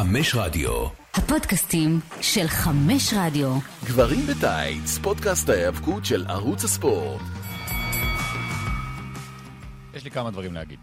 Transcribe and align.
חמש 0.00 0.34
רדיו. 0.34 0.86
הפודקאסטים 1.14 2.00
של 2.20 2.48
חמש 2.48 3.14
רדיו. 3.16 3.58
גברים 3.84 4.26
בטייץ, 4.26 4.98
פודקאסט 4.98 5.48
ההיאבקות 5.48 6.04
של 6.04 6.24
ערוץ 6.28 6.64
הספורט. 6.64 7.22
יש 9.94 10.04
לי 10.04 10.10
כמה 10.10 10.30
דברים 10.30 10.54
להגיד. 10.54 10.78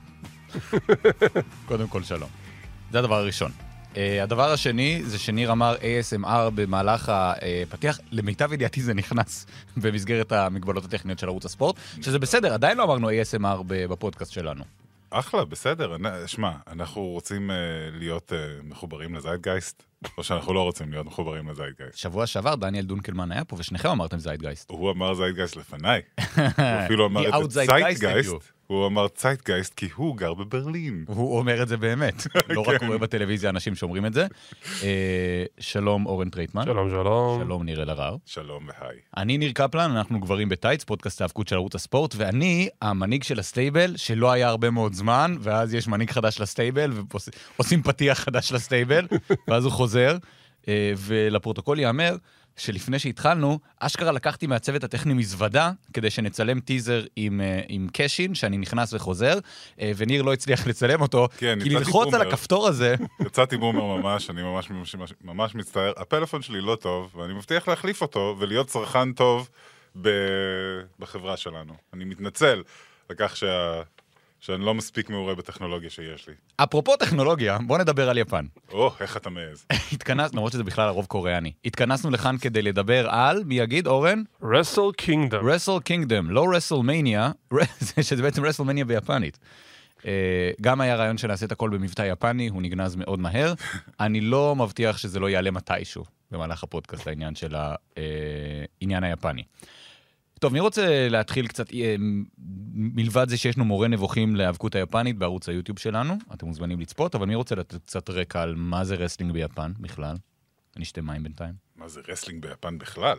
קודם 1.67 1.87
כל 1.87 2.03
שלום. 2.03 2.29
זה 2.91 2.99
הדבר 2.99 3.15
הראשון. 3.15 3.51
Uh, 3.93 3.97
הדבר 4.23 4.51
השני 4.51 5.01
זה 5.05 5.19
שניר 5.19 5.51
אמר 5.51 5.75
ASMR 5.75 6.49
במהלך 6.55 7.11
הפתיח, 7.13 7.99
למיטב 8.11 8.53
ידיעתי 8.53 8.81
זה 8.81 8.93
נכנס 8.93 9.45
במסגרת 9.77 10.31
המגבלות 10.31 10.85
הטכניות 10.85 11.19
של 11.19 11.27
ערוץ 11.27 11.45
הספורט, 11.45 11.75
שזה 12.01 12.19
בסדר, 12.19 12.53
עדיין 12.53 12.77
לא 12.77 12.83
אמרנו 12.83 13.09
ASMR 13.09 13.63
בפודקאסט 13.67 14.31
שלנו. 14.31 14.63
אחלה, 15.09 15.45
בסדר. 15.45 15.95
שמע, 16.25 16.51
אנחנו 16.67 17.01
רוצים 17.01 17.49
uh, 17.49 17.53
להיות 17.97 18.31
uh, 18.31 18.63
מחוברים 18.63 19.15
לזיידגייסט, 19.15 19.83
או 20.17 20.23
שאנחנו 20.23 20.53
לא 20.53 20.63
רוצים 20.63 20.91
להיות 20.91 21.05
מחוברים 21.05 21.49
לזיידגייסט. 21.49 21.97
שבוע 21.97 22.27
שעבר 22.27 22.55
דניאל 22.55 22.85
דונקלמן 22.85 23.31
היה 23.31 23.45
פה, 23.45 23.55
ושניכם 23.59 23.89
אמרתם 23.89 24.19
זיידגייסט. 24.19 24.69
הוא 24.69 24.91
אמר 24.91 25.13
זיידגייסט 25.13 25.55
לפניי. 25.55 26.01
הוא 26.17 26.45
אפילו 26.85 27.05
אמר 27.05 27.43
את 27.45 27.51
זה 27.51 27.65
צייטגייסט. 27.65 28.56
הוא 28.67 28.87
אמר 28.87 29.07
צייטגייסט 29.07 29.73
כי 29.73 29.89
הוא 29.95 30.17
גר 30.17 30.33
בברלין. 30.33 31.05
הוא 31.07 31.39
אומר 31.39 31.63
את 31.63 31.67
זה 31.67 31.77
באמת, 31.77 32.27
לא 32.55 32.61
רק 32.61 32.83
רואה 32.83 32.97
בטלוויזיה 32.97 33.49
אנשים 33.49 33.75
שאומרים 33.75 34.05
את 34.05 34.13
זה. 34.13 34.27
אה, 34.83 35.43
שלום 35.59 36.05
אורן 36.05 36.29
טרייטמן. 36.29 36.65
שלום, 36.65 36.89
שלום. 36.89 37.41
שלום 37.43 37.63
ניר 37.63 37.83
אלהרר. 37.83 38.15
שלום 38.25 38.67
והי. 38.67 38.97
אני 39.17 39.37
ניר 39.37 39.51
קפלן, 39.51 39.91
אנחנו 39.91 40.19
גברים 40.19 40.49
בטייץ, 40.49 40.83
פודקאסט 40.83 41.21
ההאבקות 41.21 41.47
של 41.47 41.55
ערוץ 41.55 41.75
הספורט, 41.75 42.13
ואני 42.17 42.69
המנהיג 42.81 43.23
של 43.23 43.39
ה 43.39 43.46
stable, 43.46 43.97
שלא 43.97 44.31
היה 44.31 44.47
הרבה 44.47 44.69
מאוד 44.69 44.93
זמן, 44.93 45.35
ואז 45.39 45.73
יש 45.73 45.87
מנהיג 45.87 46.11
חדש 46.11 46.41
ל 46.41 46.47
stable, 46.47 46.91
ועושים 47.57 47.83
פתיח 47.83 48.19
חדש 48.19 48.51
לסטייבל, 48.51 49.07
ואז 49.47 49.63
הוא 49.65 49.71
חוזר, 49.71 50.17
אה, 50.67 50.93
ולפרוטוקול 50.97 51.79
ייאמר, 51.79 52.15
שלפני 52.57 52.99
שהתחלנו, 52.99 53.59
אשכרה 53.79 54.11
לקחתי 54.11 54.47
מהצוות 54.47 54.83
הטכני 54.83 55.13
מזוודה, 55.13 55.71
כדי 55.93 56.09
שנצלם 56.09 56.59
טיזר 56.59 57.03
עם, 57.15 57.41
uh, 57.41 57.65
עם 57.67 57.87
קשין, 57.93 58.35
שאני 58.35 58.57
נכנס 58.57 58.93
וחוזר, 58.93 59.39
uh, 59.39 59.81
וניר 59.97 60.21
לא 60.21 60.33
הצליח 60.33 60.67
לצלם 60.67 61.01
אותו, 61.01 61.27
כן, 61.37 61.59
כי 61.63 61.69
ללחוץ 61.69 62.13
על 62.13 62.21
הכפתור 62.21 62.67
הזה... 62.67 62.95
יצאתי 63.27 63.57
בומר 63.57 63.97
ממש, 63.97 64.29
אני 64.29 64.41
ממש, 64.41 64.69
ממש, 64.69 65.13
ממש 65.23 65.55
מצטער. 65.55 65.93
הפלאפון 65.97 66.41
שלי 66.41 66.61
לא 66.61 66.75
טוב, 66.75 67.15
ואני 67.15 67.33
מבטיח 67.33 67.67
להחליף 67.67 68.01
אותו 68.01 68.35
ולהיות 68.39 68.67
צרכן 68.67 69.13
טוב 69.13 69.49
ב... 70.01 70.09
בחברה 70.99 71.37
שלנו. 71.37 71.73
אני 71.93 72.05
מתנצל 72.05 72.63
על 73.09 73.15
כך 73.19 73.37
שה... 73.37 73.81
שאני 74.39 74.65
לא 74.65 74.73
מספיק 74.73 75.09
מעורה 75.09 75.35
בטכנולוגיה 75.35 75.89
שיש 75.89 76.27
לי. 76.27 76.33
אפרופו 76.57 76.97
טכנולוגיה, 76.97 77.57
בוא 77.67 77.77
נדבר 77.77 78.09
על 78.09 78.17
יפן. 78.17 78.45
או, 78.71 78.91
איך 78.99 79.17
אתה 79.17 79.29
מעז. 79.29 79.65
התכנסנו, 79.93 80.37
למרות 80.37 80.51
שזה 80.51 80.63
בכלל 80.63 80.87
הרוב 80.87 81.05
קוריאני. 81.05 81.51
התכנסנו 81.65 82.11
לכאן 82.11 82.37
כדי 82.37 82.61
לדבר 82.61 83.09
על, 83.09 83.43
מי 83.45 83.55
יגיד, 83.59 83.87
אורן? 83.87 84.23
Wrestle 84.43 84.91
Kingdom. 84.97 85.49
Wrestle 85.49 85.79
Kingdom, 85.83 86.31
לא 86.31 86.45
WrestleMania, 86.55 87.31
שזה 88.01 88.23
בעצם 88.23 88.45
WrestleMania 88.45 88.85
ביפנית. 88.85 89.39
אה, 90.05 90.51
גם 90.61 90.81
היה 90.81 90.95
רעיון 90.95 91.17
שנעשה 91.17 91.45
את 91.45 91.51
הכל 91.51 91.69
במבטא 91.69 92.01
יפני, 92.01 92.47
הוא 92.47 92.61
נגנז 92.61 92.95
מאוד 92.95 93.19
מהר. 93.19 93.53
אני 93.99 94.21
לא 94.21 94.55
מבטיח 94.55 94.97
שזה 94.97 95.19
לא 95.19 95.29
יעלה 95.29 95.51
מתישהו 95.51 96.03
במהלך 96.31 96.63
הפודקאסט, 96.63 97.07
העניין 97.07 97.35
של 97.35 97.55
העניין 97.55 99.03
אה, 99.03 99.09
היפני. 99.09 99.43
טוב, 100.39 100.53
מי 100.53 100.59
רוצה 100.59 101.09
להתחיל 101.09 101.47
קצת, 101.47 101.73
אה, 101.73 101.95
מלבד 102.73 103.29
זה 103.29 103.37
שיש 103.37 103.57
לנו 103.57 103.65
מורה 103.65 103.87
נבוכים 103.87 104.35
להיאבקות 104.35 104.75
היפנית 104.75 105.17
בערוץ 105.17 105.49
היוטיוב 105.49 105.79
שלנו, 105.79 106.17
אתם 106.33 106.45
מוזמנים 106.45 106.79
לצפות, 106.79 107.15
אבל 107.15 107.25
מי 107.25 107.35
רוצה 107.35 107.55
לתת 107.55 107.83
קצת 107.85 108.09
רקע 108.09 108.41
על 108.41 108.55
מה 108.55 108.85
זה 108.85 108.95
wrestling 108.95 109.33
ביפן 109.33 109.71
בכלל? 109.79 110.15
אני 110.75 110.83
אשתה 110.83 111.01
מים 111.01 111.23
בינתיים. 111.23 111.53
מה 111.75 111.87
זה 111.87 112.01
wrestling 112.07 112.45
ביפן 112.45 112.77
בכלל? 112.77 113.17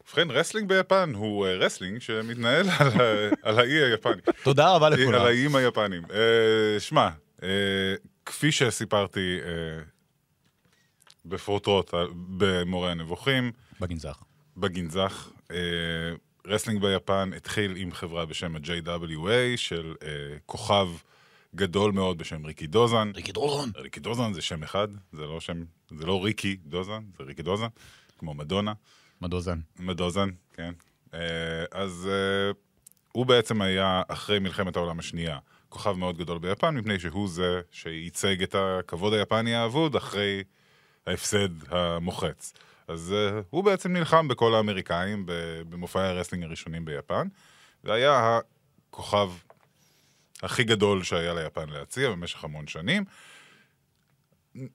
ובכן, 0.00 0.30
wrestling 0.30 0.68
ביפן 0.68 1.12
הוא 1.14 1.46
uh, 1.46 1.48
wrestling 1.48 2.00
שמתנהל 2.00 2.66
על, 2.78 2.88
על 3.42 3.58
האי 3.58 3.82
היפני. 3.82 4.22
תודה 4.42 4.74
רבה 4.74 4.88
לכולם. 4.88 5.20
על 5.20 5.26
האיים 5.26 5.56
היפנים. 5.56 6.04
Uh, 6.04 6.10
שמע, 6.78 7.08
uh, 7.38 7.42
כפי 8.26 8.52
שסיפרתי 8.52 9.38
uh, 9.40 9.46
בפרוטרוט 11.24 11.94
במורה 12.38 12.90
הנבוכים, 12.90 13.52
בגנזך. 13.80 14.22
בגנזך. 14.56 15.30
אה, 15.50 16.14
wrestling 16.46 16.82
ביפן 16.82 17.30
התחיל 17.36 17.76
עם 17.76 17.92
חברה 17.92 18.26
בשם 18.26 18.56
ה-JWA 18.56 19.56
של 19.56 19.94
אה, 19.98 20.04
כוכב 20.46 20.88
גדול 21.54 21.92
מאוד 21.92 22.18
בשם 22.18 22.46
ריקי 22.46 22.66
דוזן. 22.66 23.12
ריקי 23.14 23.32
דוזן. 23.32 23.70
ריקי 23.76 24.00
דוזן 24.00 24.32
זה 24.32 24.42
שם 24.42 24.62
אחד, 24.62 24.88
זה 25.12 25.26
לא 25.26 25.40
שם, 25.40 25.64
זה 25.90 26.06
לא 26.06 26.24
ריקי 26.24 26.56
דוזן, 26.66 27.02
זה 27.18 27.24
ריקי 27.24 27.42
דוזן, 27.42 27.66
כמו 28.18 28.34
מדונה. 28.34 28.72
מדוזן. 29.20 29.58
מדוזן, 29.78 30.30
כן. 30.54 30.72
אה, 31.12 31.16
אז 31.72 32.08
אה, 32.10 32.56
הוא 33.12 33.26
בעצם 33.26 33.62
היה 33.62 34.02
אחרי 34.08 34.38
מלחמת 34.38 34.76
העולם 34.76 34.98
השנייה 34.98 35.38
כוכב 35.68 35.92
מאוד 35.92 36.18
גדול 36.18 36.38
ביפן, 36.38 36.76
מפני 36.76 36.98
שהוא 36.98 37.28
זה 37.28 37.60
שייצג 37.70 38.42
את 38.42 38.54
הכבוד 38.58 39.12
היפני 39.12 39.54
האבוד 39.54 39.96
אחרי 39.96 40.42
ההפסד 41.06 41.48
המוחץ. 41.68 42.52
אז 42.90 43.14
אה, 43.14 43.42
הוא 43.50 43.64
בעצם 43.64 43.92
נלחם 43.92 44.28
בכל 44.28 44.54
האמריקאים 44.54 45.24
במופעי 45.68 46.08
ה 46.08 46.12
wrestling 46.12 46.44
הראשונים 46.44 46.84
ביפן, 46.84 47.28
והיה 47.84 48.38
הכוכב 48.90 49.30
הכי 50.42 50.64
גדול 50.64 51.02
שהיה 51.02 51.34
ליפן 51.34 51.68
להציע 51.68 52.10
במשך 52.10 52.44
המון 52.44 52.66
שנים. 52.66 53.04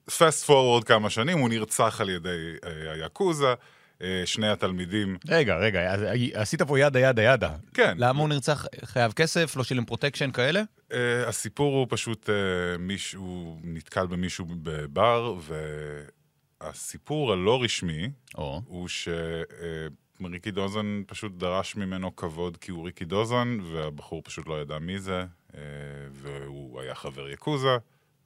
fast 0.06 0.46
forward 0.46 0.84
כמה 0.84 1.10
שנים, 1.10 1.38
הוא 1.38 1.48
נרצח 1.48 2.00
על 2.00 2.10
ידי 2.10 2.54
אה, 2.56 2.68
היאקוזה. 2.92 3.54
אה, 3.98 4.02
שני 4.24 4.48
התלמידים... 4.48 5.18
רגע, 5.28 5.56
רגע, 5.56 5.94
עשית 6.34 6.62
פה 6.62 6.78
yada 6.78 7.00
yada 7.00 7.22
yada. 7.22 7.50
כן. 7.74 7.96
למה 7.98 8.20
הוא 8.20 8.28
נרצח? 8.28 8.66
חייב 8.84 9.12
כסף? 9.12 9.56
לא 9.56 9.64
שילם 9.64 9.84
protection 9.84 10.30
כאלה? 10.30 10.62
אה, 10.90 10.94
הסיפור 11.26 11.76
הוא 11.76 11.86
פשוט, 11.90 12.28
אה, 12.28 12.78
מישהו 12.78 13.60
נתקל 13.64 14.06
במישהו 14.06 14.46
בבר, 14.48 15.34
ו... 15.40 15.54
הסיפור 16.60 17.32
הלא 17.32 17.62
רשמי 17.62 18.10
oh. 18.36 18.40
הוא 18.66 18.88
שריקי 18.88 20.50
דוזן 20.50 21.02
פשוט 21.06 21.32
דרש 21.32 21.76
ממנו 21.76 22.16
כבוד 22.16 22.56
כי 22.56 22.70
הוא 22.70 22.86
ריקי 22.86 23.04
דוזן, 23.04 23.58
והבחור 23.72 24.22
פשוט 24.22 24.46
לא 24.46 24.60
ידע 24.60 24.78
מי 24.78 24.98
זה, 24.98 25.24
אה, 25.54 25.60
והוא 26.12 26.80
היה 26.80 26.94
חבר 26.94 27.28
יקוזה, 27.28 27.76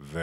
ו... 0.01 0.21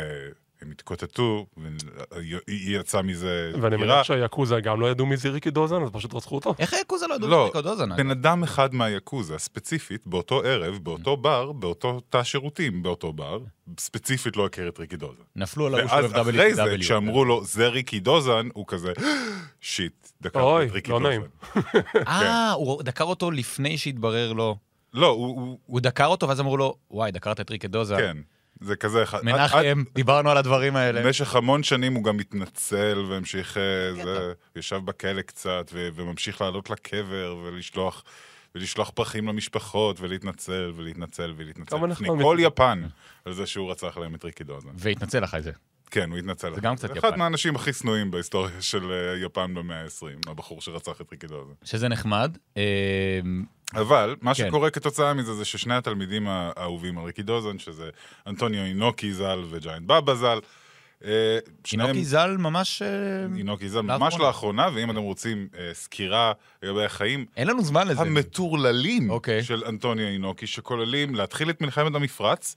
הם 0.62 0.72
התקוטטו, 0.72 1.46
והיא 1.58 2.80
יצאה 2.80 3.02
מזה 3.02 3.52
ואני 3.62 3.78
מניח 3.78 4.04
שהיאקוזה 4.04 4.60
גם 4.60 4.82
לא 4.82 4.92
ידעו 4.92 5.06
מי 5.06 5.18
זה 5.18 5.30
ריקי 5.30 5.52
דוזן, 5.52 5.84
אז 5.84 5.90
פשוט 5.92 6.14
רצחו 6.14 6.36
אותו. 6.36 6.56
איך 6.60 6.74
היאקוזה 6.74 7.08
לא 7.08 7.16
ידעו 7.16 7.30
לא, 7.30 7.38
מי 7.38 7.46
ריקי 7.46 7.62
דוזן? 7.62 7.96
בן 7.96 8.12
אדם 8.12 8.44
אחד 8.44 8.74
מהיאקוזה, 8.74 9.38
ספציפית, 9.38 10.08
באותו 10.08 10.42
ערב, 10.42 10.78
באותו 10.78 11.18
בר, 11.18 11.52
באותו 11.52 12.00
תא 12.10 12.24
שירותים 12.24 12.84
באותו 12.84 13.14
בר, 13.14 13.40
ספציפית 13.80 14.38
לא 14.38 14.46
הכיר 14.46 14.68
את 14.68 14.80
ריקי 14.80 14.98
דוזן. 14.98 15.24
נפלו 15.36 15.68
עליו 15.68 15.88
ואז 15.90 16.12
אחרי 16.12 16.54
זה, 16.54 16.76
כשאמרו 16.80 17.26
לו, 17.26 17.44
זה 17.44 17.68
ריקי 17.68 18.00
דוזן, 18.00 18.48
הוא 18.54 18.66
כזה, 18.68 18.94
שיט, 19.62 20.08
דקר 20.22 20.64
את 20.64 20.72
ריקי 20.72 20.92
לא 20.92 21.00
דוזן. 21.00 21.22
אה, 22.08 22.52
הוא 22.52 22.84
דקר 22.84 23.04
אותו 23.04 23.32
לפני 23.32 23.78
שהתברר 23.78 24.34
לו. 24.34 24.58
לא, 24.94 25.08
הוא... 25.08 25.58
הוא 25.66 25.80
דקר 25.80 26.06
אותו, 26.06 26.28
ואז 26.28 26.40
אמרו 26.40 26.58
לו, 26.58 26.76
וואי, 26.92 27.12
דקרת 27.12 27.40
את 27.40 27.50
ריקי 27.52 27.68
דוזן. 27.68 27.98
כן. 27.98 28.18
זה 28.62 28.76
כזה 28.76 29.04
אחד. 29.04 29.20
מנחם, 29.24 29.84
דיברנו 29.94 30.32
על 30.32 30.38
הדברים 30.38 30.76
האלה. 30.76 31.04
במשך 31.04 31.36
המון 31.36 31.64
שנים 31.64 31.94
הוא 31.94 32.04
גם 32.04 32.20
התנצל 32.20 33.06
והמשיך, 33.10 33.58
אה, 33.58 34.04
זה, 34.04 34.34
ישב 34.56 34.82
בכלא 34.86 35.22
קצת, 35.22 35.72
וממשיך 35.74 36.42
לעלות 36.42 36.70
לקבר 36.70 37.36
ולשלוח... 37.44 38.04
ולשלוח 38.56 38.90
פרחים 38.90 39.28
למשפחות, 39.28 40.00
ולהתנצל, 40.00 40.72
ולהתנצל, 40.76 41.34
ולהתנצל. 41.38 41.86
לפני 41.86 42.08
כל 42.22 42.38
יפן, 42.40 42.84
על 43.26 43.34
זה 43.34 43.46
שהוא 43.46 43.72
רצח 43.72 43.98
להם 43.98 44.16
את 44.16 44.26
ריקי 44.26 44.44
דוזן. 44.44 44.70
והתנצל 44.76 45.24
אחרי 45.24 45.42
זה. 45.42 45.52
כן, 45.92 46.12
הוא 46.12 46.20
התנצל. 46.20 46.56
זה 46.56 46.62
גם 46.62 46.76
קצת 46.76 46.90
יפן. 46.90 47.08
אחד 47.08 47.18
מהאנשים 47.18 47.56
הכי 47.56 47.74
שנואים 47.74 48.12
בהיסטוריה 48.12 48.62
של 48.62 48.92
אה, 48.92 49.26
יפן 49.26 49.54
במאה 49.54 49.82
ה-20, 49.82 50.30
הבחור 50.32 50.62
שרצח 50.62 51.02
את 51.02 51.12
ריקי 51.12 51.28
דוזן. 51.28 51.54
שזה 51.64 51.88
נחמד. 51.88 52.38
אה, 52.58 53.20
אבל 53.74 54.16
מה 54.22 54.36
כן. 54.36 54.48
שקורה 54.48 54.70
כתוצאה 54.70 55.14
מזה 55.14 55.34
זה 55.34 55.46
ששני 55.46 55.76
התלמידים 55.76 56.28
האהובים 56.28 56.98
על 56.98 57.06
ריקי 57.06 57.22
דוזן, 57.24 57.60
שזה 57.60 57.90
אנטוניו 58.28 58.64
אינוקי 58.64 59.14
ז"ל 59.14 59.44
וג'יינט 59.50 59.88
בבא 59.88 60.14
ז"ל, 60.14 60.40
אינוקי 61.72 62.06
ז"ל 62.06 62.36
ממש... 62.40 62.82
אינוקי 63.38 63.70
ז"ל 63.70 63.82
ממש 63.82 64.16
לאחרונה, 64.20 64.70
ואם 64.74 64.92
אתם 64.92 65.00
רוצים 65.00 65.48
סקירה 65.74 66.32
לגבי 66.64 66.86
החיים... 66.86 67.26
אין 67.38 67.48
לנו 67.48 67.64
זמן 67.64 67.88
לזה. 67.88 68.02
המטורללים 68.02 69.10
אוקיי. 69.10 69.44
של 69.44 69.64
אנטוניו 69.66 70.08
אינוקי, 70.08 70.48
שכוללים 70.48 71.16
להתחיל 71.16 71.50
את 71.50 71.62
מלחמת 71.62 71.96
המפרץ, 71.96 72.56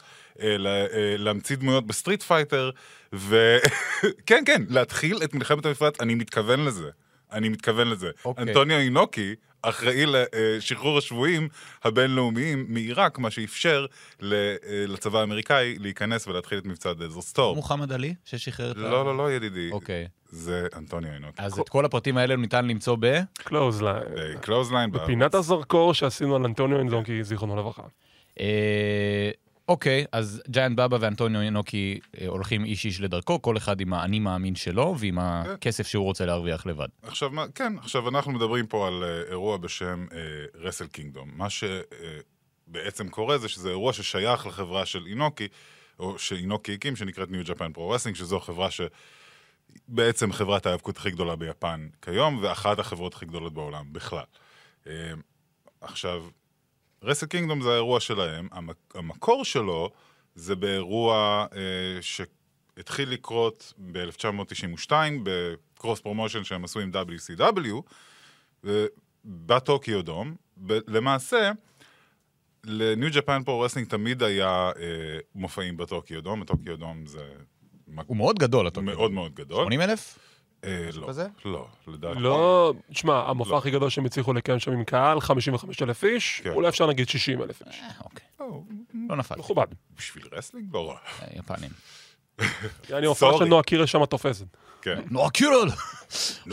להמציא 1.18 1.56
דמויות 1.56 1.86
ב 1.86 1.91
Street 1.91 2.22
Fighter, 2.22 2.70
ו... 3.12 3.58
כן, 4.26 4.42
כן, 4.46 4.62
להתחיל 4.68 5.18
את 5.24 5.34
מלחמת 5.34 5.66
המפרץ, 5.66 6.00
אני 6.00 6.14
מתכוון 6.14 6.64
לזה. 6.64 6.90
אני 7.32 7.48
מתכוון 7.48 7.88
לזה. 7.88 8.10
אוקיי. 8.24 8.44
אנטוניו 8.44 8.78
אינוקי 8.78 9.34
אחראי 9.62 10.04
לשחרור 10.06 10.98
השבויים 10.98 11.48
הבינלאומיים 11.84 12.64
מעיראק, 12.68 13.18
מה 13.18 13.30
שאפשר 13.30 13.86
ל- 14.20 14.32
אה, 14.34 14.56
לצבא 14.88 15.18
האמריקאי 15.20 15.76
להיכנס 15.78 16.26
ולהתחיל 16.28 16.58
את 16.58 16.64
מבצע 16.64 16.92
Desert 16.92 17.20
Storm. 17.20 17.56
מוחמד 17.56 17.92
עלי, 17.92 18.14
ששחרר 18.24 18.70
את 18.70 18.76
ה... 18.76 18.80
לא, 18.80 19.04
לא, 19.04 19.16
לא, 19.16 19.32
ידידי. 19.32 19.70
אוקיי. 19.72 20.08
זה 20.28 20.66
אנטוניו 20.76 21.12
אינוקי. 21.12 21.42
אז 21.42 21.58
את 21.58 21.68
כל 21.68 21.84
הפרטים 21.84 22.16
האלה 22.16 22.36
ניתן 22.36 22.66
למצוא 22.66 22.96
ב... 23.00 23.20
clothesline. 23.34 24.02
clothesline. 24.40 24.90
בפינת 24.92 25.34
הזרקור 25.34 25.94
שעשינו 25.94 26.36
על 26.36 26.44
אנטוניו 26.44 26.78
אינוקי, 26.78 27.24
זיכרונו 27.24 27.56
לברכה. 27.56 27.82
אה, 29.70 29.74
אוקיי, 29.74 30.04
אז 30.12 30.42
ג'יינט 30.48 30.76
בבא 30.76 30.96
ואנטוניו 31.00 31.40
אינוקי 31.40 32.00
אה, 32.20 32.26
הולכים 32.26 32.64
איש 32.64 32.84
איש 32.84 33.00
לדרכו, 33.00 33.42
כל 33.42 33.56
אחד 33.56 33.80
עם 33.80 33.92
האני 33.92 34.18
מאמין 34.18 34.54
שלו 34.54 34.94
ועם 34.98 35.18
הכסף 35.18 35.86
שהוא 35.86 36.04
רוצה 36.04 36.26
להרוויח 36.26 36.66
לבד. 36.66 36.88
עכשיו, 37.02 37.30
כן, 37.54 37.78
עכשיו 37.78 38.08
אנחנו 38.08 38.32
מדברים 38.32 38.66
פה 38.66 38.86
על 38.86 39.04
אה, 39.04 39.30
אירוע 39.30 39.56
בשם 39.56 40.06
Wrestle 40.54 40.86
Kingdom. 40.86 41.30
מה 41.34 41.46
שבעצם 41.50 43.08
קורה 43.08 43.38
זה 43.38 43.48
שזה 43.48 43.68
אירוע 43.68 43.92
ששייך 43.92 44.46
לחברה 44.46 44.86
של 44.86 45.06
אינוקי, 45.06 45.48
או 45.98 46.18
שאינוקי 46.18 46.74
הקים, 46.74 46.96
שנקראת 46.96 47.30
New 47.30 47.42
Japan 47.44 47.72
Pro 47.72 47.90
Wrestling, 47.90 48.16
שזו 48.16 48.40
חברה 48.40 48.68
שבעצם 48.70 50.32
חברת 50.32 50.66
ההיאבקות 50.66 50.96
הכי 50.96 51.10
גדולה 51.10 51.36
ביפן 51.36 51.88
כיום, 52.02 52.38
ואחת 52.42 52.78
החברות 52.78 53.14
הכי 53.14 53.26
גדולות 53.26 53.52
בעולם 53.54 53.92
בכלל. 53.92 54.24
עכשיו, 55.80 56.24
Wrestle 57.02 57.26
Kingdom 57.26 57.62
זה 57.62 57.70
האירוע 57.70 58.00
שלהם, 58.00 58.48
המק, 58.52 58.76
המקור 58.94 59.44
שלו 59.44 59.90
זה 60.34 60.56
באירוע 60.56 61.46
אה, 61.50 61.54
שהתחיל 62.00 63.10
לקרות 63.10 63.72
ב-1992, 63.92 64.92
ב 65.22 65.35
cross 65.35 66.00
promotion 66.00 66.44
שהם 66.44 66.64
עשו 66.64 66.80
עם 66.80 66.90
WCW, 66.92 67.82
בטוקיו 69.24 70.02
דום. 70.02 70.34
ב- 70.66 70.78
למעשה, 70.88 71.52
ל 72.64 72.76
New 72.76 73.10
Japan 73.12 73.42
Pro 73.44 73.60
Wrestling 73.60 73.88
תמיד 73.88 74.22
היה 74.22 74.70
אה, 74.74 74.78
מופעים 75.34 75.76
בטוקיו 75.76 76.20
דום, 76.20 76.42
הטוקיו 76.42 76.76
דום 76.76 77.06
זה 77.06 77.32
הוא 78.06 78.16
מאוד 78.16 78.38
גדול, 78.38 78.68
אתה 78.68 78.80
אומר. 78.80 78.94
מאוד 78.94 79.12
מאוד 79.12 79.34
גדול. 79.34 79.64
80 79.64 79.80
אלף? 79.80 80.18
אה, 80.64 80.88
לא, 80.94 81.08
כזה? 81.08 81.26
לא, 81.44 81.66
לדעתי. 81.86 82.20
לא, 82.20 82.74
תשמע, 82.92 83.24
המופע 83.28 83.50
לא. 83.50 83.58
הכי 83.58 83.70
גדול 83.70 83.90
שהם 83.90 84.04
הצליחו 84.04 84.32
לקיים 84.32 84.58
שם 84.58 84.72
עם 84.72 84.84
קהל, 84.84 85.20
55 85.20 85.82
אלף 85.82 86.04
איש, 86.04 86.40
כן. 86.44 86.50
אולי 86.50 86.68
אפשר 86.68 86.86
נגיד 86.86 87.08
60 87.08 87.42
אלף 87.42 87.62
איש. 87.66 87.80
אה, 87.80 87.88
אוקיי. 88.04 88.26
לא, 88.40 88.60
לא 89.08 89.16
נפל. 89.16 89.34
מכובד. 89.38 89.66
בשביל 89.96 90.24
wrestling? 90.32 90.68
לא 90.74 90.88
רע. 90.90 90.96
אה, 91.22 91.26
יפנים. 91.38 91.70
אני 92.98 93.06
הופעה 93.06 93.38
של. 93.38 93.44
נועה 93.44 93.62
קירה 93.62 93.86
שם 93.86 94.04
תופסת. 94.06 94.46
כן. 94.82 95.00
נועה 95.10 95.30
קירל! 95.30 95.68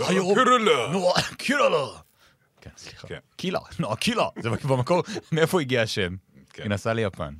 היום- 0.07 0.36
קרלה. 0.36 0.92
נועה 0.92 1.21
קירל! 1.38 1.74
כן, 2.62 2.69
סליחה. 2.77 3.07
כן. 3.07 3.19
קילה, 3.36 3.60
נועה 3.80 3.95
קילה. 3.95 4.27
זה 4.39 4.50
במקור, 4.50 5.03
מאיפה 5.31 5.62
הגיע 5.62 5.81
השם? 5.81 6.15
כן. 6.53 6.63
היא 6.63 6.69
נסעה 6.69 6.94
ליפן. 6.94 7.33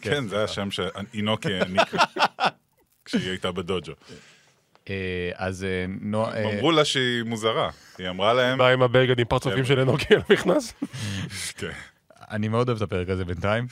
כן, 0.00 0.28
זה 0.28 0.44
השם 0.44 0.70
שאינוקי 0.70 1.54
העניק 1.54 1.94
לה 1.94 2.04
כשהיא 3.04 3.28
הייתה 3.30 3.52
בדוג'ו. 3.52 3.92
אה, 4.90 5.30
אז 5.34 5.64
אה, 5.64 5.84
נועה... 6.00 6.36
אה, 6.36 6.54
אמרו 6.54 6.72
לה 6.72 6.84
שהיא 6.84 7.22
מוזרה. 7.22 7.70
היא 7.98 8.08
אמרה 8.08 8.32
להם... 8.32 8.58
בא 8.58 8.68
עם 8.68 8.82
הבגד 8.82 9.18
עם 9.18 9.24
פרצופים 9.24 9.64
של 9.64 9.80
אנוקי 9.80 10.14
על 10.14 10.20
המכנס. 10.28 10.72
כן. 11.58 11.70
אני 12.30 12.48
מאוד 12.48 12.68
אוהב 12.68 12.76
את 12.76 12.82
הפרק 12.82 13.08
הזה 13.08 13.24
בינתיים. 13.24 13.66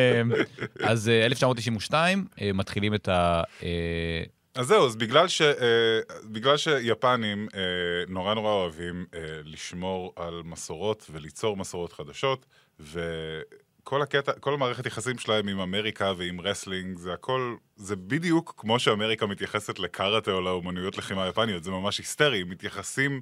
אז 0.80 1.08
אה, 1.08 1.24
1992 1.26 2.26
אה, 2.40 2.50
מתחילים 2.54 2.94
את 2.94 3.08
ה... 3.08 3.42
אז 4.54 4.66
זהו, 4.66 4.86
אז 4.86 4.96
בגלל, 4.96 5.28
ש, 5.28 5.42
אה, 5.42 6.00
בגלל 6.24 6.56
שיפנים 6.56 7.48
אה, 7.54 7.60
נורא 8.08 8.34
נורא 8.34 8.50
אוהבים 8.50 9.06
אה, 9.14 9.20
לשמור 9.44 10.12
על 10.16 10.42
מסורות 10.44 11.06
וליצור 11.12 11.56
מסורות 11.56 11.92
חדשות, 11.92 12.46
וכל 13.82 14.02
הקטע, 14.02 14.32
כל 14.32 14.54
המערכת 14.54 14.86
יחסים 14.86 15.18
שלהם 15.18 15.48
עם 15.48 15.60
אמריקה 15.60 16.12
ועם 16.16 16.40
wrestling, 16.40 16.98
זה 16.98 17.12
הכל, 17.12 17.56
זה 17.76 17.96
בדיוק 17.96 18.54
כמו 18.56 18.78
שאמריקה 18.78 19.26
מתייחסת 19.26 19.78
לקראטה 19.78 20.30
או 20.30 20.40
לאומנויות 20.40 20.98
לחימה 20.98 21.28
יפניות, 21.28 21.64
זה 21.64 21.70
ממש 21.70 21.98
היסטרי, 21.98 22.44
מתייחסים, 22.44 23.20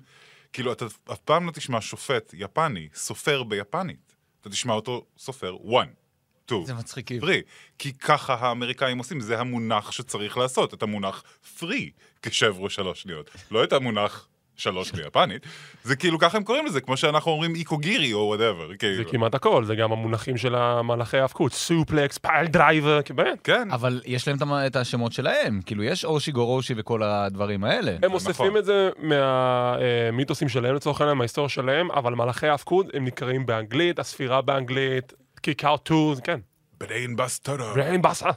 כאילו, 0.52 0.72
אתה 0.72 0.86
אף 1.12 1.18
פעם 1.18 1.46
לא 1.46 1.50
תשמע 1.50 1.80
שופט 1.80 2.34
יפני, 2.36 2.88
סופר 2.94 3.42
ביפנית. 3.42 4.16
אתה 4.40 4.50
תשמע 4.50 4.74
אותו 4.74 5.06
סופר 5.18 5.56
one, 5.56 6.50
two, 6.50 6.64
זה 6.64 6.74
מצחיק. 6.74 7.10
three. 7.20 7.42
כי 7.78 7.92
ככה 7.92 8.34
האמריקאים 8.34 8.98
עושים, 8.98 9.20
זה 9.20 9.40
המונח 9.40 9.90
שצריך 9.90 10.38
לעשות, 10.38 10.74
את 10.74 10.82
המונח 10.82 11.22
three 11.58 11.90
כשברו 12.22 12.70
שלוש 12.70 13.02
שניות. 13.02 13.30
לא 13.50 13.64
את 13.64 13.72
המונח 13.72 14.28
שלוש 14.56 14.92
ביפנית, 14.92 15.42
זה 15.84 15.96
כאילו 15.96 16.18
ככה 16.18 16.36
הם 16.36 16.44
קוראים 16.44 16.66
לזה, 16.66 16.80
כמו 16.80 16.96
שאנחנו 16.96 17.30
אומרים 17.30 17.54
איקוגירי 17.54 18.12
או 18.12 18.18
whatever, 18.18 18.68
זה 18.68 18.74
כאילו. 18.74 19.10
כמעט 19.10 19.34
הכל, 19.34 19.64
זה 19.64 19.74
גם 19.74 19.92
המונחים 19.92 20.36
של 20.36 20.54
המהלכי 20.54 21.18
האבקות, 21.18 21.52
suplex, 21.52 22.18
piledriver, 22.18 23.02
כן. 23.02 23.14
כן, 23.44 23.68
אבל 23.70 24.02
יש 24.06 24.28
להם 24.28 24.36
את 24.66 24.76
השמות 24.76 25.12
שלהם, 25.12 25.60
כאילו 25.66 25.82
יש 25.82 26.04
אושי 26.04 26.32
גורושי 26.32 26.74
וכל 26.76 27.02
הדברים 27.02 27.64
האלה. 27.64 27.96
הם 28.02 28.10
מוסיפים 28.10 28.46
נכון. 28.46 28.56
את 28.56 28.64
זה 28.64 28.90
מהמיתוסים 28.98 30.48
שלהם 30.48 30.74
לצורך 30.74 31.00
העניין, 31.00 31.18
מההיסטוריה 31.18 31.48
שלהם, 31.48 31.90
אבל 31.90 32.14
מהלכי 32.14 32.46
האבקות 32.48 32.86
הם 32.94 33.04
נקראים 33.04 33.46
באנגלית, 33.46 33.98
הספירה 33.98 34.42
באנגלית, 34.42 35.12
kick 35.40 35.64
out 35.64 35.84
טורס, 35.84 36.20
כן. 36.20 36.40
brainbuster, 36.80 37.72
ריין 37.72 38.02
באסה, 38.02 38.30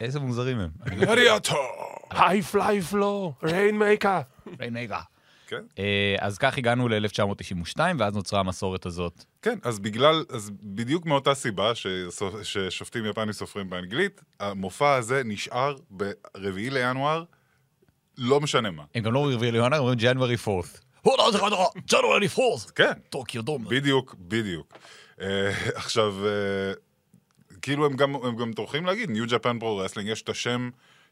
איזה 0.00 0.20
מוזרים 0.20 0.58
הם. 0.60 0.68
גלדיאטור. 0.86 1.91
high 2.14 2.42
fly 2.42 2.80
flow, 2.80 3.32
rainmaker. 3.42 4.20
ריינגה. 4.60 5.00
כן. 5.46 5.62
אה, 5.78 6.16
אז 6.18 6.38
כך 6.38 6.58
הגענו 6.58 6.88
ל-1992, 6.88 7.78
ואז 7.98 8.14
נוצרה 8.14 8.40
המסורת 8.40 8.86
הזאת. 8.86 9.24
כן, 9.42 9.58
אז 9.62 9.78
בגלל, 9.78 10.24
אז 10.30 10.50
בדיוק 10.62 11.06
מאותה 11.06 11.34
סיבה 11.34 11.72
ששופטים 12.42 13.06
יפנים 13.06 13.32
סופרים 13.32 13.70
באנגלית, 13.70 14.20
המופע 14.40 14.94
הזה 14.94 15.22
נשאר 15.24 15.74
ברביעי 15.90 16.70
לינואר, 16.70 17.24
לא 18.18 18.40
משנה 18.40 18.70
מה. 18.70 18.82
הם 18.94 19.02
גם 19.02 19.12
לא 19.12 19.18
אומרים 19.18 19.36
רביעי 19.36 19.52
לינואר, 19.52 19.76
הם 19.76 19.82
אומרים 19.82 19.98
January 19.98 20.34
4th. 20.34 20.80
הודו, 21.02 21.32
זה 21.32 21.38
חדרה, 21.38 21.66
January 21.92 22.26
4th. 22.26 22.72
כן, 22.74 22.92
טוקיו 23.10 23.42
דום. 23.42 23.64
בדיוק, 23.68 24.14
בדיוק. 24.18 24.78
אה, 25.20 25.50
עכשיו, 25.74 26.26
אה, 26.26 26.72
כאילו 27.62 27.86
הם 27.86 27.96
גם, 27.96 28.14
הם 28.14 28.36
גם 28.36 28.52
טורחים 28.52 28.86
להגיד, 28.86 29.10
New 29.10 29.24
Japan 29.28 29.58
Pro 29.58 29.76
Wrestling, 29.76 30.08
יש 30.08 30.22
את 30.22 30.28
השם 30.28 30.70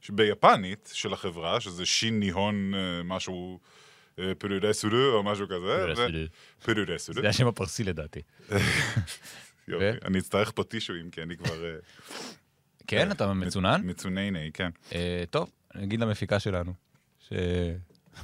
ביפנית 0.09 0.91
של 0.95 1.13
החברה, 1.13 1.61
שזה 1.61 1.87
שין 1.87 2.21
ניהון 2.21 2.75
אה, 2.75 3.03
משהו, 3.05 3.61
אה, 4.19 4.35
פרודסודו 4.39 5.13
או 5.15 5.23
משהו 5.23 5.47
כזה. 5.47 5.83
פרודסודו. 5.85 6.19
ו- 6.19 6.65
פרודסודו. 6.65 7.21
זה 7.21 7.29
השם 7.29 7.47
הפרסי 7.47 7.85
לדעתי. 7.85 8.21
יופי. 9.69 9.85
אני 10.05 10.19
אצטרך 10.19 10.53
פה 10.55 10.65
טישואים, 10.65 11.11
כי 11.11 11.23
אני 11.23 11.37
כבר... 11.37 11.65
אה, 11.65 11.75
כן, 12.87 13.11
אתה 13.11 13.33
מצונן? 13.33 13.81
מצונני, 13.85 14.51
כן. 14.55 14.71
טוב, 15.31 15.51
נגיד 15.75 16.01
למפיקה 16.01 16.41
שלנו. 16.41 16.73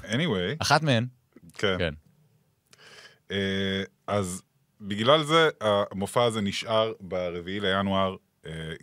anyway, 0.04 0.56
אחת 0.58 0.82
מהן. 0.82 1.06
כן. 1.54 1.76
כן. 1.78 1.94
אז 4.06 4.42
בגלל 4.80 5.22
זה 5.22 5.48
המופע 5.60 6.24
הזה 6.24 6.40
נשאר 6.40 6.92
ברביעי 7.00 7.60
לינואר, 7.60 8.16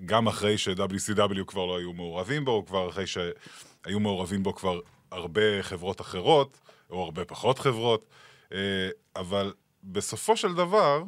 גם 0.05 0.27
אחרי 0.27 0.58
ש-WCW 0.58 1.46
כבר 1.48 1.65
לא 1.65 1.77
היו 1.77 1.93
מעורבים 1.93 2.46
בו, 2.46 2.65
כבר 2.65 2.89
אחרי 2.89 3.08
שהיו 3.08 4.00
מעורבים 4.00 4.43
בו 4.43 4.55
כבר 4.55 4.79
הרבה 5.12 5.41
חברות 5.62 6.01
אחרות, 6.01 6.58
או 6.89 7.03
הרבה 7.03 7.25
פחות 7.25 7.60
חברות, 7.60 8.05
אה, 8.53 8.89
אבל 9.15 9.53
בסופו 9.84 10.38
של 10.38 10.53
דבר, 10.53 11.03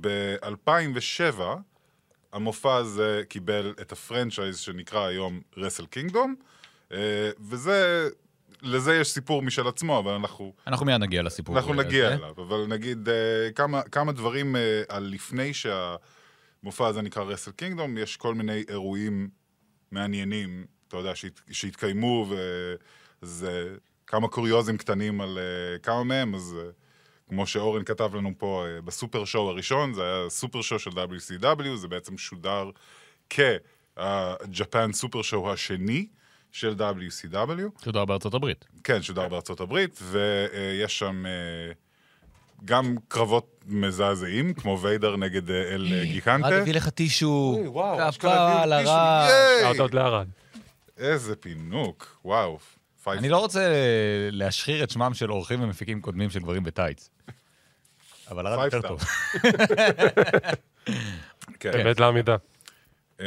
ב-2007, 0.00 1.40
המופע 2.32 2.76
הזה 2.76 3.22
קיבל 3.28 3.74
את 3.80 3.92
הפרנצ'ייז 3.92 4.58
שנקרא 4.58 5.06
היום 5.06 5.40
רסל 5.56 5.86
קינגדום, 5.86 6.34
וזה, 7.40 8.08
לזה 8.62 8.94
יש 8.94 9.08
סיפור 9.08 9.42
משל 9.42 9.68
עצמו, 9.68 9.98
אבל 9.98 10.12
אנחנו 10.12 10.52
אנחנו 10.66 10.86
מיד 10.86 11.00
נגיע 11.00 11.22
לסיפור. 11.22 11.56
אנחנו 11.56 11.72
הזה. 11.72 11.82
נגיע 11.82 12.12
אליו, 12.12 12.34
אבל 12.36 12.66
נגיד 12.68 13.08
אה, 13.08 13.14
כמה, 13.54 13.82
כמה 13.82 14.12
דברים 14.12 14.56
אה, 14.56 14.82
על 14.88 15.02
לפני 15.02 15.54
שהמופע 16.64 16.86
הזה 16.86 17.02
נקרא 17.02 17.22
רסל 17.22 17.50
קינגדום, 17.50 17.98
יש 17.98 18.16
כל 18.16 18.34
מיני 18.34 18.64
אירועים 18.68 19.28
מעניינים, 19.90 20.66
אתה 20.88 20.96
יודע, 20.96 21.14
שהת, 21.14 21.40
שהתקיימו, 21.52 22.26
ואז 22.28 23.46
אה, 23.48 23.74
כמה 24.06 24.28
קוריוזים 24.28 24.76
קטנים 24.76 25.20
על 25.20 25.38
אה, 25.38 25.78
כמה 25.78 26.04
מהם, 26.04 26.34
אז 26.34 26.56
אה, 26.58 26.70
כמו 27.28 27.46
שאורן 27.46 27.84
כתב 27.84 28.14
לנו 28.14 28.32
פה 28.38 28.64
אה, 28.66 28.80
בסופר 28.80 29.24
שואו 29.24 29.48
הראשון, 29.48 29.94
זה 29.94 30.02
היה 30.02 30.30
סופר 30.30 30.62
שואו 30.62 30.80
של 30.80 30.90
WCW, 30.90 31.76
זה 31.76 31.88
בעצם 31.88 32.18
שודר 32.18 32.70
כ-Japan 33.30 34.92
סופר 34.92 35.22
שואו 35.22 35.52
השני 35.52 36.06
של 36.52 36.74
WCW. 36.78 37.84
שודר 37.84 38.04
בארצות 38.04 38.34
הברית. 38.34 38.64
כן, 38.84 39.02
שודר 39.02 39.28
בארצות 39.28 39.60
הברית, 39.60 39.98
ויש 40.02 40.98
שם 40.98 41.24
גם 42.64 42.96
קרבות 43.08 43.64
מזעזעים, 43.66 44.54
כמו 44.54 44.78
ויידר 44.82 45.16
נגד 45.16 45.50
אה, 45.50 45.74
אל 45.74 45.86
אה, 45.92 46.00
רק 46.00 46.06
גיקנטה. 46.06 46.48
הביא 46.48 46.74
לך 46.74 46.88
טישו. 46.88 47.58
כפה 48.18 48.62
על 48.62 48.72
הרע. 48.72 49.28
שאלות 49.60 49.94
לערד. 49.94 50.26
איזה 50.98 51.36
פינוק, 51.36 52.20
וואו. 52.24 52.58
אני 53.06 53.28
לא 53.28 53.38
רוצה 53.38 53.72
להשחיר 54.30 54.84
את 54.84 54.90
שמם 54.90 55.14
של 55.14 55.32
אורחים 55.32 55.62
ומפיקים 55.62 56.00
קודמים 56.00 56.30
של 56.30 56.40
גברים 56.40 56.64
בטייץ. 56.64 57.10
אבל 58.30 58.46
ארד 58.46 58.64
יותר 58.64 58.88
טוב. 58.88 59.00
כן. 61.60 61.70
באמת 61.72 62.00
לעמידה. 62.00 62.36
אמ, 63.20 63.24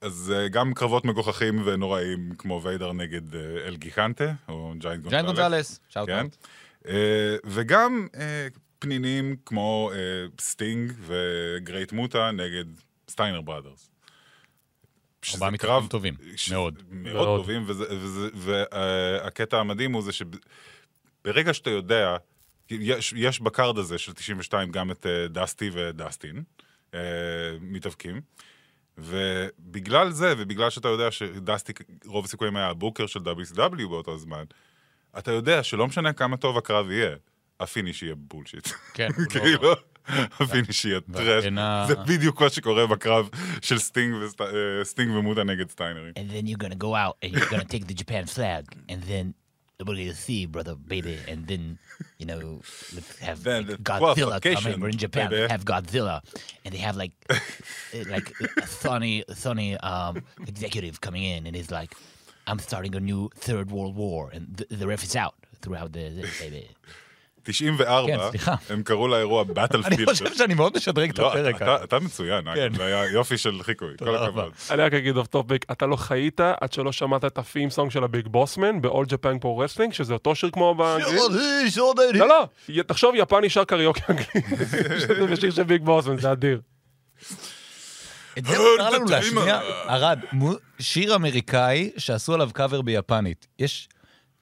אז 0.00 0.32
אה, 0.36 0.48
גם 0.48 0.74
קרבות 0.74 1.04
מגוחכים 1.04 1.62
ונוראים 1.64 2.32
כמו 2.38 2.60
ויידר 2.62 2.92
נגד 2.92 3.34
אה, 3.34 3.40
אל 3.66 3.76
גיקנטה, 3.76 4.32
או 4.48 4.72
ג'יינט 4.78 5.02
גונזלס. 5.02 5.24
גונזלס, 5.24 5.80
shout 5.88 6.08
כן. 6.08 6.18
out. 6.18 6.32
אה, 6.32 6.48
וגם 7.44 8.06
אה, 8.14 8.48
פנינים 8.78 9.36
כמו 9.46 9.90
אה, 9.94 9.98
סטינג 10.40 10.92
וגרייט 11.00 11.92
מוטה 11.92 12.30
נגד 12.30 12.64
Steiner 13.08 13.40
Brothers. 13.40 13.90
ארבעה 15.34 15.50
מתאבקים 15.50 15.88
טובים, 15.88 16.14
ש- 16.36 16.52
מאוד. 16.52 16.82
מאוד 16.90 17.14
מאוד. 17.14 17.40
טובים, 17.40 17.66
והקטע 18.34 19.58
המדהים 19.58 19.92
הוא 19.92 20.02
זה 20.02 20.10
שברגע 20.12 21.54
שאתה 21.54 21.70
יודע, 21.70 22.16
יש, 22.70 23.14
יש 23.16 23.40
ב 23.40 23.48
card 23.48 23.78
הזה 23.78 23.98
של 23.98 24.12
92 24.12 24.70
גם 24.70 24.90
את 24.90 25.06
אה, 25.06 25.28
דסטי 25.28 25.70
ודסטין, 25.72 26.42
אה, 26.94 27.00
מתאבקים, 27.60 28.20
ובגלל 28.98 30.10
זה, 30.10 30.34
ובגלל 30.38 30.70
שאתה 30.70 30.88
יודע 30.88 31.10
שדסטי 31.10 31.72
רוב 32.06 32.24
הסיכויים 32.24 32.56
היה 32.56 32.66
ה 32.66 32.72
booker 32.72 33.06
של 33.06 33.20
WCW 33.20 33.88
באותו 33.88 34.18
זמן, 34.18 34.44
אתה 35.18 35.30
יודע 35.32 35.62
שלא 35.62 35.86
משנה 35.86 36.12
כמה 36.12 36.36
טוב 36.36 36.58
הקרב 36.58 36.90
יהיה, 36.90 37.10
ה 37.60 37.66
finish 37.66 38.02
יהיה 38.02 38.14
bullshit. 38.18 38.68
כן, 38.94 39.08
הוא 39.16 39.24
לא- 39.34 39.40
כאילו, 39.40 39.72
ה 40.40 40.46
finish 40.46 40.84
יהיה. 40.84 41.00
והנה- 41.08 41.84
זה 41.88 41.94
בדיוק 41.96 42.42
מה 42.42 42.50
שקורה 42.50 42.86
בקרב 42.86 43.28
של 43.62 43.78
סטינג 43.78 44.14
אה, 45.10 45.18
ומוטה 45.18 45.44
נגד 45.44 45.70
סטיינרים. 45.70 46.12
and 46.16 46.30
then 46.32 46.46
you're 46.48 46.62
gonna 46.66 46.74
go 46.82 46.94
out 46.94 47.16
and 47.24 47.34
you're 47.36 47.50
gonna 47.50 47.64
take 47.74 47.86
the 47.86 47.94
Japan 47.94 48.26
flag, 48.36 48.62
and 48.88 49.02
then 49.10 49.32
we're 49.86 49.96
gonna 49.96 50.14
see, 50.28 50.44
brother, 50.56 50.74
baby, 50.94 51.16
and 51.32 51.40
then 51.50 51.62
you 52.20 52.26
know, 52.30 52.42
have 53.28 53.38
Then 53.48 53.60
like, 53.62 53.68
the 53.72 53.78
Godzilla 53.90 54.14
qualification, 54.14 54.72
in. 54.74 54.80
We're 54.82 54.92
in 54.96 55.00
Japan. 55.06 55.28
baby. 55.30 55.48
Have 55.54 55.64
Godzilla, 55.72 56.16
and 56.64 56.70
they 56.74 56.82
have 56.88 56.96
like 57.02 57.12
uh, 57.30 58.04
like 58.14 58.28
a 58.64 58.66
funny, 58.86 59.14
funny 59.46 59.70
um, 59.92 60.14
executive 60.52 60.94
coming 61.06 61.24
in, 61.34 61.40
and 61.46 61.52
he's 61.58 61.70
like, 61.80 61.90
"I'm 62.50 62.60
starting 62.70 62.94
a 62.94 63.00
new 63.00 63.44
third 63.44 63.70
world 63.70 63.96
war," 63.96 64.34
and 64.34 64.60
the, 64.60 64.64
the 64.80 64.86
ref 64.86 65.02
is 65.04 65.16
out 65.16 65.34
throughout 65.62 65.90
the, 65.92 66.22
the 66.22 66.26
baby. 66.42 66.66
94, 67.44 68.30
כן. 68.38 68.52
הם 68.74 68.82
קראו 68.82 69.08
לאירוע 69.08 69.42
אני 69.44 69.54
Battlefield. 69.54 70.08
חושב 70.10 70.34
שאני 70.34 70.54
מאוד 70.54 70.76
משדרג 70.76 71.10
את 71.10 71.18
לא, 71.18 71.28
הפרק. 71.32 71.62
אתה- 71.62 71.98
מצוין, 72.00 72.44
כן. 72.54 72.74
זה 72.76 72.84
היה 72.84 73.10
יופי 73.12 73.38
של 73.38 73.62
חיקוי, 73.62 73.88
כל 73.98 74.16
הכבוד. 74.16 74.52
אני 74.70 74.82
רק 74.82 74.94
אגיד 74.94 75.16
off 75.16 75.26
topic, 75.26 75.64
אתה 75.72 75.86
לא 75.86 75.96
חיית 75.96 76.40
עד 76.60 76.72
שלא 76.72 76.92
שמעת 76.92 77.24
את 77.24 77.38
ה 77.38 77.43
theme 77.43 77.70
song 77.70 77.90
של 77.90 78.04
הביג 78.04 78.26
בוסמן 78.28 78.80
ב-all 78.82 79.06
Japan 79.08 79.42
Pro 79.42 79.46
Wrestling, 79.46 79.92
שזה 79.92 80.12
אותו 80.14 80.34
שיר 80.34 80.50
כמו 80.50 80.74
באנגלית. 80.74 81.20
לא, 82.14 82.28
לא, 82.28 82.48
תחשוב 82.82 83.14
יפני 83.16 83.50
שר 83.50 83.64
קריוקי 83.64 84.00
אנגלית. 84.10 84.44
שזה 85.00 85.26
בשיר 85.26 85.50
של 85.50 85.62
ביג 85.62 85.82
בוסמן, 85.84 86.18
זה 86.18 86.32
אדיר. 86.32 86.60
את 88.40 88.44
זה 88.44 88.58
מותר 88.58 88.90
לנו 88.90 89.04
להשמיע, 89.04 89.60
מו- 90.32 90.54
שיר 90.78 91.14
אמריקאי 91.16 91.90
שעשו 91.96 92.34
עליו 92.34 92.50
קאבר 92.52 92.82
ביפנית. 92.82 93.46
יש, 93.58 93.88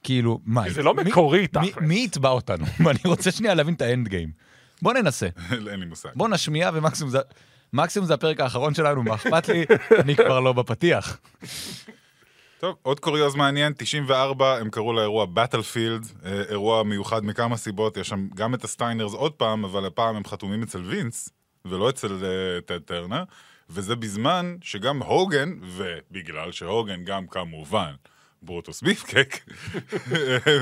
כאילו, 0.03 0.39
מה? 0.45 0.69
זה 0.69 0.83
לא 0.83 0.93
מקורי, 0.93 1.47
תכל'ס. 1.47 1.73
מי 1.81 2.03
יתבע 2.03 2.29
אותנו? 2.29 2.65
אני 2.89 2.99
רוצה 3.05 3.31
שנייה 3.31 3.53
להבין 3.53 3.73
את 3.73 3.81
האנד 3.81 4.07
גיים. 4.07 4.31
בוא 4.81 4.93
ננסה. 4.93 5.27
אין 5.51 5.79
לי 5.79 5.85
מושג. 5.85 6.09
בוא 6.15 6.29
נשמיע 6.29 6.71
ומקסימום 6.73 7.11
זה... 7.11 7.19
מקסימום 7.73 8.07
זה 8.07 8.13
הפרק 8.13 8.39
האחרון 8.39 8.73
שלנו, 8.73 9.03
מה 9.03 9.15
אכפת 9.15 9.47
לי? 9.47 9.65
אני 10.03 10.15
כבר 10.15 10.39
לא 10.39 10.53
בפתיח. 10.53 11.19
טוב, 12.59 12.75
עוד 12.81 12.99
קוריוז 12.99 13.35
מעניין, 13.35 13.73
94 13.77 14.57
הם 14.57 14.69
קראו 14.69 14.93
לאירוע 14.93 15.25
באטלפילד, 15.25 16.05
אירוע 16.49 16.83
מיוחד 16.83 17.25
מכמה 17.25 17.57
סיבות, 17.57 17.97
יש 17.97 18.07
שם 18.09 18.27
גם 18.35 18.53
את 18.53 18.63
הסטיינרס 18.63 19.13
עוד 19.13 19.31
פעם, 19.31 19.65
אבל 19.65 19.85
הפעם 19.85 20.15
הם 20.15 20.25
חתומים 20.25 20.63
אצל 20.63 20.81
וינס, 20.81 21.29
ולא 21.65 21.89
אצל 21.89 22.25
אה, 22.25 22.61
טד 22.65 22.79
טרנר, 22.79 23.23
וזה 23.69 23.95
בזמן 23.95 24.55
שגם 24.61 25.01
הוגן, 25.01 25.53
ובגלל 25.61 26.51
שהוגן 26.51 27.03
גם 27.03 27.27
כמובן 27.27 27.91
ברוטוס 28.41 28.81
ביפקייק, 28.81 29.35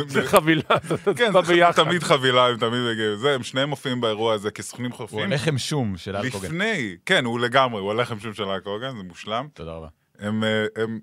זה 0.07 0.27
חבילה, 0.27 0.61
זה 0.83 1.13
כן, 1.13 1.33
בא 1.33 1.41
זה 1.41 1.53
ביחד. 1.53 1.83
תמיד 1.83 2.03
חבילה, 2.03 2.47
הם 2.47 2.57
תמיד 2.57 2.81
זה, 3.15 3.35
הם 3.35 3.43
שניהם 3.43 3.69
מופיעים 3.69 4.01
באירוע 4.01 4.33
הזה 4.33 4.51
כסוכנים 4.51 4.91
הוגאנים. 4.91 5.19
הלחם 5.19 5.57
שום 5.57 5.97
של 5.97 6.15
אלק 6.15 6.33
הוגן. 6.33 6.47
לפני, 6.47 6.95
כן, 7.05 7.25
הוא 7.25 7.39
לגמרי, 7.39 7.81
הוא 7.81 7.91
הלחם 7.91 8.19
שום 8.19 8.33
של 8.33 8.43
אלק 8.43 8.65
הוגן, 8.65 8.97
זה 8.97 9.03
מושלם. 9.03 9.47
תודה 9.53 9.71
רבה. 9.71 9.87
הם, 10.19 10.43
אה, 10.43 10.65
הם, 10.75 10.99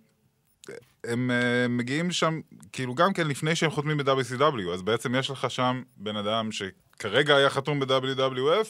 הם 1.04 1.30
אה, 1.30 1.68
מגיעים 1.68 2.10
שם, 2.10 2.40
כאילו 2.72 2.94
גם 2.94 3.12
כן 3.12 3.26
לפני 3.26 3.56
שהם 3.56 3.70
חותמים 3.70 3.96
ב-WCW, 3.96 4.70
אז 4.74 4.82
בעצם 4.82 5.14
יש 5.14 5.30
לך 5.30 5.50
שם 5.50 5.82
בן 5.96 6.16
אדם 6.16 6.48
שכרגע 6.52 7.36
היה 7.36 7.50
חתום 7.50 7.80
ב-WWF, 7.80 8.68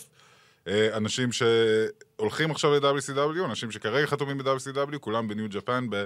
אנשים 0.68 1.28
שהולכים 1.32 2.50
עכשיו 2.50 2.70
ל-WCW, 2.74 3.44
אנשים 3.44 3.70
שכרגע 3.70 4.06
חתומים 4.06 4.38
ב-WCW, 4.38 4.98
כולם 4.98 5.28
בניו 5.28 5.48
ג'פן 5.50 5.86
ב- 5.90 6.04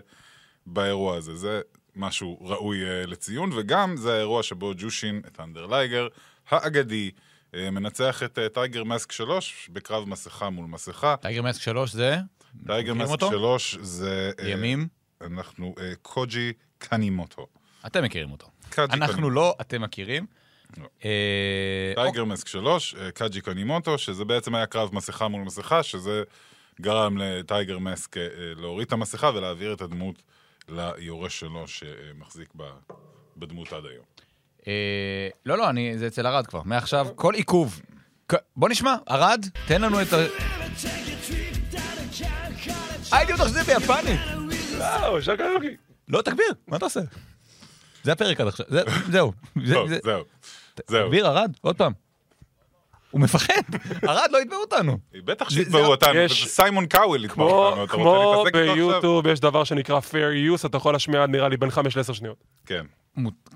באירוע 0.67 1.17
הזה. 1.17 1.37
זה 1.37 1.61
משהו 1.97 2.39
ראוי 2.41 2.85
אה, 2.85 3.07
לציון, 3.07 3.51
וגם 3.57 3.97
זה 3.97 4.15
האירוע 4.15 4.43
שבו 4.43 4.73
ג'ושין 4.77 5.23
ת'אנדר 5.27 5.41
לייגר, 5.41 6.09
האגדי, 6.49 7.11
אה, 7.55 7.71
מנצח 7.71 8.23
את 8.23 8.39
אה, 8.39 8.49
טייגר 8.49 8.85
מאסק 8.85 9.13
3 9.13 9.69
בקרב 9.73 10.09
מסכה 10.09 10.51
מול 10.51 10.67
מסכה. 10.67 11.17
טייגר 11.17 11.43
מסק 11.43 11.61
3 11.61 11.93
זה? 11.93 12.17
טייגר 12.67 12.95
מאסק 12.95 13.11
אותו? 13.13 13.31
3 13.31 13.79
זה... 13.81 14.31
אה, 14.41 14.49
ימים? 14.49 14.89
אנחנו 15.21 15.75
אה, 15.81 15.93
קוג'י 16.03 16.53
קנימוטו. 16.79 17.47
אתם 17.87 18.05
מכירים 18.05 18.33
אותו. 18.33 18.47
אנחנו 18.79 19.07
קנימוטו. 19.07 19.31
לא, 19.31 19.57
אתם 19.61 19.83
מכירים. 19.83 20.27
לא. 20.77 20.85
אה, 21.05 21.93
טייגר 21.95 22.25
מסק 22.25 22.47
3, 22.49 22.95
אה, 22.95 23.11
קאג'י 23.11 23.41
קנימוטו, 23.41 23.99
שזה 23.99 24.25
בעצם 24.25 24.55
היה 24.55 24.67
קרב 24.67 24.95
מסכה 24.95 25.29
מול 25.29 25.43
מסכה, 25.43 25.83
שזה 25.83 26.23
גרם 26.81 27.19
לטייגר 27.19 27.79
מסק 27.79 28.17
אה, 28.17 28.23
להוריד 28.57 28.87
את 28.87 28.93
המסכה 28.93 29.31
ולהעביר 29.35 29.73
את 29.73 29.81
הדמות 29.81 30.23
ליורש 30.69 31.41
שלו 31.41 31.65
שמחזיק 31.69 32.49
ב- 32.57 32.71
בדמות 33.37 33.73
עד 33.73 33.83
היום. 33.87 34.05
לא, 35.47 35.59
לא, 35.59 35.71
אני, 35.71 35.99
זה 35.99 36.07
אצל 36.07 36.27
ארד 36.27 36.47
כבר. 36.47 36.63
מעכשיו, 36.65 37.07
כל 37.17 37.35
עיכוב. 37.35 37.81
בוא 38.57 38.69
נשמע, 38.69 38.97
ארד, 39.11 39.45
תן 39.67 39.83
לנו 39.83 40.03
את 40.03 40.13
ה... 40.13 40.17
הייתי 43.13 43.33
בטוח 43.33 43.49
שזה 43.49 43.63
ביפנית. 43.65 44.21
לא, 44.79 45.21
שר 45.21 45.37
קריוקי. 45.37 45.77
לא, 46.09 46.23
תגביר, 46.23 46.47
מה 46.67 46.77
אתה 46.77 46.85
עושה? 46.85 47.01
זה 48.03 48.13
הפרק 48.13 48.41
עד 48.41 48.47
עכשיו, 48.47 48.67
זה- 48.69 48.83
זהו. 49.11 49.33
זה- 49.65 49.99
זהו. 50.05 50.25
זהו. 50.87 51.05
תגביר, 51.07 51.27
ארד, 51.29 51.53
עוד 51.61 51.77
פעם. 51.77 51.93
הוא 53.11 53.21
מפחד, 53.21 53.63
ארד 54.09 54.29
לא 54.31 54.39
יתבעו 54.43 54.61
אותנו. 54.61 54.99
בטח 55.25 55.51
שיתבעו 55.51 55.87
אותנו, 55.87 56.15
יש- 56.19 56.43
וזה 56.43 56.51
סיימון 56.51 56.87
קאוול 56.87 57.25
יתבע 57.25 57.35
כמו 57.35 57.45
אותנו, 57.51 57.85
אתה 57.85 57.93
כמו 57.93 58.05
רוצה 58.35 58.37
להתעסק 58.45 58.55
איתו 58.57 58.73
עכשיו? 58.73 58.91
ביוטיוב 58.93 59.27
יש 59.27 59.41
דבר 59.41 59.65
שנקרא 59.65 60.01
fair 60.01 60.61
use, 60.63 60.67
אתה 60.67 60.77
יכול 60.77 60.93
להשמיע 60.93 61.27
נראה 61.27 61.49
לי 61.49 61.57
בין 61.57 61.71
5 61.71 61.97
ל-10 61.97 62.13
שניות. 62.13 62.45
כן. 62.67 62.85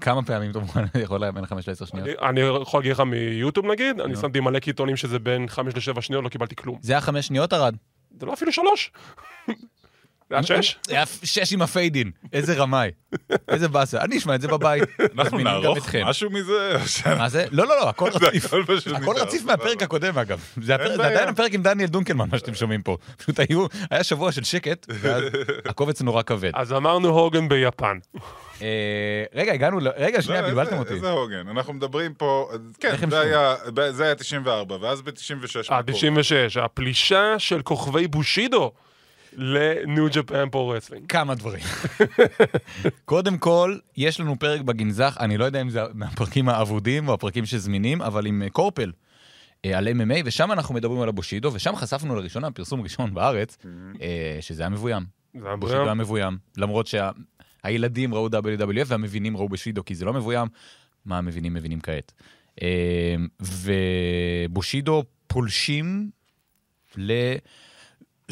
כמה 0.01 0.23
פעמים 0.23 0.51
אתה 0.51 0.59
מוכן, 0.59 0.85
יכול 1.01 1.21
להגיד 1.21 1.35
בין 1.35 1.47
5 1.47 1.69
ל-10 1.69 1.87
שניות? 1.87 2.07
אני- 2.09 2.29
אני 2.29 2.41
יכול 2.63 2.81
להגיד 2.81 2.93
לך 2.93 3.01
מיוטיוב 3.01 3.67
נגיד, 3.67 4.01
אני 4.01 4.17
שמתי 4.17 4.41
מלא 4.41 4.59
קיתונים 4.59 4.97
שזה 4.97 5.19
בין 5.19 5.49
5 5.49 5.75
ל-7 5.89 6.01
שניות, 6.01 6.25
לא 6.25 6.29
קיבלתי 6.29 6.57
כלום. 6.57 6.79
זה 6.83 6.93
היה 6.93 7.01
5 7.01 7.27
שניות, 7.27 7.53
ארד? 7.53 7.77
זה 8.21 8.27
לא 8.27 8.33
אפילו 8.33 8.53
3. 8.53 8.91
זה 10.41 10.55
היה 10.55 10.63
6? 10.63 10.77
זה 10.87 10.95
היה 10.95 11.05
6 11.25 11.53
עם 11.53 11.63
הפיידין, 11.63 12.11
איזה 12.33 12.55
רמאי. 12.55 12.91
איזה 13.49 13.69
באסה, 13.69 14.01
אני 14.01 14.19
אשמע 14.19 14.35
את 14.35 14.41
זה 14.41 14.49
בבית. 14.49 14.83
אנחנו 15.19 15.39
נערוך. 15.39 15.95
משהו 16.05 16.31
מזה? 16.31 16.77
מה 17.19 17.29
זה? 17.29 17.45
לא, 17.51 17.67
לא, 17.67 17.77
לא, 17.77 17.89
הכל 17.89 18.11
רציף. 18.15 18.55
הכל 18.95 19.17
רציף. 19.17 19.45
מהפרק 19.45 19.83
הקודם, 19.83 20.19
אגב. 20.19 20.41
זה. 20.63 20.75
עדיין 20.75 21.29
הפרק 21.29 21.55
עם 21.55 21.63
דניאל 21.63 21.89
דונקלמן, 21.89 22.29
מה 22.33 22.39
שאתם 22.39 22.55
שומעים 22.55 22.83
פה. 22.83 22.97
פשוט 23.17 23.39
היה 23.91 24.05
שבוע 24.05 24.33
של 24.33 24.45
שקט, 24.45 24.87
ואז 24.89 25.23
הקובץ 25.65 26.03
נורא 26.03 26.23
כבד. 26.23 26.51
אז 26.55 26.73
אמרנו 26.73 27.09
הוגן 27.09 27.49
ביפן. 27.49 27.99
אה, 28.63 29.25
רגע, 29.35 29.53
הגענו, 29.53 29.79
רגע, 29.97 30.23
שנייה, 30.23 30.43
בלבלתם 30.43 30.79
אותי. 30.79 30.95
איזה 30.95 31.11
הוגן, 31.11 31.49
אנחנו 31.49 31.73
מדברים 31.73 32.15
פה, 32.15 32.51
כן, 32.81 33.11
זה 33.91 34.05
היה 34.05 34.15
94, 34.15 34.77
ואז 34.81 35.03
ב-96. 35.03 35.73
אה, 35.73 35.83
96, 35.83 36.57
הפלישה 36.57 37.35
של 37.39 37.63
כוכבי 37.63 38.07
בושידו 38.07 38.73
לניו 39.37 40.07
ג'פן 40.13 40.49
פרו 40.51 40.69
רסלינג. 40.69 41.07
כמה 41.09 41.35
דברים. 41.35 41.63
קודם 43.05 43.39
כל, 43.39 43.79
יש 43.97 44.21
לנו 44.21 44.39
פרק 44.39 44.61
בגנזך, 44.61 45.17
אני 45.21 45.37
לא 45.37 45.45
יודע 45.45 45.61
אם 45.61 45.71
זה 45.71 45.81
מהפרקים 45.95 46.49
האבודים 46.49 47.09
או 47.09 47.15
הפרקים 47.15 47.47
שזמינים, 47.47 48.03
אבל 48.03 48.27
עם 48.27 48.43
אה, 48.43 48.51
קורפל. 48.51 48.93
אה, 49.65 49.79
על 49.79 49.89
MMA, 49.89 50.23
ושם 50.25 50.53
אנחנו 50.53 50.75
מדברים 50.75 51.01
על 51.01 51.09
הבושידו, 51.09 51.55
ושם 51.55 51.77
חשפנו 51.77 52.17
לראשונה, 52.17 52.51
פרסום 52.51 52.81
ראשון 52.81 53.15
בארץ, 53.15 53.59
אה, 54.03 54.39
שזה 54.41 54.63
היה 54.63 54.71
מבוים. 54.71 55.05
זה 55.41 55.47
היה 55.47 55.57
בושידו 55.57 55.85
היה 55.85 55.95
מבוים. 55.95 56.39
למרות 56.57 56.87
שהילדים 56.87 58.15
ראו 58.15 58.29
WWF 58.29 58.87
והמבינים 58.87 59.37
ראו 59.37 59.49
בושידו, 59.49 59.85
כי 59.85 59.95
זה 59.95 60.05
לא 60.05 60.13
מבוים, 60.13 60.49
מה 61.05 61.19
המבינים 61.19 61.55
מבינים 61.55 61.81
כעת. 61.81 62.13
ובושידו 63.41 65.05
פולשים 65.27 66.11
ל... 66.97 67.13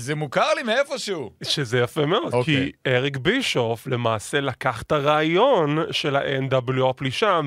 זה 0.00 0.14
מוכר 0.14 0.54
לי 0.54 0.62
מאיפשהו. 0.62 1.30
שזה 1.42 1.78
יפה 1.78 2.06
מאוד, 2.06 2.34
אוקיי. 2.34 2.54
כי 2.84 2.90
אריק 2.90 3.16
בישוף 3.16 3.86
למעשה 3.86 4.40
לקח 4.40 4.82
את 4.82 4.92
הרעיון 4.92 5.78
של 5.90 6.16
ה-nWo 6.16 6.88
הפלישה 6.90 7.40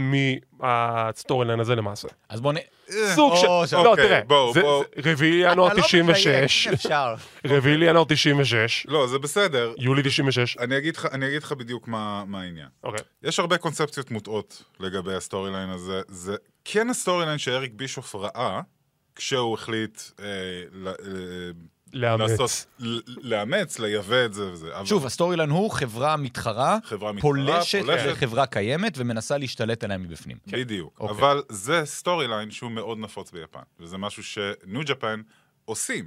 מה 0.59 1.47
storyline 1.47 1.59
הזה 1.59 1.75
למעשה. 1.75 2.07
אז 2.29 2.41
בוא 2.41 2.53
נ... 2.53 2.55
סוג 3.15 3.33
של... 3.35 3.77
לא, 3.77 3.89
אוקיי, 3.91 4.07
תראה, 4.07 4.21
בואו, 4.27 4.53
זה- 4.53 4.61
רביעי 5.05 5.51
ינואר 5.51 5.67
אתה 5.67 5.75
לא 5.77 5.81
96, 5.83 6.67
מדייק, 6.67 6.79
אפשר. 6.79 7.15
רביעי 7.47 7.77
לינואר 7.77 8.03
96, 8.07 8.85
לא, 8.89 9.07
זה 9.07 9.19
בסדר. 9.19 9.73
יולי 9.77 10.01
96. 10.05 10.57
אני 10.57 10.77
אגיד 10.77 10.95
לך, 10.97 11.07
אני 11.11 11.27
אגיד 11.27 11.43
לך 11.43 11.51
בדיוק 11.51 11.87
מה, 11.87 12.23
מה 12.27 12.41
העניין. 12.41 12.67
אוקיי. 12.83 12.99
יש 13.23 13.39
הרבה 13.39 13.57
קונספציות 13.57 14.11
מוטעות 14.11 14.63
לגבי 14.79 15.13
הסטורי 15.15 15.51
ליין 15.51 15.69
הזה. 15.69 16.01
זה 16.07 16.35
כן 16.65 16.89
ה 16.89 17.25
storyline 17.25 17.37
שאריק 17.37 17.71
בישוף 17.75 18.15
ראה, 18.15 18.61
כשהוא 19.15 19.53
החליט 19.53 20.01
אה, 20.19 20.25
ל, 20.71 20.87
אה, 20.87 20.93
לאמץ. 21.93 22.39
לעשות, 22.39 22.65
לאמץ, 23.07 23.79
לייבא 23.79 24.25
את 24.25 24.33
זה 24.33 24.51
וזה. 24.51 24.75
אבל 24.77 24.85
שוב, 24.85 25.05
ה 25.05 25.37
storyline 25.37 25.49
הוא 25.49 25.71
חברה 25.71 26.17
מתחרה, 26.17 26.77
חברה 26.83 27.11
מתחרה, 27.11 27.21
פולשת 27.31 27.81
פולשת. 27.85 28.05
לחברה 28.05 28.45
קיימת 28.45 28.93
ומנסה 28.97 29.37
להשתלט 29.37 29.83
עליה 29.83 29.97
מבפנים. 29.97 30.37
בדיוק. 30.47 30.97
אוקיי. 30.99 31.17
אבל 31.17 31.41
זה 31.49 31.81
storyline 31.85 32.51
שהוא 32.51 32.71
מאוד 32.71 32.97
נפוץ 32.97 33.31
ביפן, 33.31 33.59
וזה 33.79 33.97
משהו 33.97 34.23
שניו 34.23 34.81
ג'פן 34.85 35.21
עושים 35.65 36.05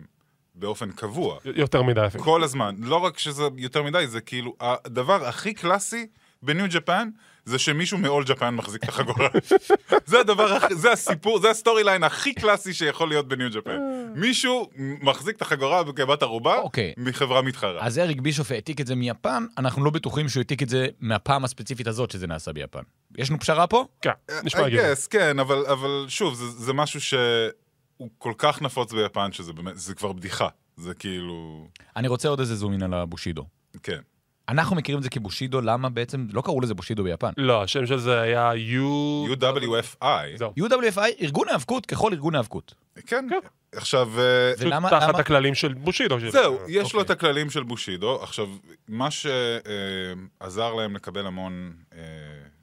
באופן 0.54 0.90
קבוע. 0.90 1.38
יותר 1.44 1.82
מדי 1.82 2.06
אפילו. 2.06 2.24
כל 2.24 2.42
הזמן. 2.42 2.74
לא 2.78 2.96
רק 2.96 3.18
שזה 3.18 3.42
יותר 3.56 3.82
מדי, 3.82 4.06
זה 4.06 4.20
כאילו, 4.20 4.56
הדבר 4.60 5.26
הכי 5.26 5.54
קלאסי 5.54 6.06
בניו 6.42 6.66
ג'פן, 6.70 7.08
זה 7.46 7.58
שמישהו 7.58 7.98
מאול 7.98 8.24
ג'פן 8.24 8.54
מחזיק 8.54 8.84
את 8.84 8.88
החגורה. 8.88 9.28
זה 10.06 10.20
הדבר, 10.20 10.58
זה 10.70 10.92
הסיפור, 10.92 11.40
זה 11.40 11.50
ה 11.50 11.84
storyline 11.84 12.04
הכי 12.04 12.34
קלאסי 12.34 12.74
שיכול 12.74 13.08
להיות 13.08 13.28
בניו 13.28 13.50
ג'פן. 13.50 13.78
מישהו 14.14 14.70
מחזיק 14.76 15.36
את 15.36 15.42
החגורה 15.42 15.92
כבת 15.96 16.22
ערובה 16.22 16.58
אוקיי. 16.58 16.94
מחברה 16.96 17.42
מתחרה. 17.42 17.86
אז 17.86 17.98
אריק 17.98 18.20
בישוף 18.20 18.52
העתיק 18.52 18.80
את 18.80 18.86
זה 18.86 18.94
מיפן, 18.94 19.46
אנחנו 19.58 19.84
לא 19.84 19.90
בטוחים 19.90 20.28
שהוא 20.28 20.40
העתיק 20.40 20.62
את 20.62 20.68
זה 20.68 20.86
מהפעם 21.00 21.44
הספציפית 21.44 21.86
הזאת 21.86 22.10
שזה 22.10 22.26
נעשה 22.26 22.52
ביפן. 22.52 22.82
יש 23.18 23.30
לנו 23.30 23.40
פשרה 23.40 23.66
פה? 23.66 23.84
כן, 24.02 24.10
נשמע 24.44 24.60
I 24.60 24.64
הגיוני. 24.64 24.96
כן, 25.10 25.38
אבל, 25.38 25.66
אבל 25.66 26.04
שוב, 26.08 26.34
זה, 26.34 26.46
זה 26.46 26.72
משהו 26.72 27.00
שהוא 27.00 28.08
כל 28.18 28.32
כך 28.38 28.62
נפוץ 28.62 28.92
ביפן, 28.92 29.32
שזה 29.32 29.52
באמת, 29.52 29.78
זה 29.78 29.94
כבר 29.94 30.12
בדיחה. 30.12 30.48
זה 30.76 30.94
כאילו, 30.94 31.66
אני 31.96 32.08
רוצה 32.08 32.28
עוד 32.28 32.40
איזה 32.40 32.54
zoom 32.54 32.72
in 32.72 32.82
על 32.82 32.94
הבושידו. 32.94 33.44
כן. 33.82 34.00
אנחנו 34.48 34.76
מכירים 34.76 34.98
את 34.98 35.02
זה 35.02 35.10
כבושידו, 35.10 35.60
למה 35.60 35.88
בעצם 35.88 36.26
לא 36.32 36.40
קראו 36.42 36.60
לזה 36.60 36.74
בושידו 36.74 37.04
ביפן? 37.04 37.30
לא, 37.36 37.62
השם 37.62 37.86
של 37.86 37.98
זה 37.98 38.20
היה 38.20 38.52
U... 38.52 39.28
UWFI, 39.32 40.06
זהו. 40.36 40.52
UWFI, 40.60 41.00
ארגון 41.22 41.48
האבקות 41.48 41.86
ככל 41.86 42.12
ארגון 42.12 42.34
האבקות. 42.34 42.74
כן. 43.06 43.28
עכשיו, 43.72 44.10
אה, 44.20 44.52
פשוט 44.56 44.66
ולמה- 44.66 44.90
תחת 44.90 45.08
למה- 45.08 45.18
הכללים 45.18 45.54
של 45.54 45.74
בושידו. 45.74 46.20
של- 46.20 46.30
זהו, 46.30 46.58
יש 46.68 46.94
לו 46.94 47.00
את 47.00 47.10
אוקיי. 47.10 47.12
הכללים 47.28 47.50
של 47.50 47.62
בושידו. 47.62 48.22
עכשיו, 48.22 48.48
מה 48.88 49.08
שעזר 49.10 50.74
להם 50.74 50.96
לקבל 50.96 51.26
המון 51.26 51.72
אה, 51.94 51.98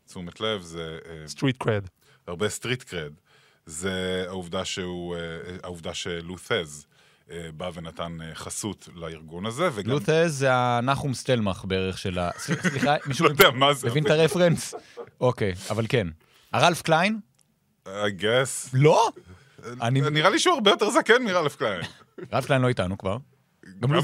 תשומת 0.08 0.42
לב 0.42 0.62
זה 0.62 0.98
אה, 1.10 1.28
street 1.28 1.58
cred. 1.58 1.84
הרבה 2.28 2.50
street 2.50 2.84
cred. 2.84 3.14
זה 3.66 4.26
העובדה 4.28 4.66
שהוא, 4.66 5.16
אה, 5.16 5.20
העובדה 5.64 5.94
שלו 5.94 6.27
ת'ז 6.27 6.52
אה, 6.52 6.93
בא 7.58 7.70
ונתן 7.74 8.18
אה, 8.22 8.36
חסות 8.36 8.90
לארגון 8.96 9.46
הזה, 9.46 9.70
וגם... 9.74 9.92
לו 9.92 10.06
ת'ז 10.06 10.28
זה 10.28 10.48
הנחום 10.54 11.14
סטלמך 11.14 11.66
בערך 11.68 11.98
של 11.98 12.20
ה... 12.20 12.30
סליחה, 12.38 12.70
סליחה, 12.70 12.96
מישהו 13.08 13.26
לא 13.26 13.30
יודע 13.30 13.50
מה 13.52 13.74
זה. 13.74 13.88
מבין 13.90 14.06
את 14.06 14.10
הרפרנס? 14.10 14.76
אוקיי, 15.22 15.54
אבל 15.70 15.86
כן. 15.90 16.08
הרלף 16.54 16.82
קליין? 16.82 17.20
I 17.86 17.90
guess. 18.20 18.70
לא? 18.74 19.10
אני... 19.82 20.02
נראה 20.02 20.30
לי 20.30 20.40
שהוא 20.40 20.54
הרבה 20.54 20.72
יותר 20.72 20.90
זקן 20.90 21.24
מרלף 21.24 21.56
קליין. 21.56 21.82
רלף 22.34 22.46
קליין 22.46 22.62
לא 22.62 22.68
איתנו 22.68 22.98
כבר. 22.98 23.18
גם. 23.80 23.94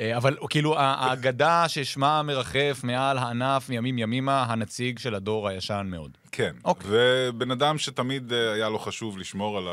אה, 0.00 0.16
אבל 0.16 0.36
כאילו, 0.50 0.78
ה- 0.78 0.94
האגדה 0.94 1.68
ששמה 1.68 2.22
מרחף 2.22 2.80
מעל 2.82 3.18
הענף 3.18 3.68
מימים 3.68 3.98
ימימה, 3.98 4.42
הנציג 4.48 4.98
של 4.98 5.14
הדור 5.14 5.48
הישן 5.48 5.86
מאוד. 5.90 6.18
כן. 6.32 6.54
אוקיי. 6.64 6.90
ובן 6.90 7.50
אדם 7.50 7.78
שתמיד 7.78 8.32
אה, 8.32 8.52
היה 8.52 8.68
לו 8.68 8.78
חשוב 8.78 9.18
לשמור 9.18 9.58
על 9.58 9.64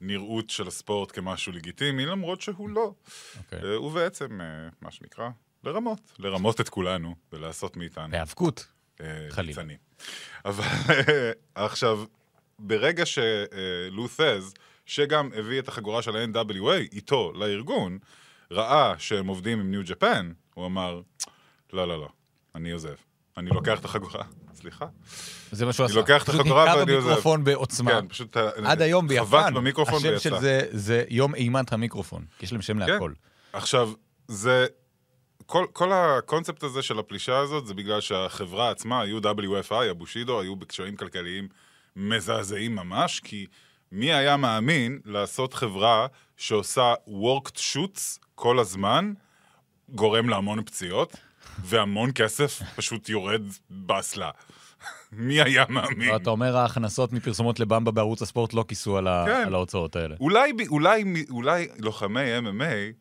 הנראות 0.00 0.50
של 0.50 0.68
הספורט 0.68 1.12
כמשהו 1.12 1.52
לגיטימי, 1.52 2.06
למרות 2.06 2.40
שהוא 2.40 2.68
לא. 2.68 2.92
אוקיי. 3.38 3.58
אה, 3.62 3.74
הוא 3.74 3.92
בעצם, 3.92 4.40
אה, 4.40 4.68
מה 4.80 4.90
שנקרא, 4.90 5.28
לרמות. 5.64 6.00
לרמות 6.18 6.60
את 6.60 6.68
כולנו 6.68 7.14
ולעשות 7.32 7.76
מאיתנו 7.76 8.10
בהיאבקות. 8.10 8.66
אה, 9.00 9.26
חלילה. 9.30 9.62
אבל 10.44 10.64
אה, 10.90 11.32
עכשיו, 11.54 12.04
ברגע 12.58 13.04
שלות'ז, 13.06 14.54
שגם 14.86 15.30
הביא 15.36 15.58
את 15.58 15.68
החגורה 15.68 16.02
של 16.02 16.16
ה-NWA 16.16 16.74
איתו 16.92 17.32
לארגון, 17.34 17.98
ראה 18.50 18.94
שהם 18.98 19.26
עובדים 19.26 19.60
עם 19.60 19.70
ניו 19.70 19.82
ג'פן, 19.84 20.32
הוא 20.54 20.66
אמר, 20.66 21.00
לא, 21.72 21.88
לא, 21.88 22.00
לא, 22.00 22.08
אני 22.54 22.70
עוזב. 22.70 22.94
אני 23.38 23.50
לוקח 23.50 23.80
את 23.80 23.84
החגורה. 23.84 24.24
סליחה? 24.54 24.86
זה 25.52 25.66
מה 25.66 25.72
שהוא 25.72 25.84
אני 25.84 25.90
עשה. 25.90 26.00
לוקח 26.00 26.22
את 26.22 26.28
פשוט 26.28 26.40
החגורה 26.40 26.76
ואני 26.78 26.92
עוזב. 26.92 27.06
במיקרופון 27.06 27.44
בעוצמה. 27.44 27.90
כן, 27.90 28.08
פשוט... 28.08 28.36
אה, 28.36 28.50
עד 28.64 28.82
היום 28.82 29.08
ביפן, 29.08 29.24
חבט 29.24 29.52
במיקרופון 29.52 29.94
השם 29.94 30.08
ויצא. 30.08 30.20
של 30.20 30.38
זה 30.40 30.62
זה 30.70 31.04
יום 31.08 31.34
אימת 31.34 31.72
המיקרופון. 31.72 32.24
יש 32.40 32.52
להם 32.52 32.62
שם 32.62 32.84
כן. 32.84 32.92
להכל. 32.92 33.12
עכשיו, 33.52 33.90
זה... 34.28 34.66
כל, 35.46 35.66
כל 35.72 35.92
הקונספט 35.92 36.62
הזה 36.62 36.82
של 36.82 36.98
הפלישה 36.98 37.38
הזאת 37.38 37.66
זה 37.66 37.74
בגלל 37.74 38.00
שהחברה 38.00 38.70
עצמה, 38.70 39.02
UWFI, 39.04 39.84
הבושידו, 39.90 40.40
היו 40.40 40.56
בקשיים 40.56 40.96
כלכליים 40.96 41.48
מזעזעים 41.96 42.76
ממש, 42.76 43.20
כי 43.20 43.46
מי 43.92 44.12
היה 44.12 44.36
מאמין 44.36 45.00
לעשות 45.04 45.54
חברה 45.54 46.06
שעושה 46.36 46.94
worked 47.08 47.56
shoots 47.56 48.18
כל 48.34 48.58
הזמן, 48.58 49.12
גורם 49.88 50.28
להמון 50.28 50.64
פציעות, 50.64 51.16
והמון 51.64 52.10
כסף 52.14 52.62
פשוט 52.76 53.08
יורד 53.08 53.42
באסלה. 53.70 54.30
מי 55.12 55.42
היה 55.42 55.64
מאמין? 55.68 56.16
אתה 56.16 56.30
אומר 56.30 56.56
ההכנסות 56.56 57.12
מפרסומות 57.12 57.60
לבמבה 57.60 57.90
בערוץ 57.90 58.22
הספורט 58.22 58.54
לא 58.54 58.64
כיסו 58.68 58.98
על 58.98 59.08
כן. 59.26 59.42
על 59.46 59.54
ההוצאות 59.54 59.96
האלה. 59.96 60.16
אולי, 60.20 60.52
אולי, 60.68 61.04
אולי 61.30 61.68
לוחמי 61.78 62.38
MMA 62.38 62.92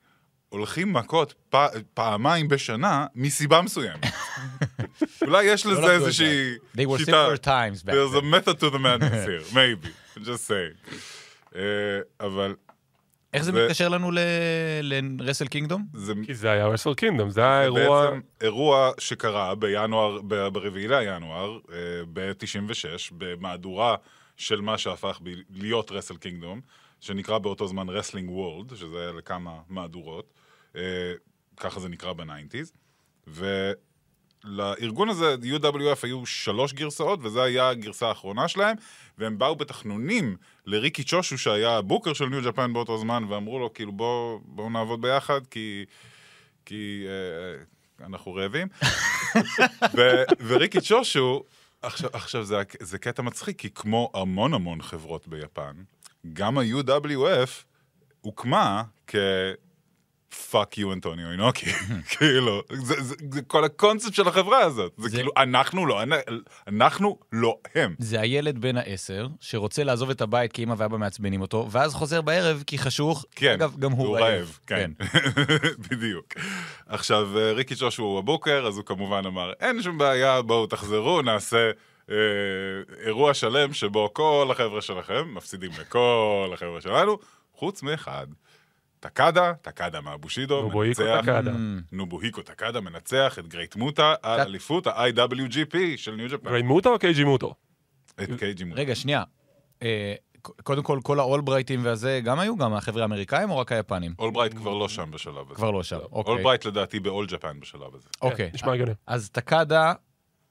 הולכים 0.50 0.94
מכות 0.94 1.34
פ, 1.50 1.56
פעמיים 1.94 2.48
בשנה 2.48 3.06
מסיבה 3.16 3.62
מסוימת. 3.62 4.06
אולי 5.26 5.44
יש 5.44 5.66
לא 5.66 5.74
לזה 5.74 5.92
איזושהי 5.92 6.56
They 6.76 6.80
were 6.80 6.98
שיטה. 6.98 7.28
simpler 7.28 7.38
times 7.46 7.84
back 7.84 7.92
There's 7.92 8.16
a 8.16 8.22
method 8.22 8.60
to 8.60 8.70
the 8.70 8.80
madness 8.80 9.26
here, 9.28 9.54
maybe, 9.56 9.90
just 10.24 10.48
saying. 10.48 10.94
Uh, 11.54 11.58
אבל 12.20 12.56
איך 13.34 13.44
זה 13.44 13.52
ו- 13.54 13.64
מתקשר 13.64 13.90
לנו 13.90 14.12
לרסל 15.20 15.48
קינגדום? 15.48 15.86
זה 15.94 16.14
כי 16.26 16.36
זה 16.36 16.52
היה 16.52 16.68
רסל 16.68 16.94
קינגדום, 16.94 17.30
זה 17.30 17.42
היה 17.42 17.64
אירוע... 17.64 18.06
בעצם 18.06 18.20
אירוע 18.42 18.92
שקרה 18.98 19.56
בינואר, 19.56 20.22
ב- 20.28 20.48
ברביעי 20.48 20.88
לינואר, 20.88 21.60
אה, 21.72 21.78
ב-96, 22.14 23.14
במהדורה 23.18 23.96
של 24.38 24.62
מה 24.62 24.78
שהפך 24.78 25.20
ב- 25.24 25.30
להיות 25.50 25.92
רסל 25.92 26.18
קינגדום, 26.18 26.62
שנקרא 27.00 27.38
באותו 27.38 27.68
זמן 27.68 27.90
רסלינג 27.90 28.30
וורלד, 28.30 28.76
שזה 28.76 29.00
היה 29.02 29.12
לכמה 29.12 29.60
מהדורות, 29.70 30.34
אה, 30.76 30.82
ככה 31.58 31.80
זה 31.80 31.90
נקרא 31.90 32.14
ב 32.14 32.20
nineties, 32.20 32.72
ולארגון 34.48 35.10
הזה, 35.10 35.36
UWF, 35.44 36.00
היו 36.04 36.26
שלוש 36.26 36.74
גרסאות, 36.74 37.20
וזו 37.24 37.44
היה 37.44 37.70
הגרסה 37.70 38.08
האחרונה 38.08 38.48
שלהם, 38.48 38.76
והם 39.18 39.38
באו 39.38 39.56
בתחנונים 39.56 40.38
לריקי 40.66 41.04
צ'ושו, 41.04 41.38
שהיה 41.38 41.78
ה 41.78 41.83
booker 41.83 42.14
של 42.14 42.26
ניו 42.26 42.42
ג'פן 42.44 42.74
באותו 42.74 42.98
זמן, 42.98 43.24
ואמרו 43.30 43.60
לו, 43.60 43.74
כאילו, 43.74 43.92
בואו 43.92 44.40
בוא 44.46 44.70
נעבוד 44.70 45.02
ביחד, 45.02 45.48
כי... 45.48 45.86
כי 46.66 47.06
אה, 47.08 48.06
אנחנו 48.06 48.34
רעבים. 48.34 48.68
ו- 49.96 50.24
וריקי 50.48 50.82
צ'ושו, 50.82 51.44
עכשיו, 51.82 52.10
עכשיו 52.14 52.44
זה, 52.44 52.56
זה 52.80 52.98
קטע 52.98 53.22
מצחיק, 53.22 53.60
כי 53.60 53.70
כמו 53.70 54.12
המון 54.14 54.54
המון 54.54 54.82
חברות 54.82 55.28
ביפן, 55.28 55.74
גם 56.34 56.58
ה-UWF 56.58 57.64
הוקמה 58.22 58.84
כ... 59.08 59.16
fuck 60.52 60.78
you 60.78 60.94
אנטוניו 60.94 61.32
אינוקי, 61.32 61.66
כאילו, 62.18 62.62
זה, 62.74 63.02
זה, 63.02 63.16
זה 63.32 63.42
כל 63.42 63.64
הקונספט 63.64 64.14
של 64.14 64.28
החברה 64.28 64.60
הזאת, 64.60 64.94
זה, 64.98 65.10
זה- 65.10 65.16
כאילו, 65.18 65.32
אנחנו 65.38 65.86
לא, 65.86 66.02
אנחנו 66.68 67.20
לא 67.32 67.58
הם. 67.76 67.96
זה 68.00 68.22
הילד 68.22 68.58
בן 68.62 68.78
העשר, 68.78 69.28
שרוצה 69.40 69.84
לעזוב 69.84 70.10
את 70.10 70.22
הבית 70.22 70.52
כי 70.54 70.64
אמא 70.64 70.76
ואבא 70.78 70.98
מעצבנים 70.98 71.42
אותו, 71.42 71.68
ואז 71.72 71.94
חוזר 71.94 72.22
בערב 72.22 72.64
כי 72.68 72.78
חשוך. 72.78 73.26
כן, 73.36 73.52
אגב, 73.54 73.76
גם 73.80 73.92
הוא 73.92 74.08
הוא 74.08 74.16
רעב. 74.18 74.24
רעב, 74.24 74.60
כן, 74.68 74.92
בדיוק. 75.92 76.34
עכשיו, 76.88 77.38
אה, 77.38 77.52
ריקי 77.52 77.76
ג'ושו 77.78 78.04
הוא 78.04 78.20
הבוקר, 78.20 78.68
אז 78.68 78.78
הוא 78.78 78.86
כמובן 78.86 79.22
אמר, 79.26 79.52
אין 79.60 79.82
שום 79.82 79.98
בעיה, 79.98 80.42
בואו 80.42 80.68
תחזרו, 80.68 81.22
נעשה 81.22 81.72
אה, 82.12 82.16
אירוע 83.06 83.34
שלם 83.34 83.74
שבו 83.74 84.10
כל 84.14 84.48
החבר'ה 84.52 84.82
שלכם 84.82 85.34
מפסידים 85.34 85.72
לכל 85.80 86.52
החבר'ה 86.54 86.82
שלנו, 86.82 87.18
חוץ 87.54 87.84
מאחד. 87.84 88.28
טקדה, 89.00 89.54
טקדה 89.62 90.02
מהבושידו, 90.02 90.62
נובוהיקו 90.62 91.02
מנצח, 91.02 91.22
טקדה. 91.22 91.52
נובוהיקו 91.92 92.42
טקדה 92.42 92.82
מנצח 92.82 93.40
את 93.40 93.48
גרייט 93.48 93.76
מוטה 93.76 94.16
על 94.22 94.40
אליפות 94.40 94.88
ה-IWGP 94.88 95.78
של 95.96 96.16
New 96.16 96.30
Japan. 96.30 96.50
גריי 96.50 96.62
מוטו 96.62 96.94
או 96.94 97.00
קייג'י 97.00 97.24
מוטו? 97.24 97.54
את 98.24 98.30
קייג'י 98.40 98.64
מוטה. 98.64 98.82
רגע, 98.82 98.96
שנייה. 98.96 99.24
אה, 99.84 100.16
קודם 100.42 100.84
כל, 100.84 101.00
כל 101.04 101.20
האולברייטים 101.20 101.86
והזה 101.86 102.20
גם 102.24 102.40
היו? 102.40 102.58
גם 102.58 102.74
החבר'ה 102.74 103.02
האמריקאים 103.02 103.50
או 103.50 103.58
רק 103.58 103.72
היפנים? 103.72 104.14
אולברייט 104.20 104.54
כבר 104.54 104.74
לא 104.74 104.90
שם 104.90 105.12
בשלב 105.12 105.46
הזה. 105.46 105.56
כבר 105.56 105.72
לא 105.72 105.84
שם, 105.84 106.00
אוקיי. 106.12 106.34
אולברייט 106.34 106.66
לדעתי 106.66 107.00
ב 107.00 107.06
All 107.06 107.26
Japan 107.26 107.60
בשלב 107.60 107.96
הזה. 107.96 108.10
אוקיי. 108.22 108.50
נשמע 108.54 108.74
הגיוני. 108.74 108.92
אז 109.08 109.30
טקדה, 109.30 109.94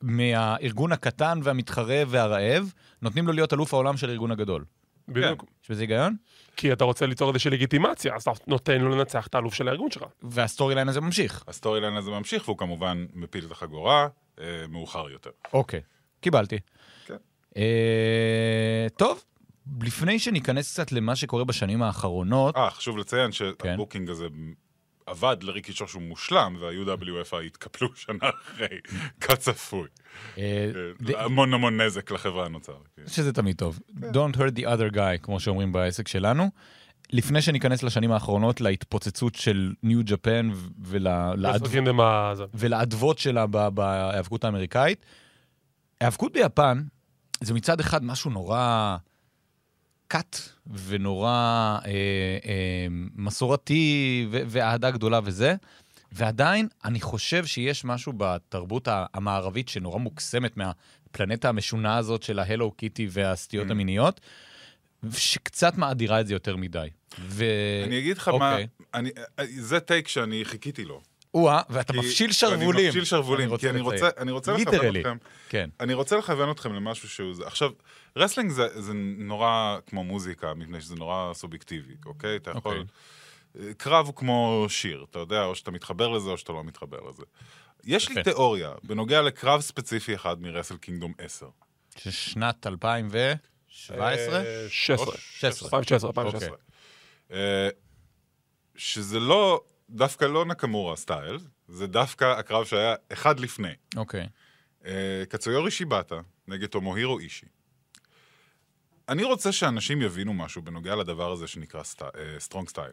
מהארגון 0.02 0.92
הקטן 0.92 1.40
והמתחרה 1.42 2.02
והרעב, 2.06 2.72
נותנים 3.02 3.26
לו 3.26 3.32
להיות 3.32 3.52
אלוף 3.52 3.74
העולם 3.74 3.96
של 3.96 4.08
הארגון 4.08 4.30
הגדול. 4.30 4.64
בדיוק. 5.08 5.44
יש 5.64 5.70
בזה 5.70 5.82
היגיון? 5.82 6.16
כי 6.56 6.72
אתה 6.72 6.84
רוצה 6.84 7.06
ליצור 7.06 7.28
איזושהי 7.28 7.50
לגיטימציה, 7.50 8.14
אז 8.14 8.22
אתה 8.22 8.32
נותן 8.46 8.80
לו 8.80 8.88
לנצח 8.88 9.26
את 9.26 9.34
האלוף 9.34 9.54
של 9.54 9.68
הארגון 9.68 9.90
שלך. 9.90 10.04
וה 10.22 10.74
storyline 10.74 10.88
הזה 10.88 11.00
ממשיך. 11.00 11.44
ה 11.48 11.80
storyline 11.80 11.96
הזה 11.96 12.10
ממשיך, 12.10 12.48
והוא 12.48 12.58
כמובן 12.58 13.06
מפיל 13.14 13.44
את 13.46 13.50
החגורה 13.50 14.08
אה, 14.40 14.44
מאוחר 14.68 15.10
יותר. 15.10 15.30
אוקיי, 15.52 15.80
קיבלתי. 16.20 16.58
כן. 17.06 17.16
אה, 17.56 18.86
טוב, 18.96 19.24
לפני 19.82 20.18
שניכנס 20.18 20.72
קצת 20.72 20.92
למה 20.92 21.16
שקורה 21.16 21.44
בשנים 21.44 21.82
האחרונות, 21.82 22.56
אה, 22.56 22.70
חשוב 22.70 22.98
לציין 22.98 23.30
כן. 23.30 23.32
שה 23.32 23.55
booking 23.55 24.10
הזה 24.10 24.26
עבד 25.06 25.36
לריקי 25.42 25.72
צ'ושו 25.72 26.02
מושלם, 26.02 26.56
וה-UWFI 26.60 27.36
התקפלו 27.46 27.88
שנה 27.96 28.30
אחרי, 28.42 28.66
כצפוי. 29.20 29.88
אה, 30.38 30.70
כן, 31.06 31.12
המון 31.16 31.54
המון 31.54 31.80
נזק 31.80 32.10
לחברה 32.10 32.48
נוצר. 32.48 32.76
כן. 32.96 33.02
שזה 33.06 33.32
תמיד 33.32 33.56
טוב. 33.56 33.78
Don't 34.00 34.36
hurt 34.36 34.58
the 34.58 34.62
other 34.62 34.94
guy, 34.94 35.18
כמו 35.22 35.40
שאומרים 35.40 35.72
בעסק 35.72 36.08
שלנו. 36.08 36.50
לפני 37.12 37.42
שניכנס 37.42 37.82
לשנים 37.82 38.12
האחרונות, 38.12 38.60
להתפוצצות 38.60 39.34
של 39.34 39.72
ניו 39.82 40.00
ג'פן. 40.04 40.50
ולאדוות 42.54 43.18
שלה 43.18 43.46
בהיאבקות 43.46 44.44
האמריקאית. 44.44 45.06
היאבקות 46.00 46.32
ביפן 46.32 46.82
זה 47.40 47.54
מצד 47.54 47.80
אחד 47.80 48.04
משהו 48.04 48.30
נורא 48.30 48.96
קאט 50.08 50.36
ונורא 50.86 51.28
אה, 51.30 51.80
אה, 52.46 52.86
מסורתי 53.14 54.26
ו- 54.30 54.40
ואהדה 54.46 54.90
גדולה 54.90 55.20
וזה, 55.24 55.54
ועדיין 56.12 56.68
אני 56.84 57.00
חושב 57.00 57.46
שיש 57.46 57.84
משהו 57.84 58.12
בתרבות 58.16 58.88
המערבית 59.14 59.68
שנורא 59.68 59.98
מוקסמת 59.98 60.56
מהפלנטה 60.56 61.48
המשונה 61.48 61.96
הזאת 61.96 62.22
של 62.22 62.38
ה 62.38 62.43
Hello 62.43 62.70
Kitty 62.70 63.08
והסטיות 63.10 63.68
Mm. 63.68 63.70
המיניות, 63.70 64.20
שקצת 65.12 65.78
מאדירה 65.78 66.20
את 66.20 66.26
זה 66.26 66.34
יותר 66.34 66.56
מדי. 66.56 66.88
ו... 67.20 67.44
אני 67.86 67.98
אגיד 67.98 68.18
לך 68.18 68.28
מה, 68.28 68.34
אוקיי. 68.52 68.66
אני- 68.94 69.10
זה 69.60 69.80
take 69.80 70.08
שאני 70.08 70.44
חיכיתי 70.44 70.84
לו. 70.84 71.00
או-אה, 71.36 71.62
ואתה 71.70 71.92
כי- 71.92 71.98
מפשיל 71.98 72.26
אני 72.26 72.32
שרוולים. 72.34 72.86
מפשיל 72.88 73.04
שרוולים, 73.04 73.56
כי 73.56 73.70
אני. 73.70 73.80
רוצה, 73.80 74.08
אני 74.18 74.30
רוצה 74.32 74.52
לכוון 74.52 74.72
literally. 74.74 75.00
אתכם, 75.00 75.16
כן. 75.48 75.70
אני 75.80 75.94
רוצה 75.94 76.16
לכוון 76.16 76.50
אתכם 76.50 76.72
למשהו 76.72 77.08
שהוא 77.08 77.34
זה. 77.34 77.46
עכשיו, 77.46 77.70
wrestling 78.16 78.50
זה, 78.50 78.80
זה 78.80 78.92
נורא 79.18 79.78
כמו 79.86 80.04
מוזיקה, 80.04 80.54
מפני 80.54 80.80
שזה 80.80 80.94
נורא 80.94 81.34
סובייקטיבי, 81.34 81.94
אוקיי? 82.06 82.36
אתה 82.36 82.50
יכול... 82.50 82.84
קרב 83.76 84.06
הוא 84.06 84.14
כמו 84.14 84.66
שיר, 84.68 85.04
אתה 85.10 85.18
יודע, 85.18 85.44
או 85.44 85.54
שאתה 85.54 85.70
מתחבר 85.70 86.08
לזה 86.08 86.30
או 86.30 86.38
שאתה 86.38 86.52
לא 86.52 86.64
מתחבר 86.64 86.98
לזה. 87.08 87.22
יש 87.84 88.08
לי. 88.08 88.22
תיאוריה 88.22 88.72
בנוגע 88.84 89.22
לקרב 89.22 89.60
ספציפי 89.60 90.14
אחד 90.14 90.40
מ 90.42 90.46
Wrestle 90.46 90.76
Kingdom 90.76 91.12
10. 91.18 91.46
ששנת 91.96 92.66
2017? 92.66 94.38
אה, 94.38 94.66
16. 94.68 95.14
16. 95.18 95.66
2016, 95.66 96.10
2016. 96.10 96.48
אוקיי. 96.50 96.58
אה, 97.32 97.68
שזה 98.76 99.20
לא, 99.20 99.60
דווקא 99.90 100.24
לא 100.24 100.44
נקמורה 100.44 100.96
style, 100.96 101.38
זה 101.68 101.86
דווקא 101.86 102.24
הקרב 102.24 102.64
שהיה 102.64 102.94
אחד 103.12 103.40
לפני. 103.40 103.72
אוקיי. 103.96 104.26
אה, 104.86 105.22
קצויורי 105.28 105.70
שיבטה 105.70 106.14
נגד 106.48 106.66
תומוהירו 106.66 107.18
אישי. 107.18 107.46
אני 109.08 109.24
רוצה 109.24 109.52
שאנשים 109.52 110.02
יבינו 110.02 110.34
משהו 110.34 110.62
בנוגע 110.62 110.94
לדבר 110.96 111.32
הזה 111.32 111.46
שנקרא 111.46 111.82
strong 112.38 112.68
style. 112.68 112.92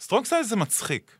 strong 0.00 0.24
style 0.26 0.42
זה 0.42 0.56
מצחיק. 0.56 1.18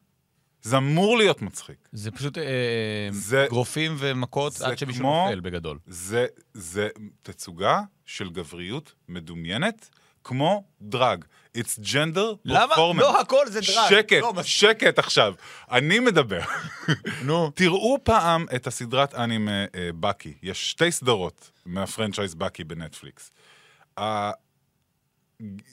זה 0.62 0.76
אמור 0.76 1.18
להיות 1.18 1.42
מצחיק. 1.42 1.88
זה 1.92 2.10
פשוט 2.10 2.38
אה, 2.38 3.08
זה- 3.10 3.46
אגרופים 3.50 3.94
ומכות 3.98 4.60
עד 4.60 4.78
שמישהו 4.78 5.00
כמו- 5.02 5.24
נופל 5.26 5.40
בגדול. 5.40 5.78
זה, 5.86 6.26
זה 6.54 6.88
תצוגה 7.22 7.80
של 8.04 8.30
גבריות 8.30 8.94
מדומיינת, 9.08 9.88
כמו 10.24 10.64
drag. 10.82 11.24
It's 11.58 11.78
gender 11.82 12.36
למה? 12.44 12.74
performance. 12.74 13.00
לא 13.00 13.20
הכל 13.20 13.46
זה 13.48 13.60
drag. 13.60 13.88
שקט, 13.90 14.16
לא, 14.20 14.42
שקט 14.42 14.98
עכשיו. 14.98 15.34
אני 15.70 15.98
מדבר. 15.98 16.40
נו. 17.26 17.50
תראו 17.54 17.98
פעם 18.02 18.46
את 18.56 18.66
הסדרת 18.66 19.14
אנימה 19.14 19.64
אה, 19.74 19.90
בקי. 20.00 20.34
יש 20.42 20.70
שתי 20.70 20.92
סדרות 20.92 21.50
מה 21.66 21.79
franchise 21.79 22.34
בקי 22.34 22.64
בנטפליקס. 22.64 23.30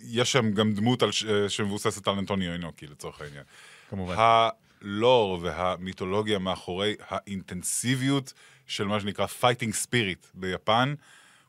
יש 0.03 0.31
שם 0.31 0.51
גם 0.51 0.73
דמות 0.73 1.03
על. 1.03 1.09
אה, 1.29 1.49
שמבוססת 1.49 2.07
על 2.07 2.13
אנטוניו 2.13 2.53
אינוקי 2.53 2.87
לצורך 2.87 3.21
העניין. 3.21 3.43
כמובן. 3.89 4.15
הלור 4.17 5.39
והמיתולוגיה 5.41 6.39
מאחורי 6.39 6.95
האינטנסיביות 7.07 8.33
של 8.67 8.83
מה 8.83 8.99
שנקרא 8.99 9.25
fighting 9.25 9.73
spirit 9.73 10.25
ביפן, 10.33 10.93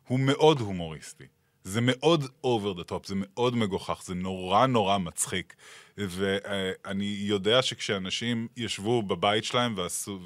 הוא 0.07 0.21
מאוד 0.21 0.61
הומוריסטי. 0.61 1.27
זה 1.65 1.81
מאוד 1.83 2.25
over 2.25 2.79
the 2.81 2.91
top, 2.91 3.07
זה 3.07 3.15
מאוד 3.17 3.57
מגוחך, 3.57 4.03
זה 4.05 4.15
נורא 4.15 4.67
נורא 4.67 4.99
מצחיק. 4.99 5.55
ואני 5.99 7.17
יודע 7.21 7.63
שכשאנשים 7.63 8.49
ישבו 8.57 9.03
בבית 9.03 9.45
שלהם 9.45 9.75
ועשו, 9.77 10.19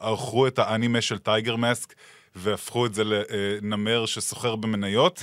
וערכו 0.00 0.46
את 0.46 0.58
האנימה 0.58 1.00
של 1.00 1.18
Tiger 1.18 1.56
Mask, 1.56 1.94
והפכו 2.34 2.86
את 2.86 2.94
זה 2.94 3.02
לנמר 3.04 4.06
שסוחר 4.06 4.56
במניות, 4.56 5.22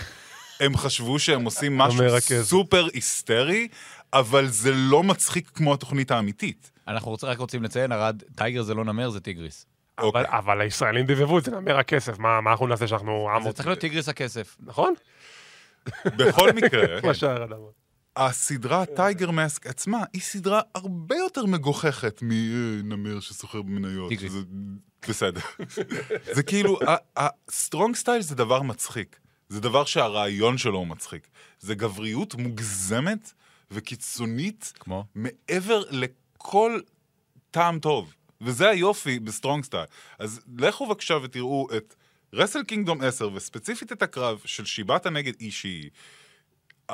הם 0.60 0.78
חשבו 0.78 1.20
שהם 1.20 1.46
עושים 1.46 1.78
משהו. 1.78 2.04
סופר 2.44 2.88
היסטרי, 2.94 3.68
אבל 4.14 4.48
זה 4.48 4.72
לא 4.74 5.04
מצחיק 5.04 5.50
כמו 5.50 5.74
התוכנית 5.74 6.12
האמיתית. 6.12 6.72
אנחנו 6.88 7.18
רק 7.24 7.38
רוצים 7.38 7.64
לציין, 7.64 7.92
ארד, 7.92 8.24
tiger 8.36 8.64
זה 8.64 8.74
לא 8.74 8.86
נמר, 8.86 9.10
זה 9.10 9.20
טיגריס. 9.20 9.66
אבל- 9.98 10.08
אוקיי. 10.08 10.24
אבל 10.28 10.62
הישראלים 10.62 11.06
דיבבו 11.06 11.38
את 11.40 11.44
זה, 11.44 11.52
נמר 11.52 11.78
הכסף, 11.78 12.20
מה 12.20 12.42
מה 12.42 12.52
אנחנו 12.52 12.68
נעשה 12.68 12.88
שאנחנו 12.88 13.30
עם... 13.36 13.44
זה 13.44 13.52
צריך 13.52 13.68
להיות 13.68 13.80
טיגריס 13.80 14.10
הכסף. 14.10 14.58
נכון? 14.60 14.94
בכל 16.06 16.52
מקרה. 16.54 17.02
הסדרה 18.16 18.86
Tiger 18.86 19.32
Mask 19.32 19.68
עצמה 19.68 20.04
היא 20.14 20.22
סדרה 20.22 20.62
הרבה 20.76 21.16
יותר 21.16 21.46
מגוחכת 21.46 22.20
מנמר 22.22 23.20
שסוחר 23.20 23.62
במניות. 23.62 24.12
שזה- 24.20 24.40
בסדר. 25.10 25.40
זה 26.34 26.44
כאילו, 26.44 26.80
ה 27.18 27.29
strong 27.29 27.96
style 27.96 28.22
זה 28.22 28.36
דבר 28.36 28.62
מצחיק. 28.62 29.20
זה 29.50 29.62
דבר 29.62 29.86
שהרעיון 29.86 30.58
שלו 30.58 30.78
הוא 30.78 30.88
מצחיק. 30.88 31.28
זה 31.60 31.76
גבריות 31.76 32.36
מוגזמת 32.36 33.34
וקיצונית 33.72 34.74
כמו? 34.80 35.04
מעבר 35.16 35.84
לכל 35.90 36.80
טעם 37.52 37.80
טוב. 37.80 38.14
וזה 38.42 38.70
היופי 38.70 39.20
ב 39.20 39.26
strong 39.26 39.64
style. 39.64 39.86
אז 40.20 40.42
לכו 40.58 40.88
בבקשה 40.88 41.18
ותראו 41.24 41.68
את 41.78 41.96
Wrestle 42.34 42.64
Kingdom 42.64 43.02
10, 43.02 43.30
וספציפית 43.34 43.92
את 43.92 44.02
הקרב 44.02 44.42
של 44.46 44.66
שיבטה 44.66 45.10
נגד 45.10 45.34
אישי. 45.40 45.90
Uh, 46.92 46.94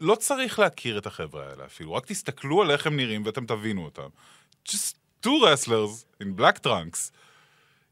לא 0.00 0.14
צריך 0.14 0.58
להכיר 0.58 0.98
את 0.98 1.06
החבר'ה 1.06 1.50
האלה 1.50 1.64
אפילו, 1.64 1.92
רק 1.92 2.06
תסתכלו 2.06 2.62
על 2.62 2.70
איך 2.70 2.86
הם 2.86 2.96
נראים 2.96 3.26
ואתם 3.26 3.46
תבינו 3.46 3.84
אותם. 3.84 4.08
Just 4.68 4.94
two 5.24 5.28
wrestlers 5.28 6.22
in 6.22 6.40
black 6.40 6.66
trunks. 6.66 7.10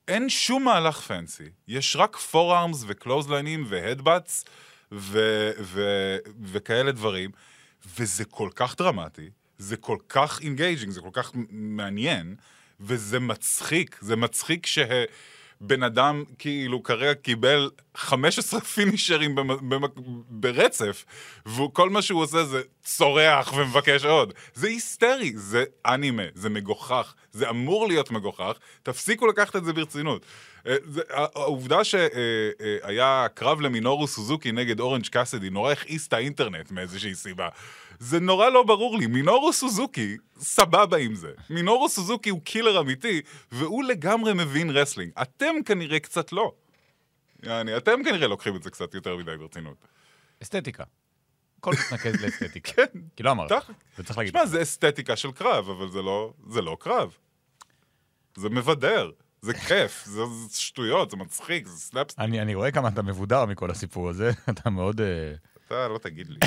אין 0.09 0.29
שום 0.29 0.65
מהלך 0.65 1.01
fancy, 1.01 1.51
יש 1.69 1.97
רק 1.97 2.17
forearms 2.17 2.85
ו 2.87 2.92
clothesline 2.92 3.54
ים 3.54 3.65
ו 3.69 3.76
headbutts 3.76 4.45
ו- 4.93 5.51
ו- 5.59 6.17
וכאלה 6.43 6.93
דברים, 6.93 7.31
וזה 7.99 8.25
כל 8.25 8.49
כך 8.55 8.77
דרמטי, 8.77 9.31
זה 9.59 9.77
כל 9.77 9.99
כך 10.09 10.41
engaging, 10.41 10.93
זה 10.93 11.01
כל 11.01 11.11
כך 11.13 11.31
מעניין, 11.51 12.37
וזה 12.81 13.21
מצחיק, 13.21 13.99
זה 14.01 14.17
מצחיק 14.17 14.67
שבן 15.63 15.83
אדם 15.83 16.25
כאילו 16.39 16.83
כרגע 16.83 17.15
קיבל 17.15 17.71
15 17.97 18.61
finisher 18.75 19.24
ים 19.24 19.37
ברצף, 20.29 21.05
וכל 21.47 21.91
מה 21.91 22.03
שהוא 22.03 22.23
עושה 22.23 22.45
זה 22.45 22.63
צורח 22.85 23.53
ומבקש 23.57 24.05
עוד. 24.05 24.35
זה 24.55 24.69
היסטרי, 24.69 25.33
זה 25.35 25.65
אנימה, 25.87 26.23
זה 26.35 26.51
מגוחך, 26.51 27.15
זה 27.33 27.51
אמור 27.51 27.89
להיות 27.89 28.11
מגוחך, 28.11 28.59
תפסיקו 28.83 29.27
לקחת 29.27 29.57
את 29.57 29.65
זה 29.65 29.73
ברצינות. 29.73 30.27
אה, 30.67 30.77
העובדה 31.11 31.85
שהיה 31.85 33.27
קרב 33.35 33.61
למינורו 33.61 34.07
סוזוקי 34.07 34.53
נגד 34.53 34.81
אורנג' 34.81 35.07
קאסידי 35.07 35.51
נורא 35.51 35.73
הכעיס 35.73 36.09
את 36.09 36.13
האינטרנט 36.13 36.71
מאיזושהי 36.71 37.15
סיבה. 37.15 37.49
זה 37.99 38.21
נורא 38.21 38.49
לא 38.49 38.63
ברור 38.63 38.99
לי, 38.99 39.07
מינורו 39.07 39.53
סוזוקי 39.53 40.17
סבבה 40.39 40.97
עם 40.97 41.15
זה. 41.15 41.33
מינורו 41.51 41.89
סוזוקי 41.89 42.31
הוא 42.31 42.41
killer 42.45 42.81
אמיתי, 42.81 43.21
והוא 43.53 43.85
לגמרי 43.85 44.33
מבין 44.35 44.71
wrestling. 44.71 45.13
אתם 45.23 45.55
כנראה 45.65 46.01
קצת 46.01 46.33
לא. 46.33 46.53
יעני, 47.43 47.77
אתם 47.77 48.05
כנראה 48.05 48.27
לוקחים 48.27 48.57
את 48.57 48.63
זה 48.63 48.71
קצת 48.71 48.95
יותר 48.95 49.17
מדי 49.17 49.37
ברצינות. 49.37 49.77
אסתטיקה. 50.43 50.85
הכל 51.59 51.73
מתנקז 51.73 52.23
לאסתטיקה. 52.23 52.73
כן. 52.77 53.01
כי 53.17 53.23
לא 53.23 53.31
אמרת. 53.31 53.53
זה 53.97 54.05
צריך 54.05 54.19
להגיד. 54.19 54.33
תשמע, 54.33 54.47
זה 54.47 54.63
אסתטיקה 54.63 55.17
של 55.17 55.33
קרב, 55.33 55.71
אבל 55.71 55.91
זה 55.91 56.03
לא, 56.03 56.33
זה 56.49 56.63
לא 56.63 56.77
קרב. 56.81 57.17
זה 58.37 58.49
מבדר, 58.49 59.11
זה 59.43 59.55
כיף, 59.55 60.05
זה, 60.05 60.21
זה 60.49 60.61
שטויות, 60.61 61.11
זה 61.11 61.17
מצחיק, 61.17 61.67
זה 61.67 61.77
סלאפסטיק. 61.77 62.19
אני 62.19 62.41
אני 62.41 62.55
רואה 62.55 62.71
כמה 62.71 62.89
אתה 62.89 63.03
מבודר 63.03 63.47
מכל 63.47 63.71
הסיפור 63.71 64.09
הזה, 64.09 64.31
אתה 64.51 64.71
מאוד... 64.71 65.01
אה, 65.01 65.35
אתה 65.67 65.89
לא 65.89 65.99
תגיד 65.99 66.29
לי. 66.29 66.39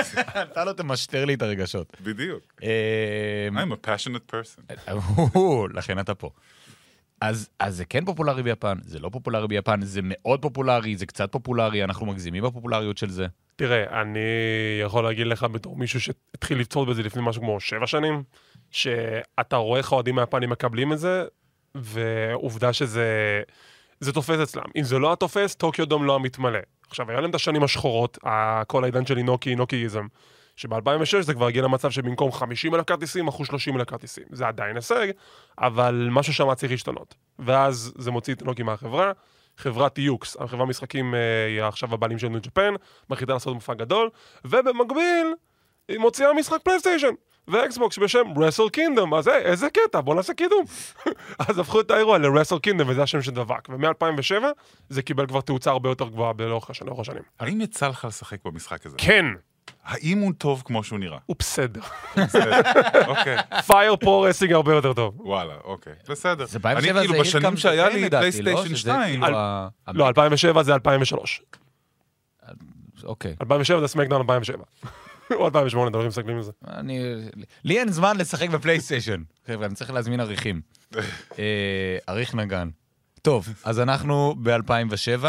אתה 0.52 0.64
לא 0.64 0.72
תמשטר 0.72 1.24
לי 1.24 1.34
את 1.34 1.42
הרגשות. 1.42 1.96
בדיוק. 2.00 2.42
אה, 2.62 3.48
I'm 3.52 3.72
a 3.72 3.86
passionate 3.86 4.34
person. 4.34 4.92
לכן 5.78 5.98
אתה 5.98 6.14
פה. 6.14 6.30
אז, 7.20 7.48
אז 7.58 7.76
זה 7.76 7.84
כן 7.84 8.04
פופולרי 8.04 8.42
ביפן, 8.42 8.78
זה 8.82 8.98
לא 8.98 9.08
פופולרי 9.12 9.48
ביפן, 9.48 9.80
זה 9.82 10.00
מאוד 10.02 10.42
פופולרי, 10.42 10.96
זה 10.96 11.06
קצת 11.06 11.32
פופולרי, 11.32 11.84
אנחנו 11.84 12.06
מגזימים 12.06 12.44
בפופולריות 12.44 12.98
של 12.98 13.10
זה. 13.10 13.26
תראה, 13.56 14.00
אני 14.00 14.18
יכול 14.82 15.04
להגיד 15.04 15.26
לך 15.26 15.42
בתור 15.42 15.76
מישהו 15.76 16.00
שהתחיל 16.00 16.58
לצפות 16.58 16.86
בזה 16.86 17.02
לפני 17.02 17.22
משהו 17.24 17.42
כמו 17.42 17.60
שבע 17.60 17.86
שנים, 17.86 18.22
שאתה 18.70 19.56
רואה 19.56 19.78
איך 19.78 19.92
האוהדים 19.92 20.18
היפנים 20.18 20.50
מקבלים 20.50 20.92
את 20.92 20.98
זה, 20.98 21.24
ועובדה 21.74 22.72
שזה 22.72 23.42
זה 24.00 24.12
תופס 24.12 24.40
אצלם. 24.42 24.64
אם 24.76 24.82
זה 24.82 24.98
לא 24.98 25.12
התופס, 25.12 25.54
טוקיו 25.54 25.86
דום 25.86 26.04
לא 26.04 26.12
היה 26.12 26.18
מתמלא. 26.18 26.58
עכשיו, 26.88 27.10
היה 27.10 27.20
להם 27.20 27.30
את 27.30 27.34
השנים 27.34 27.62
השחורות, 27.62 28.18
כל 28.66 28.84
העידן 28.84 29.06
של 29.06 29.18
אינוקי, 29.18 29.50
אינוקיזם, 29.50 30.06
שב-2006 30.56 31.20
זה 31.20 31.34
כבר 31.34 31.46
הגיע 31.46 31.62
למצב 31.62 31.90
שבמקום 31.90 32.32
50 32.32 32.74
אלף 32.74 32.84
כרטיסים, 32.84 33.26
מכרו 33.26 33.44
30 33.44 33.76
אלף 33.76 33.88
כרטיסים. 33.88 34.24
זה 34.32 34.48
עדיין 34.48 34.76
הישג, 34.76 35.06
אבל 35.58 36.08
משהו 36.10 36.34
שם 36.34 36.54
צריך 36.54 36.72
להשתנות. 36.72 37.14
ואז 37.38 37.92
זה 37.98 38.10
מוציא 38.10 38.34
את 38.34 38.40
אינוקי 38.40 38.62
מהחברה. 38.62 39.12
חברת 39.56 39.98
יוקס, 39.98 40.36
החברה 40.40 40.66
משחקים 40.66 41.14
אה, 41.14 41.46
היא 41.46 41.62
עכשיו 41.62 41.94
הבעלים 41.94 42.18
של 42.18 42.28
ניו 42.28 42.40
ג'פן, 42.42 42.74
מחליטה 43.10 43.32
לעשות 43.32 43.54
מופע 43.54 43.74
גדול, 43.74 44.10
ובמקביל 44.44 45.34
היא 45.88 45.98
מוציאה 45.98 46.34
משחק 46.34 46.62
פלייסטיישן 46.62 47.14
ואקסבוקס 47.48 47.98
בשם 47.98 48.22
Wrestle 48.38 48.68
Kingdom, 48.72 49.14
אז 49.14 49.26
היי, 49.28 49.42
איזה 49.42 49.66
קטע, 49.70 50.00
בוא 50.00 50.14
נעשה 50.14 50.34
קידום. 50.34 50.64
אז 51.48 51.58
הפכו 51.58 51.80
את 51.80 51.90
האירוע 51.90 52.18
ל 52.18 52.23
Wrestle 52.23 52.58
Kingdom, 52.58 52.88
וזה 52.88 53.02
השם 53.02 53.22
שדבק. 53.22 53.68
ומ-2007 53.68 54.44
זה 54.88 55.02
קיבל 55.02 55.26
כבר 55.26 55.40
תאוצה 55.40 55.70
הרבה 55.70 55.88
יותר 55.88 56.08
גבוהה 56.08 56.32
לאורך 56.38 56.70
השנים. 56.70 56.88
לאורך 56.88 57.00
השנים. 57.00 57.22
האם 57.40 57.60
יצא 57.60 57.88
לך 57.88 58.04
לשחק 58.04 58.38
במשחק 58.44 58.86
הזה? 58.86 58.96
כן, 58.98 59.26
האם 59.84 60.18
הוא 60.18 60.32
טוב 60.38 60.62
כמו 60.66 60.84
שהוא 60.84 60.98
נראה? 60.98 61.18
הוא 61.26 61.36
בסדר. 61.38 61.80
אוקיי, 63.06 63.36
Fire 63.66 63.96
Pro 63.96 64.20
Wrestling 64.20 64.52
הרבה 64.52 64.72
יותר 64.74 64.92
טוב. 64.92 65.14
וואלה, 65.20 65.54
אוקיי. 65.64 65.92
בסדר. 66.08 66.46
זה 66.46 66.58
אני 66.64 66.92
ב-2007 66.92 67.00
כאילו 67.00 67.14
בשנים 67.20 67.56
שהיה 67.56 67.88
לי 67.88 68.02
לא? 68.02 68.08
פלייסטיישן 68.08 68.64
שזה 68.68 68.76
2, 68.76 69.20
כאילו 69.20 69.26
אל- 69.26 69.34
ה- 69.34 69.68
לא, 69.94 70.08
2007 70.08 70.62
זה 70.62 70.74
2003. 70.74 71.42
אוקיי. 73.04 73.34
2007 73.40 73.80
זה 73.80 73.88
סמקדאון 73.88 74.20
2007. 74.20 74.64
או 75.38 75.46
2008, 75.46 75.98
אתם 75.98 76.08
מסתכלים 76.08 76.36
על 76.36 76.42
זה. 76.42 76.52
אני... 76.68 77.00
לי 77.64 77.78
אין 77.78 77.92
זמן 77.92 78.16
לשחק 78.16 78.48
בפלייסטיישן. 78.48 79.22
חבר'ה, 79.46 79.66
אני 79.66 79.74
צריך 79.74 79.90
להזמין 79.90 80.20
עריכים. 80.20 80.60
אה, 81.38 81.98
עריך 82.06 82.34
נגן. 82.34 82.68
טוב, 83.22 83.48
אז 83.64 83.80
אנחנו 83.80 84.34
ב-2007. 84.42 85.24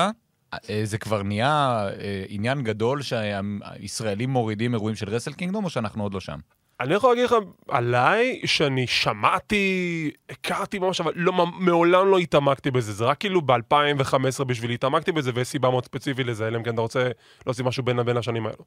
זה 0.83 0.97
כבר 0.97 1.23
נהיה 1.23 1.87
אה, 1.99 2.23
עניין 2.29 2.63
גדול 2.63 3.01
שהישראלים 3.01 4.29
מורידים 4.29 4.73
אירועים 4.73 4.95
של 4.95 5.09
רסל 5.09 5.33
קינגדום, 5.33 5.65
או 5.65 5.69
שאנחנו 5.69 6.03
עוד 6.03 6.13
לא 6.13 6.19
שם? 6.19 6.39
אני 6.79 6.93
יכול 6.93 7.09
להגיד 7.09 7.25
לך 7.25 7.35
עליי 7.67 8.41
שאני 8.45 8.87
שמעתי, 8.87 10.11
הכרתי 10.29 10.79
ממש, 10.79 11.01
אבל 11.01 11.11
לא, 11.15 11.47
מעולם 11.59 12.07
לא 12.07 12.17
התעמקתי 12.17 12.71
בזה. 12.71 12.93
זה 12.93 13.05
רק 13.05 13.19
כאילו 13.19 13.41
ב-2015 13.41 14.43
בשבילי 14.43 14.73
התעמקתי 14.73 15.11
בזה, 15.11 15.31
ויש 15.33 15.47
סיבה 15.47 15.69
מאוד 15.69 15.85
ספציפית 15.85 16.27
לזה, 16.27 16.47
אלא 16.47 16.57
אם 16.57 16.63
כן 16.63 16.73
אתה 16.73 16.81
רוצה 16.81 17.09
להוציא 17.45 17.63
משהו 17.63 17.83
בין 17.83 18.03
בין 18.03 18.17
השנים 18.17 18.45
האלו. 18.45 18.65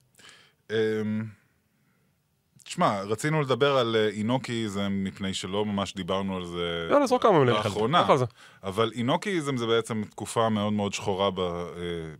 אמ, 0.72 1.24
תשמע, 2.64 3.02
רצינו 3.02 3.42
לדבר 3.42 3.76
על 3.76 3.96
אה, 3.96 4.08
אינוקיזם 4.08 5.00
מפני 5.04 5.34
שלא 5.34 5.64
ממש 5.64 5.94
דיברנו 5.94 6.36
על 6.36 6.44
זה 6.44 6.88
יאללה, 6.90 7.06
זרוק 7.06 7.22
כמה 7.22 7.38
מילים. 7.38 7.54
לאחרונה, 7.54 8.06
זה. 8.16 8.24
אבל 8.62 8.92
אינוקיזם 8.94 9.56
זה 9.56 9.66
בעצם 9.66 10.02
תקופה 10.10 10.48
מאוד 10.48 10.72
מאוד 10.72 10.92
שחורה 10.92 11.30
ב, 11.30 11.40
אה, 11.40 11.44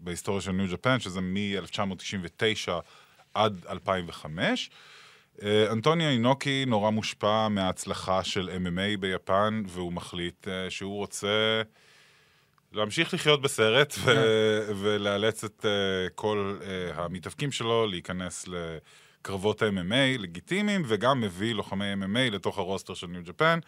בהיסטוריה 0.01 0.41
של 0.41 0.53
ניו 0.53 0.67
ג'פן, 0.73 1.01
שזה 1.01 1.21
מ-1999 1.21 2.71
עד 3.35 3.67
2005. 3.69 4.71
אה, 5.43 5.73
אנטוניו 5.73 6.09
אינוקי 6.09 6.65
נורא 6.67 6.91
מושפע 6.91 7.49
מההצלחה 7.49 8.25
של 8.25 8.51
MMA 8.65 9.01
ביפן, 9.01 9.63
והוא 9.67 9.93
מחליט 9.93 10.49
שהוא 10.69 10.97
רוצה 10.97 11.63
להמשיך 12.73 13.15
לחיות 13.15 13.43
בסרט 13.43 13.95
ו- 14.05 14.65
ולאלץ 14.77 15.45
את 15.45 15.67
אה, 15.67 15.71
כל 16.15 16.59
אה, 16.63 17.05
המתאבקים 17.05 17.53
שלו 17.53 17.87
להיכנס 17.87 18.45
לקרבות 18.49 19.63
ה-MMA 19.63 19.95
לגיטימיים, 20.19 20.83
וגם 20.87 21.21
מביא 21.21 21.55
לוחמי 21.55 21.93
MMA 21.95 22.31
לתוך 22.31 22.59
הרוסטר 22.59 22.95
של 22.95 23.07
ניו 23.07 23.23
ג'פן, 23.25 23.59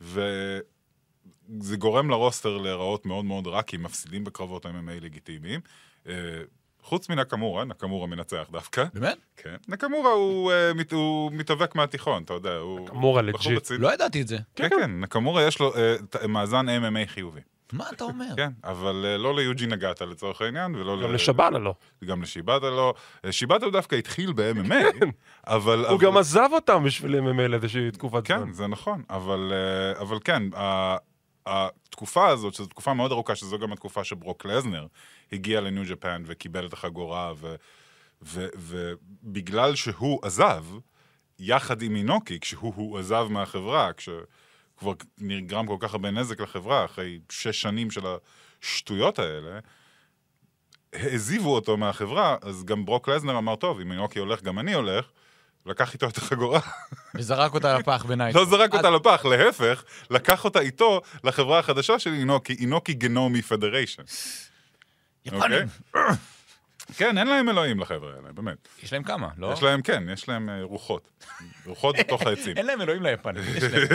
וזה 0.00 0.62
גורם 1.78 2.10
לרוסטר 2.10 2.56
להיראות 2.58 3.06
מאוד 3.06 3.24
מאוד 3.24 3.46
רע, 3.46 3.62
כי 3.62 3.76
הם 3.76 3.82
מפסידים 3.82 4.24
בקרבות 4.24 4.66
ה-MMA 4.66 5.00
לגיטימיים. 5.04 5.60
אה, 6.08 6.14
חוץ 6.82 7.08
מנקמורה, 7.08 7.64
נקמורה 7.64 8.06
מנצח 8.06 8.48
דווקא. 8.52 8.84
באמת? 8.94 9.18
כן. 9.36 9.56
נקמורה 9.68 10.10
הוא, 10.12 10.52
אה, 10.52 10.74
מת, 10.74 10.92
הוא 10.92 11.32
מתאבק 11.32 11.74
מהתיכון, 11.74 12.22
אתה 12.22 12.34
יודע, 12.34 12.56
הוא... 12.56 12.80
נקמורה. 12.80 13.56
רציני. 13.56 13.78
לא 13.78 13.94
ידעתי 13.94 14.22
את 14.22 14.28
זה. 14.28 14.38
כן, 14.56 14.68
כן, 14.68 15.00
נקמורה 15.00 15.42
יש 15.46 15.58
לו 15.60 15.72
ת- 16.10 16.16
מאזן 16.16 16.66
MMA 16.68 17.06
חיובי. 17.08 17.40
מה 17.72 17.84
אתה 17.92 18.04
אומר? 18.04 18.36
כן, 18.36 18.50
אבל 18.64 19.02
אה, 19.04 19.16
לא 19.18 19.36
ליוג'י 19.36 19.66
נגעת 19.66 20.02
לצורך 20.02 20.40
העניין, 20.42 20.74
ולא 20.74 21.02
גם 21.02 21.10
ל- 21.10 21.14
לשבאנה 21.14 21.58
לא. 21.58 21.74
גם 22.04 22.22
לשיבאטה 22.22 22.70
לא. 22.70 22.94
אה, 23.24 23.32
שיבאטה 23.32 23.64
הוא 23.64 23.72
דווקא 23.72 23.94
התחיל 23.96 24.32
ב-MMA, 24.32 25.04
אבל... 25.46 25.86
הוא 25.86 26.00
גם 26.00 26.16
עזב 26.16 26.48
אותם 26.52 26.84
בשביל 26.84 27.14
MMA 27.18 27.42
לאיזושהי 27.48 27.90
תקופת 27.90 28.26
זמן. 28.26 28.38
כן, 28.46 28.52
זה 28.52 28.66
נכון, 28.66 29.02
אבל, 29.10 29.52
אה, 29.52 30.00
אבל 30.00 30.18
כן, 30.24 30.42
התקופה 31.46 32.28
הזאת, 32.28 32.54
שזו 32.54 32.66
תקופה 32.66 32.94
מאוד 32.94 33.12
ארוכה, 33.12 33.34
שזו 33.34 33.58
גם 33.58 33.72
התקופה 33.72 34.04
שברוק 34.04 34.44
לזנר 34.44 34.86
הגיע 35.32 35.60
לניו 35.60 35.84
ג'פן 35.88 36.22
וקיבל 36.26 36.66
את 36.66 36.72
החגורה, 36.72 37.32
ו- 37.36 37.54
ו- 38.22 38.48
ובגלל 38.56 39.74
שהוא 39.74 40.18
עזב, 40.22 40.64
יחד 41.38 41.82
עם 41.82 41.96
אינוקי, 41.96 42.40
כשהוא 42.40 42.72
הוא 42.76 42.98
עזב 42.98 43.26
מהחברה, 43.30 43.90
כשכבר 44.80 44.92
נגרם 45.18 45.66
כל 45.66 45.76
כך 45.80 45.92
הרבה 45.92 46.10
נזק 46.10 46.40
לחברה, 46.40 46.84
אחרי 46.84 47.18
שש 47.30 47.62
שנים 47.62 47.90
של 47.90 48.00
השטויות 48.62 49.18
האלה, 49.18 49.58
העזיבו 50.92 51.54
אותו 51.54 51.76
מהחברה, 51.76 52.36
אז 52.42 52.64
גם 52.64 52.84
ברוק 52.84 53.08
לזנר 53.08 53.38
אמר, 53.38 53.56
טוב, 53.56 53.80
אם 53.80 53.92
אינוקי 53.92 54.18
הולך, 54.18 54.42
גם 54.42 54.58
אני 54.58 54.74
הולך, 54.74 55.04
לקח 55.66 55.94
איתו 55.94 56.08
את 56.08 56.16
החגורה. 56.16 56.60
וזרק 57.14 57.54
אותה 57.54 57.78
לפח 57.78 58.04
בנייט. 58.08 58.36
לא 58.36 58.44
זרק 58.44 58.74
אותה 58.74 58.90
לפח, 58.90 59.24
להפך, 59.24 59.84
לקח 60.10 60.44
אותה 60.44 60.60
איתו 60.60 61.00
לחברה 61.24 61.58
החדשה 61.58 61.98
של 61.98 62.12
אינוקי, 62.12 62.56
אינוקי 62.60 62.94
גנומי 62.94 63.42
פדריישן. 63.42 64.02
יפנים. 65.24 65.66
כן, 66.96 67.18
אין 67.18 67.26
להם 67.26 67.48
אלוהים 67.48 67.80
לחבר'ה 67.80 68.10
האלה, 68.16 68.32
באמת. 68.32 68.68
יש 68.82 68.92
להם 68.92 69.02
כמה, 69.02 69.28
לא? 69.38 69.52
יש 69.52 69.62
להם, 69.62 69.82
כן, 69.82 70.04
יש 70.12 70.28
להם 70.28 70.48
אה, 70.48 70.62
רוחות. 70.62 71.10
רוחות 71.66 71.96
בתוך 71.98 72.22
העצים. 72.22 72.56
אין 72.58 72.66
להם 72.66 72.80
אלוהים 72.80 73.02
ליפנים. 73.02 73.42
יש 73.56 73.62
להם. 73.62 73.88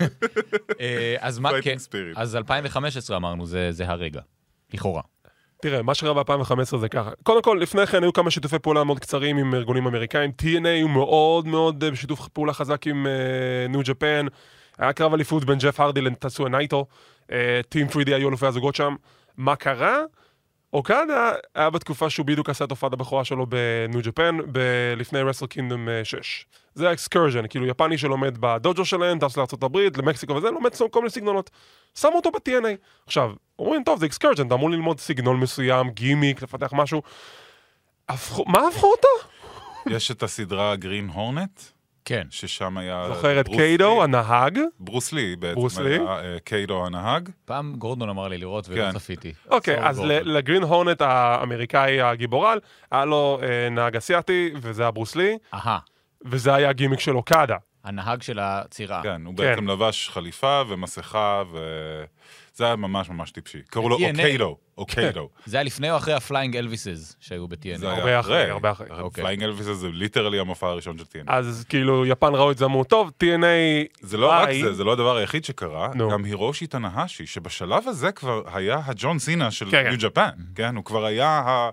אה, 0.80 1.16
אז 1.20 1.38
מה, 1.38 1.50
כן. 1.62 1.76
אז 2.16 2.36
2015 2.36 3.16
אמרנו, 3.16 3.46
זה 3.46 3.72
זה 3.72 3.88
הרגע. 3.88 4.20
לכאורה. 4.74 5.02
תראה, 5.62 5.82
מה 5.82 5.94
שקרה 5.94 6.22
ב-2015 6.22 6.76
זה 6.76 6.88
ככה. 6.88 7.10
קודם 7.22 7.42
כל, 7.42 7.58
לפני 7.62 7.86
כן 7.86 8.02
היו 8.02 8.12
כמה 8.12 8.30
שיתופי 8.30 8.58
פעולה 8.58 8.84
מאוד 8.84 8.98
קצרים 8.98 9.38
עם 9.38 9.54
ארגונים 9.54 9.86
אמריקאים. 9.86 10.32
TNA 10.42 10.82
הוא 10.82 10.90
מאוד 10.90 11.46
מאוד 11.46 11.84
אה, 11.84 11.90
בשיתוף 11.90 12.28
פעולה 12.28 12.52
חזק 12.52 12.86
עם 12.86 13.06
New 13.68 13.80
Japan. 13.84 14.26
היה 14.78 14.92
קרב 14.92 15.14
אליפות 15.14 15.44
בין 15.44 15.58
ג'ף 15.58 15.80
הרדי 15.80 16.00
לטסויה 16.00 16.48
נייטו. 16.48 16.86
Team 17.68 17.86
3D 17.86 18.14
היו 18.14 18.28
אלופי 18.28 18.46
הזוגות 18.46 18.74
שם. 18.74 18.94
מה 19.36 19.56
קרה? 19.56 19.98
אוקדה 20.72 21.32
היה 21.54 21.70
בתקופה 21.70 22.10
שהוא 22.10 22.26
בדיוק 22.26 22.50
עשה 22.50 22.64
את 22.64 22.70
הופעת 22.70 22.92
הבכורה 22.92 23.24
שלו 23.24 23.46
ב 23.46 23.60
New 23.60 24.00
Japan, 24.02 24.38
ב- 24.52 24.94
לפני 24.96 25.20
Wrestle 25.22 25.46
Kingdom 25.46 25.88
6. 26.04 26.46
זה 26.74 26.88
ה 26.88 26.93
excursion, 26.93 27.46
כאילו 27.48 27.66
יפני 27.66 27.98
שלומד 27.98 28.38
בדוג'ו 28.40 28.84
שלהם, 28.84 29.18
טס 29.18 29.36
לארה"ב, 29.36 29.78
למקסיקו 29.96 30.34
וזה, 30.34 30.50
לומד 30.50 30.70
כל 30.90 31.00
מיני 31.00 31.10
סגנונות. 31.10 31.50
שמו 31.94 32.16
אותו 32.16 32.30
ב-TNA. 32.30 32.76
עכשיו, 33.06 33.32
אומרים, 33.58 33.84
טוב, 33.84 33.98
זה 33.98 34.06
excursion, 34.06 34.46
אתה 34.46 34.54
אמור 34.54 34.70
ללמוד 34.70 35.00
סגנון 35.00 35.40
מסוים, 35.40 35.90
גימיק, 35.90 36.42
לפתח 36.42 36.70
משהו. 36.72 37.02
הפכו, 38.08 38.44
מה 38.46 38.68
הפכו 38.68 38.86
אותו? 38.86 39.08
יש 39.90 40.10
את 40.10 40.22
הסדרה 40.22 40.76
Green 40.76 41.08
Hornet, 41.08 41.60
כן. 42.08 42.26
ששם 42.30 42.78
היה... 42.78 43.04
זוכר 43.08 43.40
את 43.40 43.48
קייטו. 43.48 44.02
הנהג? 44.02 44.58
ברוס 44.80 45.12
לי 45.12 45.36
בעצם 45.36 45.54
ברוס 45.54 45.78
לי? 45.78 45.94
היה 45.94 46.00
אה, 46.00 46.36
קייטו 46.44 46.86
הנהג. 46.86 47.28
פעם 47.44 47.74
גורדון 47.78 48.08
אמר 48.08 48.28
לי 48.28 48.38
לראות 48.38 48.68
ולא 48.68 48.82
כן. 48.82 48.98
צפיתי. 48.98 49.32
אוקיי, 49.50 49.88
אז 49.88 49.96
גורדון. 49.96 50.16
ל 50.24 50.30
Green 50.30 50.62
Hornet 50.62 51.00
האמריקאי 51.00 52.00
הגיבור 52.00 52.39
על, 52.39 52.58
היה 52.90 53.04
לו 53.04 53.40
אה, 53.42 53.70
נהג 53.70 53.96
אסיאתי, 53.96 54.50
וזה 54.56 54.82
היה 54.82 54.90
ברוס 54.90 55.16
לי, 55.16 55.38
אהה, 55.54 55.78
וזה 56.24 56.54
היה 56.54 56.68
הגימיק 56.68 57.00
של 57.00 57.16
אוקדה. 57.16 57.56
הנהג 57.84 58.22
של 58.22 58.38
הצרעה. 58.38 59.02
כן, 59.02 59.22
הוא 59.24 59.34
כן. 59.36 59.42
בעצם 59.42 59.68
לבש 59.68 60.08
חליפה 60.08 60.62
ומסכה, 60.68 61.42
וזה 62.58 62.66
היה 62.66 62.76
ממש 62.76 63.10
ממש 63.10 63.30
טיפשי. 63.30 63.58
קראו 63.70 63.88
לו 63.88 63.98
ב-TNA. 63.98 64.08
אוקייטו, 64.08 64.56
אוקייטו. 64.78 65.28
זה 65.46 65.56
היה 65.56 65.64
לפני 65.64 65.90
או 65.90 65.96
אחרי 65.96 66.14
ה 66.14 66.20
Flying 66.20 66.56
Elvises 66.56 67.16
שהיו 67.20 67.48
ב-TNA? 67.48 67.76
זה 67.78 67.90
היה 67.90 67.98
הרבה 67.98 68.20
אחרי, 68.20 68.50
הרבה 68.50 68.70
אחרי. 68.70 68.86
אוקיי. 69.00 69.24
Flying 69.24 69.42
Elvis 69.42 69.66
זה 69.66 69.88
literally 69.88 70.38
המופע 70.40 70.66
הראשון 70.66 70.98
של 70.98 71.04
TNA. 71.04 71.24
אז 71.26 71.64
כאילו, 71.68 72.06
יפן 72.06 72.34
ראו 72.34 72.50
את 72.50 72.58
זה, 72.58 72.64
אמרו, 72.64 72.84
טוב, 72.84 73.10
TNA... 73.24 73.44
זה 74.00 74.16
לא 74.16 74.30
רק 74.30 74.48
ביי." 74.48 74.62
זה, 74.62 74.72
זה 74.72 74.84
לא 74.84 74.92
הדבר 74.92 75.16
היחיד 75.16 75.44
שקרה. 75.44 75.88
גם 76.12 76.24
הירושי 76.24 76.66
תנהשי, 76.66 77.26
שבשלב 77.26 77.88
הזה 77.88 78.12
כבר 78.12 78.42
היה 78.52 78.80
הג'ון 78.84 79.18
סינה 79.18 79.50
של 79.50 79.70
כן, 79.70 79.82
New 79.88 79.92
כן. 80.00 80.06
Japan, 80.08 80.30
כן? 80.54 80.76
הוא 80.76 80.84
כבר 80.84 81.04
היה 81.04 81.28
ה- 81.28 81.70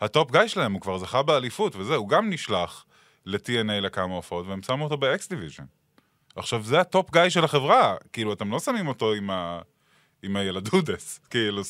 ה 0.00 0.08
top 0.08 0.30
guy 0.32 0.46
שלהם, 0.46 0.72
הוא 0.72 0.80
כבר 0.80 0.98
זכה 0.98 1.22
באליפות 1.22 1.76
וזה, 1.76 1.94
הוא 1.94 2.08
גם 2.08 2.30
נשלח 2.30 2.84
ל-TNA 3.26 3.80
לכמה 3.80 4.14
הופעות, 4.14 4.46
והם 4.46 4.62
שמו 4.62 4.84
אותו 4.84 4.96
ב-X 4.96 5.18
Division. 5.32 5.64
עכשיו, 6.36 6.62
זה 6.62 6.80
ה 6.80 6.88
top 6.88 7.12
guy 7.12 7.28
של 7.28 7.44
החברה, 7.44 7.94
כאילו, 8.12 8.32
אתם 8.32 8.50
לא 8.50 8.58
שמים 8.60 8.88
אותו 8.88 9.12
עם 9.12 9.30
ה... 9.30 9.60
עם 10.26 10.36
הילדודס, 10.36 11.20
כאילו. 11.30 11.62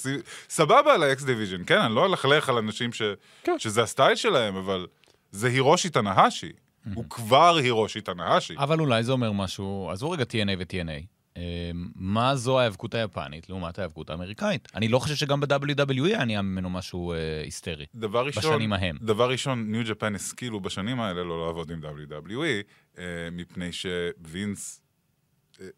סבבה 0.49 0.95
על 0.95 1.03
ה-X 1.03 1.19
Division, 1.19 1.65
כן, 1.67 1.79
אני 1.79 1.95
לא 1.95 2.07
אלכלך 2.07 2.49
על 2.49 2.57
אנשים 2.57 2.93
ש... 2.93 3.03
כן. 3.43 3.59
שזה 3.59 3.83
הסטייל 3.83 4.15
שלהם, 4.15 4.57
אבל 4.57 4.87
זה 5.31 5.49
הירושי 5.49 5.89
תנהשי. 5.89 6.53
הוא 6.95 7.05
כבר 7.11 7.57
הירושי 7.57 8.01
תנהשי. 8.01 8.55
אבל 8.59 8.81
אולי 8.81 9.03
זה 9.03 9.13
אומר 9.13 9.33
משהו, 9.33 9.89
עזבו 9.93 10.11
רגע 10.11 10.25
TNA 10.25 10.51
ו-TNA. 10.59 11.07
אה, 11.37 11.71
מה 11.95 12.37
זו 12.37 12.59
ההיאבקות 12.59 12.95
היפנית 12.95 13.49
לעומת 13.49 13.79
ההיאבקות 13.79 14.11
האמריקאית? 14.11 14.69
אני 14.75 14.89
לא 14.89 14.99
חושב 14.99 15.15
שגם 15.15 15.41
ב-WWE 15.41 16.05
היה 16.05 16.25
נהיה 16.25 16.43
ממנו 16.43 16.71
משהו 16.71 17.13
אה, 17.13 17.43
היסטרי. 17.45 17.87
דבר 17.95 18.27
ראשון, 18.27 18.43
בשנים 18.43 18.73
ההם. 18.73 18.97
דבר 19.03 19.31
ראשון, 19.31 19.73
ניו 19.73 19.83
ג'פן 19.85 20.15
השכילו 20.15 20.61
בשנים 20.61 21.01
האלה 21.01 21.25
לא 21.25 21.47
לעבוד 21.47 21.71
עם 21.71 21.81
WWE, 21.83 22.63
אה, 22.99 23.05
מפני 23.33 23.71
שווינס 23.73 24.81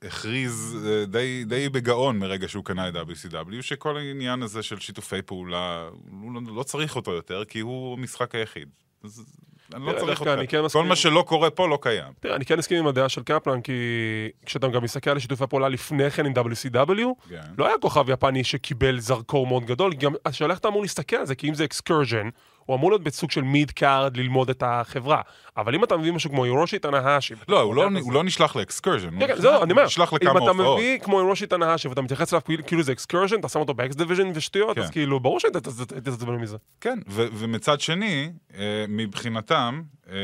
הכריז 0.02 0.76
אה, 0.86 1.04
די, 1.06 1.44
די 1.46 1.68
בגאון 1.68 2.18
מרגע 2.18 2.48
שהוא 2.48 2.64
קנה 2.64 2.88
את 2.88 2.94
WCW, 2.94 3.62
שכל 3.62 3.96
העניין 3.96 4.42
הזה 4.42 4.62
של 4.62 4.78
שיתופי 4.78 5.22
פעולה, 5.22 5.88
הוא 6.22 6.32
לא, 6.32 6.40
לא 6.56 6.62
צריך 6.62 6.96
אותו 6.96 7.12
יותר, 7.12 7.44
כי 7.44 7.60
הוא 7.60 7.98
המשחק 7.98 8.34
היחיד. 8.34 8.68
אז 9.04 9.24
אני 9.74 9.86
לא 9.86 9.92
צריך. 9.98 10.22
אני 10.22 10.48
כן 10.48 10.58
כל 10.58 10.64
מסכים. 10.64 10.86
מה 10.86 10.96
שלא 10.96 11.24
קורה 11.26 11.50
פה 11.50 11.68
לא 11.68 11.78
קיים. 11.82 12.12
תראה, 12.20 12.36
אני 12.36 12.44
כן 12.44 12.58
מסכים 12.58 12.78
עם 12.78 12.86
הדעה 12.86 13.08
של 13.08 13.22
קפלן, 13.22 13.60
כי 13.60 13.72
כשאתה 14.46 14.68
גם 14.68 14.82
מסתכל 14.84 15.10
על 15.10 15.18
שיתופי 15.18 15.46
פעולה 15.46 15.68
לפני 15.68 16.10
כן 16.10 16.26
עם 16.26 16.32
WCW, 16.32 17.28
כן. 17.28 17.40
לא 17.58 17.66
היה 17.66 17.78
כוכב 17.80 18.10
יפני 18.10 18.44
שקיבל 18.44 19.00
זרקור 19.00 19.46
מאוד 19.46 19.64
גדול, 19.64 19.94
גם 19.94 20.12
השאלה 20.26 20.50
איך 20.50 20.58
אתה 20.58 20.68
אמור 20.68 20.82
להסתכל 20.82 21.16
על 21.16 21.26
זה, 21.26 21.34
כי 21.34 21.48
אם 21.48 21.54
זה 21.54 21.64
excursion, 21.64 22.28
הוא 22.68 22.76
אמור 22.76 22.90
להיות 22.90 23.02
בסוג 23.02 23.30
של 23.30 23.42
mid 23.42 23.70
card 23.70 24.16
ללמוד 24.16 24.50
את 24.50 24.62
החברה. 24.66 25.20
אבל 25.56 25.74
אם 25.74 25.84
אתה 25.84 25.96
מביא 25.96 26.12
משהו 26.12 26.30
כמו 26.30 26.44
הירושי 26.44 26.78
תנהשי... 26.78 27.34
לא, 27.48 27.60
הוא 27.60 27.74
לא, 27.74 27.88
הוא 28.00 28.12
לא 28.12 28.24
נשלח 28.24 28.56
ל 28.56 28.62
excursion. 28.62 29.20
כן, 29.20 29.26
כן, 29.26 29.36
זהו, 29.36 29.62
אני 29.62 29.72
אומר, 29.72 29.84
נשלח 29.84 30.12
אם 30.12 30.16
לכמה 30.16 30.30
אתה 30.38 30.50
הופעות. 30.50 30.78
מביא 30.78 30.98
כמו 30.98 31.18
הירושי 31.20 31.46
תנהשי 31.46 31.88
ואתה 31.88 32.02
מתייחס 32.02 32.32
אליו 32.32 32.44
כאילו- 32.44 32.66
כאילו 32.66 32.82
זה 32.82 32.92
excursion, 32.92 33.40
אתה 33.40 33.48
שם 33.48 33.60
אותו 33.60 33.74
ב 33.74 33.84
X 33.84 33.94
Division 33.96 34.30
ושטויות, 34.34 34.78
אז 34.78 34.84
כן. 34.86 34.92
כאילו, 34.92 35.20
ברור 35.20 35.40
שהיית 35.40 35.56
מתעצבן 36.04 36.34
מזה. 36.34 36.56
כן, 36.80 36.98
ומצד 37.08 37.80
שני, 37.80 38.30
אה, 38.58 38.84
מבחינתם, 38.88 39.82
אה, 40.10 40.14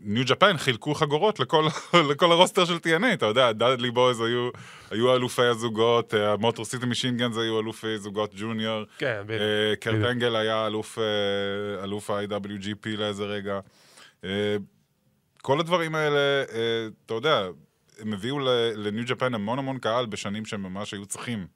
New 0.00 0.24
Japan 0.26 0.56
חילקו 0.56 0.94
חגורות 0.94 1.40
לכל, 1.40 1.64
לכל 2.10 2.32
ה 2.32 2.37
roster 2.37 2.64
של 2.64 2.76
TNA, 2.76 3.14
אתה 3.14 3.26
יודע, 3.26 3.52
Dudley 3.52 3.90
Boyz 3.90 4.20
היו, 4.20 4.50
היו 4.90 5.14
אלופי 5.14 5.42
הזוגות, 5.42 6.14
אה, 6.14 6.32
ה 6.32 6.37
Motor 6.37 6.64
City 6.64 6.86
Machine 6.86 7.18
Guns 7.18 7.36
היו 7.36 7.60
אלופי 7.60 7.98
זוגות 7.98 8.34
junior, 8.36 8.84
כן. 8.98 9.22
אה, 9.30 9.76
קרט 9.80 9.94
בדיוק. 9.94 10.10
אנגל 10.10 10.36
היה 10.36 10.66
אלוף, 10.66 10.98
אה, 10.98 11.84
אלוף 11.84 12.10
ה-IWGP 12.10 12.88
לאיזה 12.96 13.24
רגע. 13.24 13.60
אה, 14.24 14.56
כל 15.42 15.60
הדברים 15.60 15.94
האלה, 15.94 16.44
אה, 16.52 16.86
אתה 17.06 17.14
יודע, 17.14 17.48
הם 17.98 18.12
הביאו 18.12 18.38
ל 18.76 18.83
New 18.83 19.04
Japan 19.06 19.34
המון 19.34 19.58
המון 19.58 19.78
קהל 19.78 20.06
בשנים 20.06 20.44
שהם 20.44 20.62
ממש 20.62 20.92
היו 20.92 21.06
צריכים 21.06 21.46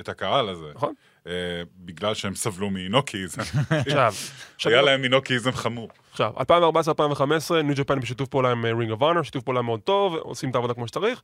את 0.00 0.08
הקהל 0.08 0.48
הזה. 0.48 0.72
נכון. 0.74 0.94
אה, 1.28 1.32
בגלל 1.78 2.14
שהם 2.14 2.34
סבלו 2.34 2.70
עכשיו- 4.56 4.72
היה 4.72 4.82
להם 4.82 5.04
אינוקיזם 5.04 5.52
חמור. 5.52 5.88
עכשיו, 6.10 6.32
2014-2015, 6.36 6.42
New 7.64 7.74
Japan 7.76 8.00
בשיתוף 8.00 8.28
פעולה 8.28 8.50
עם 8.50 8.64
Ring 8.64 8.90
of 8.90 9.02
Honor, 9.02 9.22
שיתוף 9.22 9.44
פעולה 9.44 9.62
מאוד 9.62 9.80
טוב, 9.80 10.14
עושים 10.14 10.50
את 10.50 10.54
העבודה 10.54 10.74
כמו 10.74 10.88
שצריך. 10.88 11.22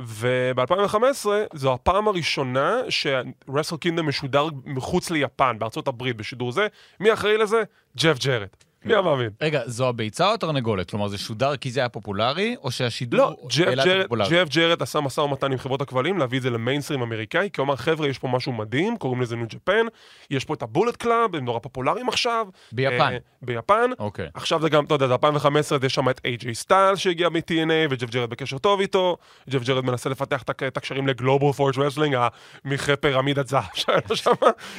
וב-2015 0.00 1.26
זו 1.54 1.74
הפעם 1.74 2.08
הראשונה 2.08 2.76
ש 2.88 3.08
Wrestle 3.08 3.76
Kingdom 3.76 4.08
משודר 4.08 4.46
מחוץ 4.64 5.10
ליפן, 5.10 5.56
בארצות 5.58 5.88
הברית, 5.88 6.16
בשידור 6.16 6.52
זה. 6.52 6.66
מי 7.00 7.12
אחראי 7.12 7.38
לזה? 7.38 7.62
ג'ף 7.96 8.18
ג'רד. 8.24 8.46
מי 8.84 8.92
היה 8.92 9.02
מאמין? 9.02 9.30
רגע, 9.40 9.60
זו 9.66 9.88
הביצה 9.88 10.28
או 10.28 10.34
התרנגולת? 10.34 10.90
כלומר, 10.90 11.08
זה 11.08 11.18
שודר 11.18 11.56
כי 11.56 11.70
זה 11.70 11.80
היה 11.80 11.88
פופולרי, 11.88 12.56
או 12.62 12.70
שהשידור 12.70 13.20
לא, 13.20 13.36
העלה 13.66 13.82
את 13.82 13.88
הפופולריות? 14.00 14.32
ג'ף 14.32 14.48
ג'רד 14.54 14.82
עשה 14.82 15.00
משא 15.00 15.20
ומתן 15.20 15.52
עם 15.52 15.58
חברות 15.58 15.80
הכבלים 15.80 16.18
להביא 16.18 16.38
את 16.38 16.42
זה 16.42 16.50
למיינסטרים 16.50 17.02
אמריקאי, 17.02 17.48
כי 17.52 17.60
הוא 17.60 17.66
אמר, 17.66 17.76
חבר'ה, 17.76 18.08
יש 18.08 18.18
פה 18.18 18.28
משהו 18.28 18.52
מדהים, 18.52 18.96
קוראים 18.96 19.20
לזה 19.22 19.36
New 19.36 19.46
Japan, 19.48 19.86
יש 20.30 20.44
פה 20.44 20.54
את 20.54 20.62
ה 20.62 20.67
Bullet 20.67 20.96
Club, 20.96 21.36
הם 21.36 21.44
נורא 21.44 21.58
פופולריים 21.58 22.08
עכשיו. 22.08 22.46
ביפן. 22.72 23.12
אה, 23.12 23.18
ביפן. 23.42 23.90
אוקיי. 23.98 24.28
עכשיו 24.34 24.60
זה 24.62 24.68
גם, 24.68 24.84
אתה 24.84 24.94
יודע, 24.94 25.06
זה 25.06 25.12
2015, 25.12 25.78
יש 25.86 25.94
שם 25.94 26.08
את 26.08 26.20
איי-ג'יי 26.24 26.54
סטיילס 26.54 26.96
שהגיע 26.96 27.28
מ-TNA, 27.28 27.72
וג'ף 27.90 28.10
ג'רד 28.10 28.30
בקשר 28.30 28.58
טוב 28.58 28.80
איתו, 28.80 29.16
ג'ף 29.50 29.62
ג'רד 29.62 29.84
מנסה 29.84 30.10
לפתח 30.10 30.42
את 30.42 30.50
הק- 30.50 30.62
את 30.62 30.76
הקשרים 30.76 31.06
ל 31.06 31.13
Global 31.13 31.52
Force 31.52 31.78
Wrestling, 31.78 32.16
המכרה 32.64 32.96
פירמידת 32.96 33.48
זהב 33.48 33.64
שהיה 33.74 33.98
לו 34.10 34.16
שם, 34.16 34.30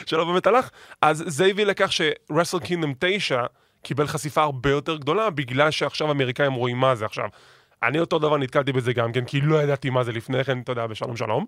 שלא 0.05 0.25
באמת 0.25 0.47
הלך. 0.47 0.69
אז 1.01 1.23
זה 1.27 1.45
הביא 1.45 1.65
לכך 1.65 1.91
ש 1.93 2.08
Wrestle 2.08 2.59
Kingdom 2.59 2.93
9 2.99 3.43
קיבל 3.81 4.07
חשיפה 4.07 4.41
הרבה 4.41 4.69
יותר 4.69 4.97
גדולה, 4.97 5.29
בגלל 5.29 5.71
שעכשיו 5.71 6.07
האמריקאים 6.07 6.53
רואים 6.53 6.77
מה 6.77 6.95
זה 6.95 7.05
עכשיו. 7.05 7.29
אני 7.83 7.99
אותו 7.99 8.19
דבר 8.19 8.37
נתקלתי 8.37 8.71
בזה 8.71 8.93
גם 8.93 9.11
כן, 9.11 9.25
כי 9.25 9.41
לא 9.41 9.63
ידעתי 9.63 9.89
מה 9.89 10.03
זה 10.03 10.11
לפני 10.11 10.43
כן, 10.43 10.59
אתה 10.59 10.71
יודע, 10.71 10.87
בשלום 10.87 11.17
שלום. 11.17 11.45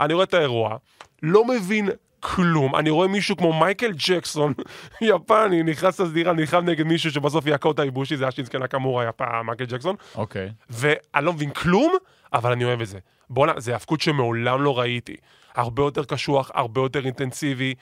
אני 0.00 0.14
רואה 0.14 0.24
את 0.24 0.34
האירוע, 0.34 0.76
לא 1.22 1.44
מבין 1.44 1.88
כלום. 2.20 2.76
אני 2.76 2.90
רואה 2.90 3.08
מישהו 3.08 3.36
כמו 3.36 3.60
מייקל 3.60 3.92
ג'קסון, 4.08 4.52
יפני, 5.00 5.62
נכנס 5.62 6.00
לסדירה, 6.00 6.32
נלחם 6.32 6.64
נגד 6.64 6.84
מישהו 6.84 7.10
שבסוף 7.10 7.46
יעקה 7.46 7.68
אותה 7.68 7.82
איבושי, 7.82 8.16
זה 8.16 8.24
היה 8.24 8.30
שינסקי 8.30 8.58
נקמורה, 8.58 9.10
מייקל 9.44 9.64
ג'קסון. 9.64 9.96
אוקיי. 10.14 10.52
ואני 10.70 11.24
לא 11.26 11.32
מבין 11.32 11.50
כלום, 11.50 11.92
אבל 12.32 12.52
אני 12.52 12.64
אוהב 12.64 12.80
את 12.80 12.86
זה. 12.86 12.98
בואנה, 13.30 13.52
זה 13.56 13.72
האבקות 13.72 14.00
שמעולם 14.00 14.62
לא 14.62 14.78
ראיתי. 14.78 15.16
הרבה 15.54 15.82
יותר 15.82 16.04
קשוח, 16.04 16.50
הרבה 16.54 16.80
יותר 16.80 17.04
אינטנסיבי. 17.04 17.74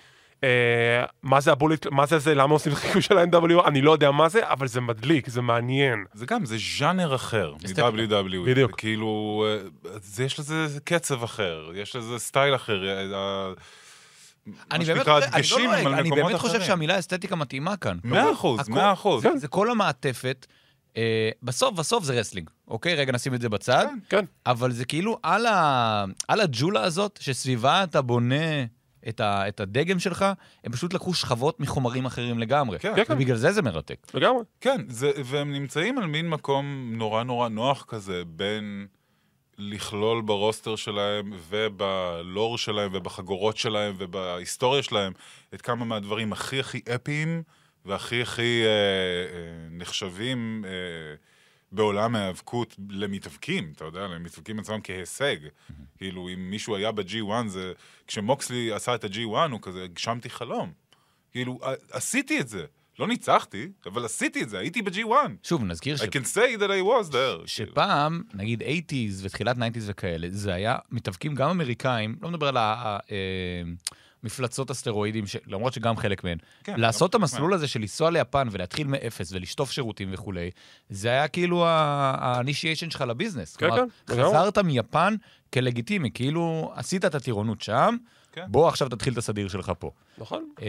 אה, 0.44 0.49
מה 1.22 1.40
זה 1.40 1.53
ה 1.53 1.57
Bullet, 1.57 1.87
מה 1.87 2.07
זה 2.07 2.18
זה, 2.18 2.35
למה 2.35 2.53
עושים 2.53 2.75
חיקוי 2.75 3.03
של 3.03 3.18
ה-NWO? 3.18 3.66
אני 3.68 3.81
לא 3.83 3.90
יודע 3.92 4.11
מה 4.11 4.29
זה, 4.29 4.40
אבל 4.51 4.66
זה 4.68 4.81
מדליק, 4.81 5.29
זה 5.29 5.42
מעניין. 5.42 6.05
זה 6.14 6.27
גם, 6.27 6.44
זה 6.44 6.57
ז'אנר 6.79 7.14
אחר. 7.14 7.55
מ-WWE. 7.55 8.46
בדיוק. 8.46 8.70
זה 8.70 8.77
כאילו, 8.77 9.44
אה, 9.49 9.68
זה, 10.03 10.25
יש 10.25 10.38
לזה 10.40 10.81
קצב 10.85 11.22
אחר, 11.22 11.70
יש 11.75 11.96
לזה 11.96 12.18
סטייל 12.18 12.55
אחר. 12.55 12.88
אה, 12.88 13.16
ה- 13.18 13.53
אני 14.70 14.85
באמת 14.85 15.01
חושב- 15.03 15.11
אני 15.11 15.25
הדגשים 15.35 15.70
לא 15.70 15.99
אני 15.99 16.11
באמת 16.11 16.37
חושב 16.37 16.55
אחרים. 16.55 16.66
שהמילה 16.66 16.99
אסתטיקה 16.99 17.37
מתאימה 17.37 17.77
כאן. 17.77 17.99
מאה 18.05 18.33
אחוז, 18.33 18.68
מאה 18.68 18.92
אחוז. 18.92 19.22
כן. 19.22 19.38
זה 19.38 19.49
כל 19.49 19.70
המעטפת. 19.70 20.46
אה, 20.96 21.31
בסוף, 21.42 21.75
בסוף 21.75 22.05
זה 22.05 22.12
wrestling, 22.20 22.51
אוקיי? 22.68 22.94
רגע, 22.94 23.12
נשים 23.12 23.35
את 23.35 23.40
זה 23.40 23.49
בצד. 23.49 23.87
כן. 24.09 24.25
אבל 24.46 24.72
זה 24.72 24.85
כאילו 24.85 25.18
על, 25.22 25.46
ה... 25.46 26.05
על 26.29 26.40
הג'ולה 26.40 26.83
הזאת, 26.83 27.18
שסביבה 27.22 27.83
אתה 27.85 28.03
בונה 28.03 28.64
את, 29.09 29.21
ה... 29.21 29.49
את 29.49 29.61
הדגם 29.61 29.99
שלך, 29.99 30.25
הם 30.64 30.73
פשוט 30.73 30.95
לקחו 30.95 31.14
שכבות 31.14 31.61
מחומרים 31.61 32.07
אחרים 32.07 32.38
לגמרי. 32.38 32.79
כן. 32.79 32.92
כן, 32.97 33.05
כן. 33.05 33.12
ובגלל 33.12 33.37
זה 33.37 33.53
זה 33.53 33.62
מרתק. 33.62 34.07
לגמרי. 34.14 34.42
כן, 34.61 34.81
זה, 34.88 35.11
והם 35.25 35.53
נמצאים 35.53 35.99
על 35.99 36.07
מין 36.07 36.29
מקום 36.29 36.92
נורא 36.92 37.23
נורא 37.23 37.49
נוח 37.49 37.85
כזה, 37.88 38.23
בין 38.27 38.87
לכלול 39.59 40.23
ברוסטר 40.23 40.77
שלהם 40.77 41.33
ובלור 41.49 42.59
שלהם 42.59 42.90
ובחגורות 42.95 43.57
שלהם 43.57 43.95
ובהיסטוריה 43.99 44.83
שלהם 44.83 45.12
את 45.55 45.62
כמה 45.62 45.85
מהדברים 45.85 46.33
הכי 46.33 46.61
הכי 46.61 46.81
אפיים 46.95 47.42
והכי 47.85 48.23
הכי 48.23 48.62
אה, 48.64 48.69
אה, 48.69 49.69
נחשבים 49.71 50.64
אה, 50.66 50.71
בעולם 51.72 52.16
ההיאבקות 52.16 52.76
למתאבקים, 52.90 53.72
אתה 53.76 53.85
יודע, 53.85 54.07
למתאבקים 54.07 54.59
עצמם 54.59 54.81
כהישג. 54.85 55.37
כאילו, 55.98 56.29
אם 56.29 56.50
מישהו 56.50 56.76
היה 56.76 56.92
ב-G1, 56.92 57.46
זה... 57.46 57.72
כשמוקסלי 58.07 58.72
עשה 58.72 58.94
את 58.94 59.05
ה-G1, 59.05 59.50
הוא 59.50 59.61
כזה, 59.62 59.85
הגשמתי 59.85 60.31
חלום. 60.31 60.72
כאילו, 61.33 61.61
עשיתי 61.90 62.40
את 62.40 62.48
זה. 62.48 62.64
לא 62.98 63.09
ניצחתי, 63.09 63.68
אבל 63.87 64.05
עשיתי 64.05 64.42
את 64.42 64.48
זה, 64.48 64.59
הייתי 64.59 64.83
ב-G1. 64.83 65.12
שוב, 65.42 65.64
נזכיר 65.64 65.96
ש... 65.96 66.00
I 66.00 66.05
can 66.05 66.24
say 66.35 66.61
that 66.61 66.68
I 66.68 66.83
was 66.85 67.12
there. 67.12 67.46
שפעם, 67.46 68.22
נגיד 68.35 68.62
80's 68.62 69.22
ותחילת 69.22 69.57
90's 69.57 69.79
וכאלה, 69.87 70.29
זה 70.31 70.55
היה 70.55 70.76
מתאבקים 70.90 71.35
גם 71.35 71.50
אמריקאים, 71.50 72.16
לא 72.22 72.31
מדבר 72.31 72.48
על 72.48 72.57
המפלצות 74.27 74.71
הסטרואידים, 74.71 75.27
ש- 75.27 75.37
למרות 75.47 75.73
שגם 75.73 75.97
חלק 75.97 76.25
מהן. 76.25 76.39
כן, 76.65 76.81
לעשות 76.81 77.11
את 77.11 77.15
גם 77.15 77.21
חלק 77.21 77.33
המסלול 77.33 77.55
הזה 77.55 77.69
של 77.69 77.81
לנסוע 77.81 78.11
ליפן 78.11 78.49
ולהתחיל 78.51 78.87
מאפס 78.87 79.33
ולשטוף 79.33 79.71
שירותים 79.71 80.09
וכולי, 80.12 80.51
זה 80.91 81.09
היה 81.09 81.29
כאילו 81.29 81.67
ה-initiation 81.67 82.91
שלך 82.91 83.01
לביזנס. 83.01 83.57
כן, 83.57 83.67
כלומר, 83.69 83.83
כן. 84.07 84.15
חזרת 84.15 84.59
מיפן 84.59 85.15
כלגיטימי, 85.55 86.11
כאילו 86.15 86.73
עשית 86.75 87.05
את 87.05 87.15
הטירונות 87.15 87.62
שם, 87.62 87.97
כן. 88.33 88.45
בוא 88.49 88.69
עכשיו 88.69 88.89
תתחיל 88.89 89.12
את 89.12 89.19
הסדיר 89.19 89.49
שלך 89.49 89.72
פה. 89.79 89.91
נכון. 90.18 90.45
אה, 90.62 90.66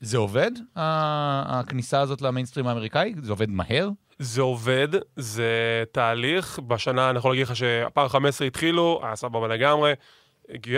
זה 0.00 0.18
עובד, 0.18 0.50
הכניסה 0.76 2.00
הזאת 2.00 2.22
למיינסטרים 2.22 2.66
האמריקאי? 2.66 3.14
זה 3.22 3.32
עובד 3.32 3.50
מהר? 3.50 3.88
זה 4.18 4.40
עובד, 4.40 4.88
זה 5.16 5.50
תהליך. 5.92 6.58
בשנה, 6.66 7.10
אני 7.10 7.18
יכול 7.18 7.30
להגיד 7.30 7.46
לך 7.46 7.56
שהפעם 7.56 8.08
15 8.08 8.46
התחילו, 8.46 9.00
היה 9.02 9.16
סבבה 9.16 9.48
לגמרי. 9.48 9.92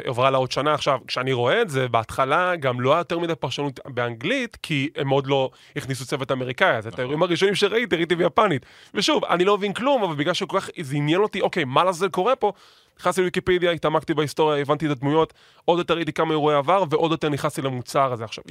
עברה 0.04 0.30
לה 0.30 0.38
עוד 0.38 0.52
שנה 0.52 0.74
עכשיו, 0.74 0.98
כשאני 1.06 1.32
רואה 1.32 1.62
את 1.62 1.70
זה, 1.70 1.88
בהתחלה 1.88 2.56
גם 2.56 2.80
לא 2.80 2.92
היה 2.92 3.00
יותר 3.00 3.18
מדי 3.18 3.34
פרשנות 3.34 3.80
באנגלית, 3.84 4.56
כי 4.62 4.88
הם 4.96 5.08
עוד 5.08 5.26
לא 5.26 5.50
הכניסו 5.76 6.06
צוות 6.06 6.32
אמריקאי, 6.32 6.76
אז 6.76 6.86
את 6.86 6.98
האירועים 6.98 7.22
הראשונים 7.22 7.54
שראיתי, 7.54 7.96
ראיתי 7.96 8.16
ביפנית. 8.16 8.66
ושוב, 8.94 9.24
אני 9.24 9.44
לא 9.44 9.58
מבין 9.58 9.72
כלום, 9.72 10.02
אבל 10.02 10.14
בגלל 10.14 10.34
שכל 10.34 10.60
כך 10.60 10.70
זה 10.80 10.96
עניין 10.96 11.20
אותי, 11.20 11.40
אוקיי, 11.40 11.64
מה 11.64 11.84
לזה 11.84 12.08
קורה 12.08 12.36
פה? 12.36 12.52
נכנסתי 13.00 13.20
לוויקיפדיה, 13.20 13.70
התעמקתי 13.70 14.14
בהיסטוריה, 14.14 14.60
הבנתי 14.60 14.86
את 14.86 14.90
הדמויות, 14.90 15.32
עוד 15.64 15.78
יותר 15.78 15.94
ראיתי 15.94 16.12
כמה 16.12 16.30
אירועי 16.30 16.56
עבר, 16.56 16.84
ועוד 16.90 17.10
יותר 17.10 17.28
נכנסתי 17.28 17.62
למוצר 17.62 18.12
הזה 18.12 18.24
עכשיו. 18.24 18.44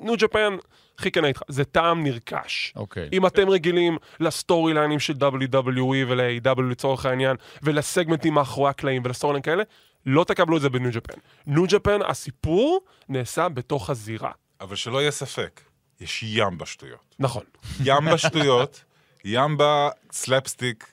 New 0.00 0.14
Japan, 0.18 0.56
אהיה 0.98 1.10
כן 1.10 1.24
איתך, 1.24 1.42
זה 1.48 1.64
טעם 1.64 2.02
נרכש. 2.02 2.72
אוקיי. 2.76 3.08
אם 3.12 3.26
אתם 3.26 3.48
רגילים 3.48 3.98
ל 4.20 4.25
storyline 4.25 4.74
ים 4.74 4.98
של 4.98 5.12
WWE 5.12 6.06
ול-AEW 6.08 6.62
לצורך 6.62 7.06
העניין, 7.06 7.36
ולסגמנטים 7.62 8.34
מאחורי 8.34 8.70
הקלעים 8.70 9.02
ול 9.04 9.32
storyline 9.32 9.42
כאלה, 9.42 9.62
לא 10.06 10.24
תקבלו 10.24 10.56
את 10.56 10.62
זה 10.62 10.68
ב 10.68 10.74
New 10.74 10.90
Japan. 10.92 11.18
New 11.46 11.64
Japan, 11.68 11.98
הסיפור 12.08 12.80
נעשה 13.08 13.48
בתוך 13.48 13.90
הזירה. 13.90 14.30
אבל 14.60 14.76
שלא 14.76 15.00
יהיה 15.00 15.10
ספק, 15.10 15.60
יש 16.00 16.22
ים 16.22 16.58
בשטויות. 16.58 17.14
נכון. 17.18 17.44
ים 17.80 18.04
בשטויות, 18.12 18.84
ים 19.24 19.56
בסלפסטיק, 19.58 20.92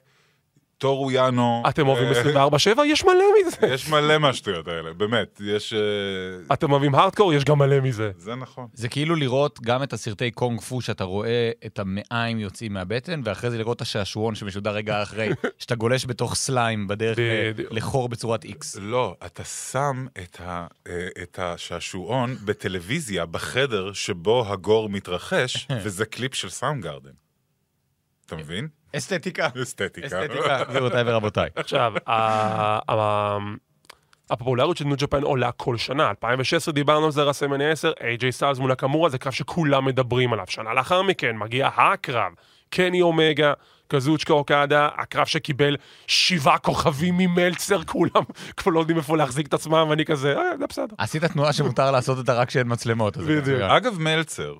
טורו 0.83 1.11
יאנו. 1.11 1.63
אתם 1.69 1.87
אוהבים 1.87 2.35
אה, 2.35 2.47
24-7? 2.47 2.85
יש 2.85 3.03
מלא 3.03 3.25
מזה. 3.47 3.57
יש 3.73 3.89
מלא 3.89 4.17
מהשטויות 4.17 4.67
האלה, 4.67 4.93
באמת. 4.93 5.41
יש... 5.45 5.73
אה, 5.73 6.53
אתם 6.53 6.71
אוהבים 6.71 6.95
הארדקור? 6.95 7.33
יש 7.33 7.43
גם 7.43 7.59
מלא 7.59 7.79
מזה. 7.79 8.11
זה 8.17 8.35
נכון. 8.35 8.67
זה 8.73 8.89
כאילו 8.89 9.15
לראות 9.15 9.59
גם 9.61 9.83
את 9.83 9.93
הסרטי 9.93 10.31
קונג 10.31 10.61
פו 10.61 10.81
שאתה 10.81 11.03
רואה 11.03 11.51
את 11.65 11.79
המעיים 11.79 12.39
יוצאים 12.39 12.73
מהבטן, 12.73 13.21
ואחרי 13.25 13.51
זה 13.51 13.57
לראות 13.57 13.77
את 13.77 13.81
השעשועון 13.81 14.35
שמשודר 14.35 14.71
רגע 14.71 15.03
אחרי, 15.03 15.29
שאתה 15.59 15.75
גולש 15.75 16.05
בתוך 16.05 16.35
סליים 16.35 16.87
בדרך. 16.87 17.17
לחור 17.71 18.09
בצורת 18.09 18.43
איקס. 18.43 18.77
לא, 18.81 19.15
אתה 19.25 19.43
שם 19.43 20.05
אה, 20.17 20.65
את 21.23 21.39
השעשועון 21.39 22.35
בטלוויזיה 22.45 23.25
בחדר 23.25 23.93
שבו 23.93 24.45
הגור 24.47 24.89
מתרחש, 24.89 25.67
וזה 25.83 26.05
קליפ 26.05 26.35
של 26.35 26.49
Soundgarden. 26.49 27.22
אתה 28.25 28.35
מבין? 28.35 28.67
אסתטיקה. 28.95 29.47
אסתטיקה. 29.61 30.07
אסתטיקה, 30.07 30.63
גבירותיי 30.69 31.03
ורבותיי. 31.05 31.49
עכשיו, 31.55 31.93
הפופולריות 34.29 34.77
של 34.77 34.85
New 34.85 34.97
Japan 34.97 35.23
עולה 35.23 35.51
כל 35.51 35.77
שנה. 35.77 36.09
2016 36.09 36.73
דיברנו 36.73 37.05
על 37.05 37.11
זה, 37.11 37.23
WrestleMania 37.23 37.71
10, 37.71 37.91
איי-ג'יי 38.01 38.31
סטיילס 38.31 38.59
מול 38.59 38.71
נקמורה, 38.71 39.09
זה 39.09 39.17
קרב 39.17 39.33
שכולם 39.33 39.85
מדברים 39.85 40.33
עליו. 40.33 40.45
שנה 40.49 40.73
לאחר 40.73 41.01
מכן 41.01 41.37
מגיע 41.37 41.67
הקרב, 41.67 42.31
קני 42.73 43.01
אומגה, 43.01 43.53
קזוצ'יקה 43.87 44.33
אוקדה, 44.33 44.89
הקרב 44.97 45.25
שקיבל 45.25 45.75
שבעה 46.07 46.57
כוכבים 46.57 47.17
ממלצר, 47.17 47.83
כולם 47.83 48.23
כבר 48.57 48.71
לא 48.71 48.79
יודעים 48.79 48.97
איפה 48.97 49.17
להחזיק 49.17 49.47
את 49.47 49.53
עצמם, 49.53 49.87
ואני 49.89 50.05
כזה, 50.05 50.37
אה, 50.37 50.57
זה 50.59 50.67
בסדר. 50.67 50.95
עשית 50.97 51.23
תנועה 51.23 51.53
שמותר 51.53 51.91
לעשות 51.91 52.17
אותה 52.17 52.33
רק 52.33 52.47
כשאין 52.47 52.67
מצלמות. 52.69 53.17
בדיוק. 53.17 53.61
אגב, 53.61 53.99
מלצר, 53.99 54.55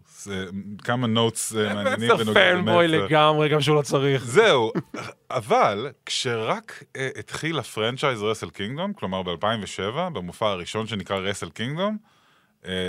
כמה 0.84 1.08
notes 1.08 1.56
אה, 1.56 1.74
מעניינים 1.74 2.10
מלצר 2.10 2.24
בנוגע 2.24 2.52
fanboy 2.52 2.88
למלצר. 2.88 3.06
לגמרי, 3.06 3.50
גם 3.50 3.62
שהוא 3.62 3.76
לא 3.76 3.82
צריך. 3.82 4.26
זהו, 4.26 4.72
אבל 5.32 5.90
כשרק 6.06 6.84
אה, 6.96 7.10
התחיל 7.20 7.60
ה 7.60 7.66
franchise 7.66 8.24
Wrestle 8.24 8.50
Kingdom, 8.50 8.94
כלומר 8.94 9.24
ב-2007, 9.24 10.10
במופע 10.14 10.50
הראשון 10.50 10.88
שנקרא 10.88 11.18
Wrestle 11.18 11.50
Kingdom, 11.50 11.98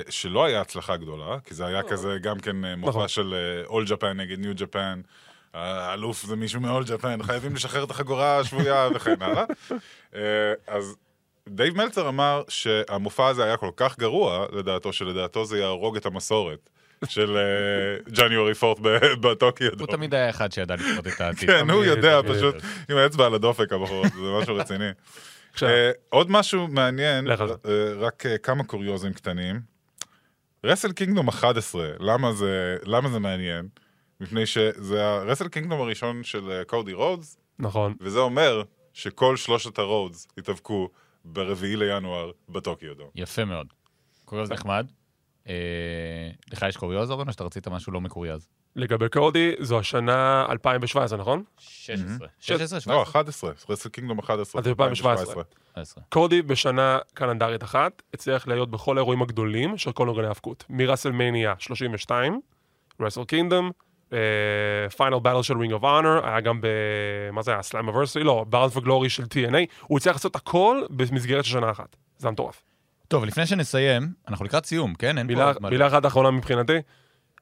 שלא 0.08 0.44
היה 0.44 0.60
הצלחה 0.60 0.96
גדולה, 0.96 1.38
כי 1.44 1.54
זה 1.54 1.66
היה 1.66 1.82
כזה 1.82 2.16
גם 2.22 2.40
כן 2.40 2.64
אה, 2.64 2.76
מופע 2.76 2.90
נכון. 2.90 3.08
של 3.08 3.34
All 3.66 3.84
Japan 3.86 4.20
נגד 4.20 4.38
New 4.38 4.52
Japan, 4.56 5.00
האלוף 5.54 6.22
זה 6.22 6.36
מישהו 6.36 6.60
מ 6.60 6.66
All 6.66 6.84
Japan, 6.86 7.22
חייבים 7.22 7.54
לשחרר 7.54 7.84
את 7.84 7.90
החגורה 7.90 8.38
השבויה 8.38 8.88
וכן 8.94 9.22
הלאה. 9.22 9.44
אה, 10.14 10.52
אז 10.66 10.96
דייב 11.48 11.76
מלצר 11.76 12.08
אמר 12.08 12.42
שהמופע 12.48 13.28
הזה 13.28 13.44
היה 13.44 13.56
כל 13.56 13.70
כך 13.76 13.98
גרוע, 13.98 14.46
לדעתו, 14.52 14.92
שלדעתו 14.92 15.44
זה 15.44 15.58
יהרוג 15.58 15.96
את 15.96 16.06
המסורת. 16.06 16.70
של 17.08 17.38
January 18.08 18.54
4th 18.54 18.78
ב 19.20 19.68
Tokyo 19.68 19.76
Dome. 19.76 19.86
תמיד 19.86 20.14
היה 20.14 20.30
אחד 20.30 20.52
שידע 20.52 20.74
לפרוט 20.74 21.06
את 21.06 21.20
העתיד. 21.20 21.50
כן, 21.50 21.70
הוא 21.70 21.84
יודע. 21.84 22.20
פשוט 22.28 22.54
עם 22.90 22.96
האצבע 22.96 23.26
על 23.26 23.34
הדופק 23.34 23.72
הבחור, 23.72 24.04
זה 24.04 24.40
משהו 24.40 24.56
רציני. 24.56 24.90
עכשיו- 25.54 25.68
אה, 25.68 25.90
עוד 26.08 26.30
משהו 26.30 26.68
מעניין. 26.68 27.30
אה, 27.30 27.36
רק 27.96 28.26
אה, 28.26 28.38
כמה 28.38 28.64
קוריוזים 28.64 29.12
קטנים. 29.12 29.60
Wrestle 30.64 30.92
Kingdom 30.92 31.28
11, 31.28 31.90
למה 32.00 32.32
זה 32.32 32.76
למה 32.82 33.08
זה 33.08 33.18
מעניין? 33.18 33.68
מפני 34.20 34.46
שזה 34.46 35.06
ה 35.06 35.11
Wrestle 35.11 35.48
Kingdom 35.48 35.80
הראשון 35.80 36.24
של 36.24 36.62
קודי 36.66 36.92
רודס, 36.92 37.38
נכון. 37.58 37.94
וזה 38.00 38.18
אומר 38.18 38.62
שכל 38.92 39.36
שלושת 39.36 39.78
הרודס 39.78 40.26
יתאבקו 40.36 40.88
ברביעי 41.24 41.76
לינואר 41.76 42.30
ב 42.48 42.56
Tokyo 42.56 42.94
Dome. 42.94 43.08
יפה 43.14 43.44
מאוד. 43.44 43.66
קוריוז 44.24 44.50
נחמד. 44.50 44.86
אה, 45.48 45.54
לך 46.52 46.64
יש 46.68 46.76
קוריוז, 46.76 47.10
אורן, 47.10 47.26
או 47.28 47.32
שאתה 47.32 47.44
רצית 47.44 47.68
משהו 47.68 47.92
לא 47.92 48.00
מקוריוז? 48.00 48.48
לגבי 48.76 49.08
קודי, 49.08 49.52
זו 49.60 49.78
השנה 49.78 50.46
2017, 50.50 51.18
נכון? 51.18 51.42
16. 51.58 52.28
16, 52.40 52.76
לא, 52.76 52.80
17? 52.80 53.02
11, 53.02 53.50
Wrestle 53.70 53.88
Kingdom 53.88 54.18
11. 54.18 54.60
אז 54.60 54.68
2017. 54.68 55.42
17. 55.74 56.04
קודי 56.08 56.42
בשנה 56.42 56.98
קלנדרית 57.14 57.62
אחת 57.62 58.02
הצליח 58.14 58.48
להיות 58.48 58.70
בכל 58.70 58.98
האירועים 58.98 59.22
הגדולים 59.22 59.78
של 59.78 59.92
כל 59.92 60.08
ארגוני 60.08 60.26
ההאבקות. 60.26 60.64
מ 60.68 60.75
WrestleMania 60.75 61.54
32, 61.58 62.40
Wrestle 63.00 63.24
Kingdom, 63.24 63.70
Final 64.96 65.18
Battle 65.18 65.42
של 65.42 65.58
Ring 65.58 65.72
of 65.72 65.84
Honor, 65.84 66.26
היה 66.26 66.40
גם 66.40 66.60
ב... 66.60 66.66
מה 67.32 67.42
זה 67.42 67.50
היה? 67.50 67.62
Slammiversary? 67.62 68.24
לא, 68.24 68.44
ב 68.48 68.53
Bound 68.53 68.76
for 68.76 68.89
Glory 68.89 69.10
של 69.10 69.22
TNA. 69.22 69.56
הוא 69.80 69.98
הצליח 69.98 70.16
לעשות 70.16 70.36
הכל 70.36 70.82
במסגרת 70.90 71.44
של 71.44 71.50
שנה 71.50 71.70
אחת. 71.70 71.96
זה 72.18 72.28
היה 72.28 72.32
מטורף. 72.32 72.62
טוב, 73.08 73.24
לפני 73.24 73.46
שנסיים, 73.46 74.12
אנחנו 74.28 74.44
לקראת 74.44 74.66
סיום, 74.66 74.94
כן? 74.94 75.18
אין 75.18 75.34
פה 75.34 75.68
מילה 75.70 75.86
אחת 75.86 76.06
אחרונה 76.06 76.30
מבחינתי, 76.30 76.78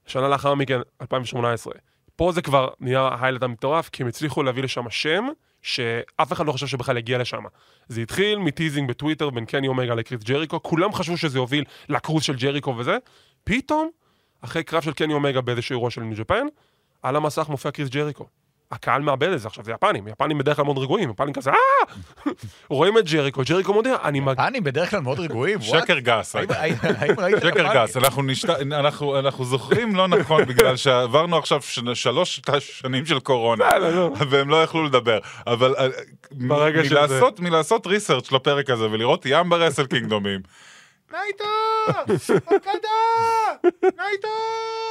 שנה 0.07 0.29
לאחר 0.29 0.55
מכן, 0.55 0.81
2018. 1.01 1.75
פה 2.17 2.33
זה 2.33 2.43
כבר 2.43 2.69
נהיה 2.81 3.01
ה 3.01 3.05
highlight 3.05 3.43
המטורף, 3.43 3.89
כי 3.89 4.03
הם 4.03 4.09
הצליחו 4.09 4.43
להביא 4.43 4.63
לשם 4.63 4.91
שם 4.91 5.25
שאף 5.63 6.33
אחד 6.33 6.47
לא 6.47 6.53
חשב 6.53 6.67
שבכלל 6.67 6.97
יגיע 6.97 7.19
לשם. 7.19 7.43
זה 7.89 8.01
התחיל 8.01 8.39
מ 8.39 8.45
teasing 8.45 8.89
בטוויטר 8.89 9.31
בין 9.31 9.45
קני 9.45 9.69
אומגה 9.69 9.95
לקריס 9.95 10.23
ג'ריקו, 10.23 10.63
כולם 10.63 10.93
חשבו 10.93 11.17
שזה 11.17 11.39
יוביל 11.39 11.65
לקרוז 11.89 12.23
של 12.23 12.37
ג'ריקו 12.37 12.75
וזה, 12.79 12.99
פתאום, 13.45 13.91
אחרי 14.41 14.63
קרב 14.63 14.83
של 14.83 14.93
קני 14.93 15.15
אומגה 15.15 15.41
באיזשהו 15.41 15.73
אירוע 15.73 15.91
של 15.91 16.01
New 16.01 16.19
Japan, 16.19 16.47
על 17.03 17.17
המסך 17.17 17.49
מופיע 17.49 17.71
קריס 17.71 17.89
ג'ריקו. 17.89 18.42
הקהל 18.73 19.03
מאבד 19.03 19.29
את 19.29 19.41
זה 19.41 19.49
עכשיו, 19.49 19.65
זה 19.65 19.73
יפנים, 19.73 20.09
יפנים 20.09 20.39
בדרך 20.39 20.57
כלל 20.57 20.65
מאוד 20.65 20.79
רגועים, 20.79 21.11
יפנים 21.11 21.33
כזה 21.33 21.51
אה! 21.51 21.57
רואים 22.69 22.99
את 22.99 23.11
ג'ריקו, 23.11 23.43
ג'ריקו 23.47 23.73
מודיע, 23.73 23.97
אני 24.05 24.21
מגיע... 24.21 24.47
אני 24.47 24.61
בדרך 24.61 24.91
כלל 24.91 25.01
מאוד 25.01 25.21
רגועים, 25.21 25.59
what? 25.59 25.83
שקר 25.83 25.99
גס. 25.99 26.37
שקר? 27.43 27.75
גס, 27.75 27.97
אנחנו, 27.97 28.23
נשת... 28.23 28.51
אנחנו, 28.51 29.19
אנחנו 29.19 29.45
זוכרים 29.45 29.97
לא 29.97 30.09
נכון 30.09 30.45
בגלל 30.51 30.77
שעברנו 30.77 31.39
עכשיו. 31.39 31.61
שלוש 31.95 32.41
שנים 32.61 33.07
של 33.07 33.21
קורונה, 33.21 33.65
והם 34.29 34.49
לא 34.49 34.63
יכלו 34.63 34.85
לדבר, 34.85 35.19
אבל 35.47 35.75
אה, 35.79 35.87
מלעשות 37.41 37.87
research 37.87 38.33
לפרק 38.33 38.71
הזה 38.71 38.85
ולראות 38.91 39.23
ים 39.27 39.49
ב 39.49 39.54
Wrestle 39.54 39.87
Kingdom 39.87 40.25
ים. 40.25 40.41
נייטו! 41.13 41.45
אוקדה! 42.53 42.89
נייטו! 43.83 44.29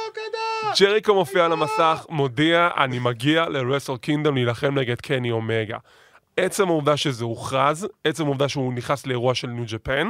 אוקדה! 0.08 0.72
ג'ריקו 0.80 1.14
מופיע 1.14 1.44
על 1.44 1.52
המסך, 1.52 2.06
מודיע, 2.08 2.68
אני 2.76 2.98
מגיע 2.98 3.48
ל 3.48 3.54
Wrestle 3.54 3.96
Kingdom 3.96 4.34
להילחם 4.34 4.78
נגד 4.78 5.00
קני 5.00 5.30
אומגה. 5.30 5.78
עצם 6.36 6.68
העובדה 6.68 6.96
שזה 6.96 7.24
הוכרז, 7.24 7.88
עצם 8.04 8.24
העובדה 8.24 8.48
שהוא 8.48 8.74
נכנס 8.74 9.06
לאירוע 9.06 9.34
של 9.34 9.48
New 9.48 9.64
Japan, 9.66 10.08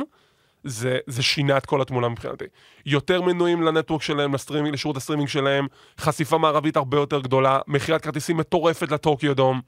זה, 0.64 0.98
זה 1.06 1.22
שינה 1.22 1.56
את 1.56 1.66
כל 1.66 1.82
התמונה 1.82 2.08
מבחינתי. 2.08 2.44
יותר 2.86 3.22
מנויים 3.22 3.62
ל 3.62 3.68
network 3.68 4.03
שלהם, 4.02 4.34
לסטרימינג, 4.34 4.74
לשירות 4.74 4.96
הסטרימינג 4.96 5.28
שלהם, 5.28 5.66
חשיפה 5.98 6.38
מערבית 6.38 6.76
הרבה 6.76 6.96
יותר 6.96 7.20
גדולה, 7.20 7.60
מכירת 7.66 8.02
כרטיסים 8.02 8.36
מטורפת 8.36 8.92
ל 8.93 8.99
Tokyo 8.99 9.34
Dome. 9.36 9.61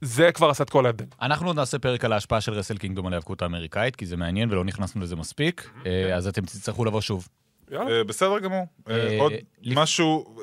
זה 0.00 0.32
כבר 0.32 0.50
עשה 0.50 0.64
את 0.64 0.70
כל 0.70 0.86
ההבדל. 0.86 1.04
אנחנו 1.22 1.46
עוד 1.46 1.56
נעשה 1.56 1.78
פרק 1.78 2.04
על 2.04 2.12
ההשפעה 2.12 2.40
של 2.40 2.52
Wrestle 2.52 2.76
Kingdom 2.76 3.06
על 3.06 3.12
ההיאבקות 3.12 3.42
האמריקאית, 3.42 3.96
כי 3.96 4.06
זה 4.06 4.16
מעניין 4.16 4.50
ולא 4.50 4.64
נכנסנו 4.64 5.00
לזה 5.00 5.16
מספיק, 5.16 5.70
אה, 5.86 6.16
אז 6.16 6.26
אתם 6.26 6.42
תצטרכו 6.42 6.84
לבוא 6.84 7.00
שוב. 7.00 7.28
יאללה. 7.70 7.90
אה, 7.90 8.04
בסדר 8.04 8.38
גמור. 8.38 8.66
אה, 8.90 9.16
עוד 9.20 9.32
משהו... 9.66 10.36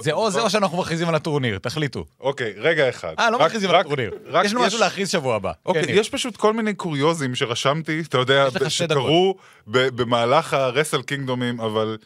זה 0.00 0.12
או 0.12 0.30
זה 0.30 0.40
או 0.40 0.50
שאנחנו 0.50 0.78
מכריזים 0.78 1.08
על 1.08 1.14
הטורניר, 1.14 1.58
תחליטו. 1.58 2.04
אוקיי, 2.20 2.54
רגע 2.56 2.88
אחד. 2.88 3.14
אה, 3.18 3.30
לא 3.30 3.38
מכריזים 3.38 3.70
על 3.70 3.76
הטורניר. 3.76 4.14
יש 4.44 4.52
לנו 4.52 4.62
משהו 4.62 4.80
להכריז 4.80 5.10
שבוע 5.10 5.36
הבא. 5.36 5.52
אוקיי, 5.66 5.86
כן. 5.86 5.92
יש 5.96 6.10
פשוט 6.10 6.36
כל 6.36 6.52
מיני 6.52 6.74
קוריוזים 6.74 7.34
שרשמתי, 7.34 8.00
אתה 8.00 8.18
יודע, 8.18 8.46
שקרו 8.68 9.36
במהלך 9.66 10.54
ה 10.54 10.60
Wrestle 10.60 11.02
Kingdom 11.02 11.43
ים, 11.43 11.60
אבל 11.60 11.96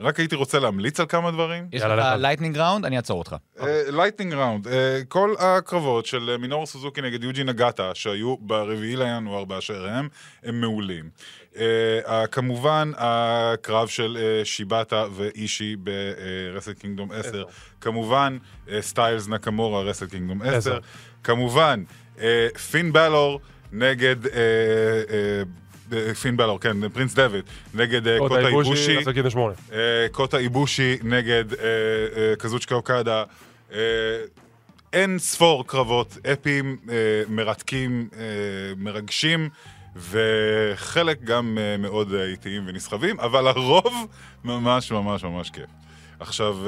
רק 0.00 0.18
הייתי 0.18 0.34
רוצה 0.34 0.58
להמליץ 0.58 1.00
על 1.00 1.06
כמה 1.06 1.30
דברים. 1.30 1.68
יש 1.72 1.82
יאללה, 1.82 2.14
לך. 2.14 2.22
lightning 2.22 2.58
round, 2.58 2.84
אני 2.84 2.96
אעצור 2.96 3.18
אותך. 3.18 3.36
lightning 3.88 4.34
round, 4.34 4.66
כל 5.08 5.34
הקרבות 5.38 6.06
של 6.06 6.30
אה, 6.30 6.38
מינורו 6.38 6.66
סוזוקי 6.66 7.00
נגד 7.00 7.24
יוג'י 7.24 7.44
נגטה, 7.44 7.90
שהיו 7.94 8.36
ברביעי 8.36 8.96
לינואר 8.96 9.44
באשר 9.44 9.86
הם, 9.88 10.08
הם 10.44 10.60
מעולים. 10.60 11.08
אה, 11.56 12.26
כמובן, 12.26 12.90
הקרב 12.96 13.88
של 13.88 14.18
אה, 14.20 14.44
שיבאטה 14.44 15.06
ואישי 15.12 15.76
ב 15.76 15.88
Wrestle 15.88 16.72
Kingdom 16.72 17.12
10. 17.12 17.44
כמובן, 17.80 18.38
אה, 18.70 18.82
סטיילס 18.82 19.28
נקמורה, 19.28 19.82
Wrestle 19.82 20.06
Kingdom 20.06 20.42
10. 20.42 20.56
עשר. 20.56 20.78
כמובן, 21.24 21.84
אה, 22.20 22.48
פין 22.70 22.92
בלור 22.92 23.40
נגד... 23.72 24.16
פין 26.22 26.36
בלור, 26.36 26.60
כן, 26.60 26.88
פרינס 26.88 27.14
דויד, 27.14 27.44
נגד 27.74 28.08
אה, 28.08 28.18
קוטה 28.18 28.48
איבושי. 28.48 28.96
אה, 29.72 30.06
קוטה 30.12 30.38
איבושי 30.38 30.96
נגד 31.02 31.44
אה, 31.52 32.36
קזוצ'קה 32.38 32.74
אוקדה. 32.74 33.24
אין 34.92 35.18
ספור 35.18 35.66
קרבות 35.66 36.18
אפיים, 36.32 36.76
מרתקים, 37.28 38.08
מרגשים, 38.76 39.48
וחלק 39.96 41.22
גם 41.24 41.58
מאוד 41.78 42.14
איטיים 42.14 42.62
ונסחבים, 42.66 43.20
אבל 43.20 43.48
הרוב 43.48 44.06
ממש 44.44 44.92
ממש 44.92 45.24
ממש 45.24 45.50
כיף. 45.50 45.70
עכשיו, 46.20 46.58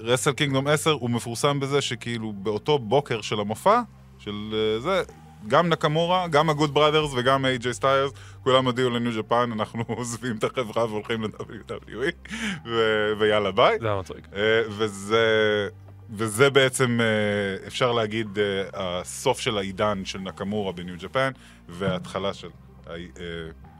Wrestle 0.00 0.32
Kingdom 0.32 0.66
10 0.66 0.90
הוא 0.90 1.10
מפורסם 1.10 1.60
בזה 1.60 1.80
שכאילו 1.80 2.32
באותו 2.32 2.78
בוקר 2.78 3.20
של 3.20 3.40
המופע, 3.40 3.80
של 4.18 4.54
זה, 4.78 5.02
גם 5.48 5.68
נקמורה, 5.68 6.28
גם 6.28 6.50
ה 6.50 6.55
Good 6.55 6.74
Brothers 6.74 7.10
וגם 7.16 7.44
איי-ג'יי 7.44 7.74
סטיילס, 7.74 8.12
כולם 8.42 8.64
הודיעו 8.66 8.90
ל 8.90 8.98
New 8.98 9.22
Japan, 9.22 9.50
אנחנו 9.52 9.84
עוזבים 9.98 10.36
את 10.36 10.44
החברה 10.44 10.84
והולכים 10.84 11.22
ל-WWE, 11.22 12.30
ו- 12.66 13.12
ויאללה 13.18 13.50
ביי. 13.52 13.78
זה 13.80 13.86
היה 13.86 13.98
מצחיק. 13.98 14.28
אה, 14.36 14.62
וזה, 14.68 15.68
וזה 16.10 16.50
בעצם, 16.50 17.00
אה, 17.00 17.66
אפשר 17.66 17.92
להגיד, 17.92 18.38
אה, 18.38 18.62
הסוף 18.74 19.40
של 19.40 19.58
העידן 19.58 20.04
של 20.04 20.18
נקמורה 20.18 20.72
ב 20.72 20.78
New 20.78 20.94
Japan, 20.98 21.30
וההתחלה 21.68 22.34
של 22.34 22.48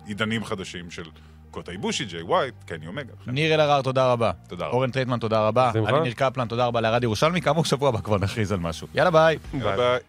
עידנים 0.07 0.45
חדשים 0.45 0.91
של 0.91 1.05
קוטה 1.51 1.73
איבושי, 1.73 2.05
ג'יי 2.05 2.23
ווייט, 2.23 2.55
קני 2.67 2.87
אומגה. 2.87 3.13
ניר 3.27 3.55
אלהרר, 3.55 3.83
תודה 3.83 4.13
רבה. 4.13 4.31
תודה 4.49 4.67
רבה. 4.67 4.75
אורן 4.75 4.91
טרייטמן, 4.91 5.19
תודה 5.19 5.49
רבה. 5.49 5.73
אני 5.89 6.01
ניר 6.01 6.13
קפלן, 6.13 6.49
תודה 6.49 6.67
רבה 6.67 6.81
לערד 6.81 7.03
ירושלמי. 7.03 7.41
כאמור, 7.41 7.65
שבוע 7.65 7.89
הבא 7.89 7.99
כבר 8.01 8.19
נכריז 8.19 8.53
על 8.53 8.61
משהו. 8.61 8.87
יאללה 8.95 9.11
ביי. 9.11 9.39
ביי. 9.53 9.77
ביי. 9.77 10.01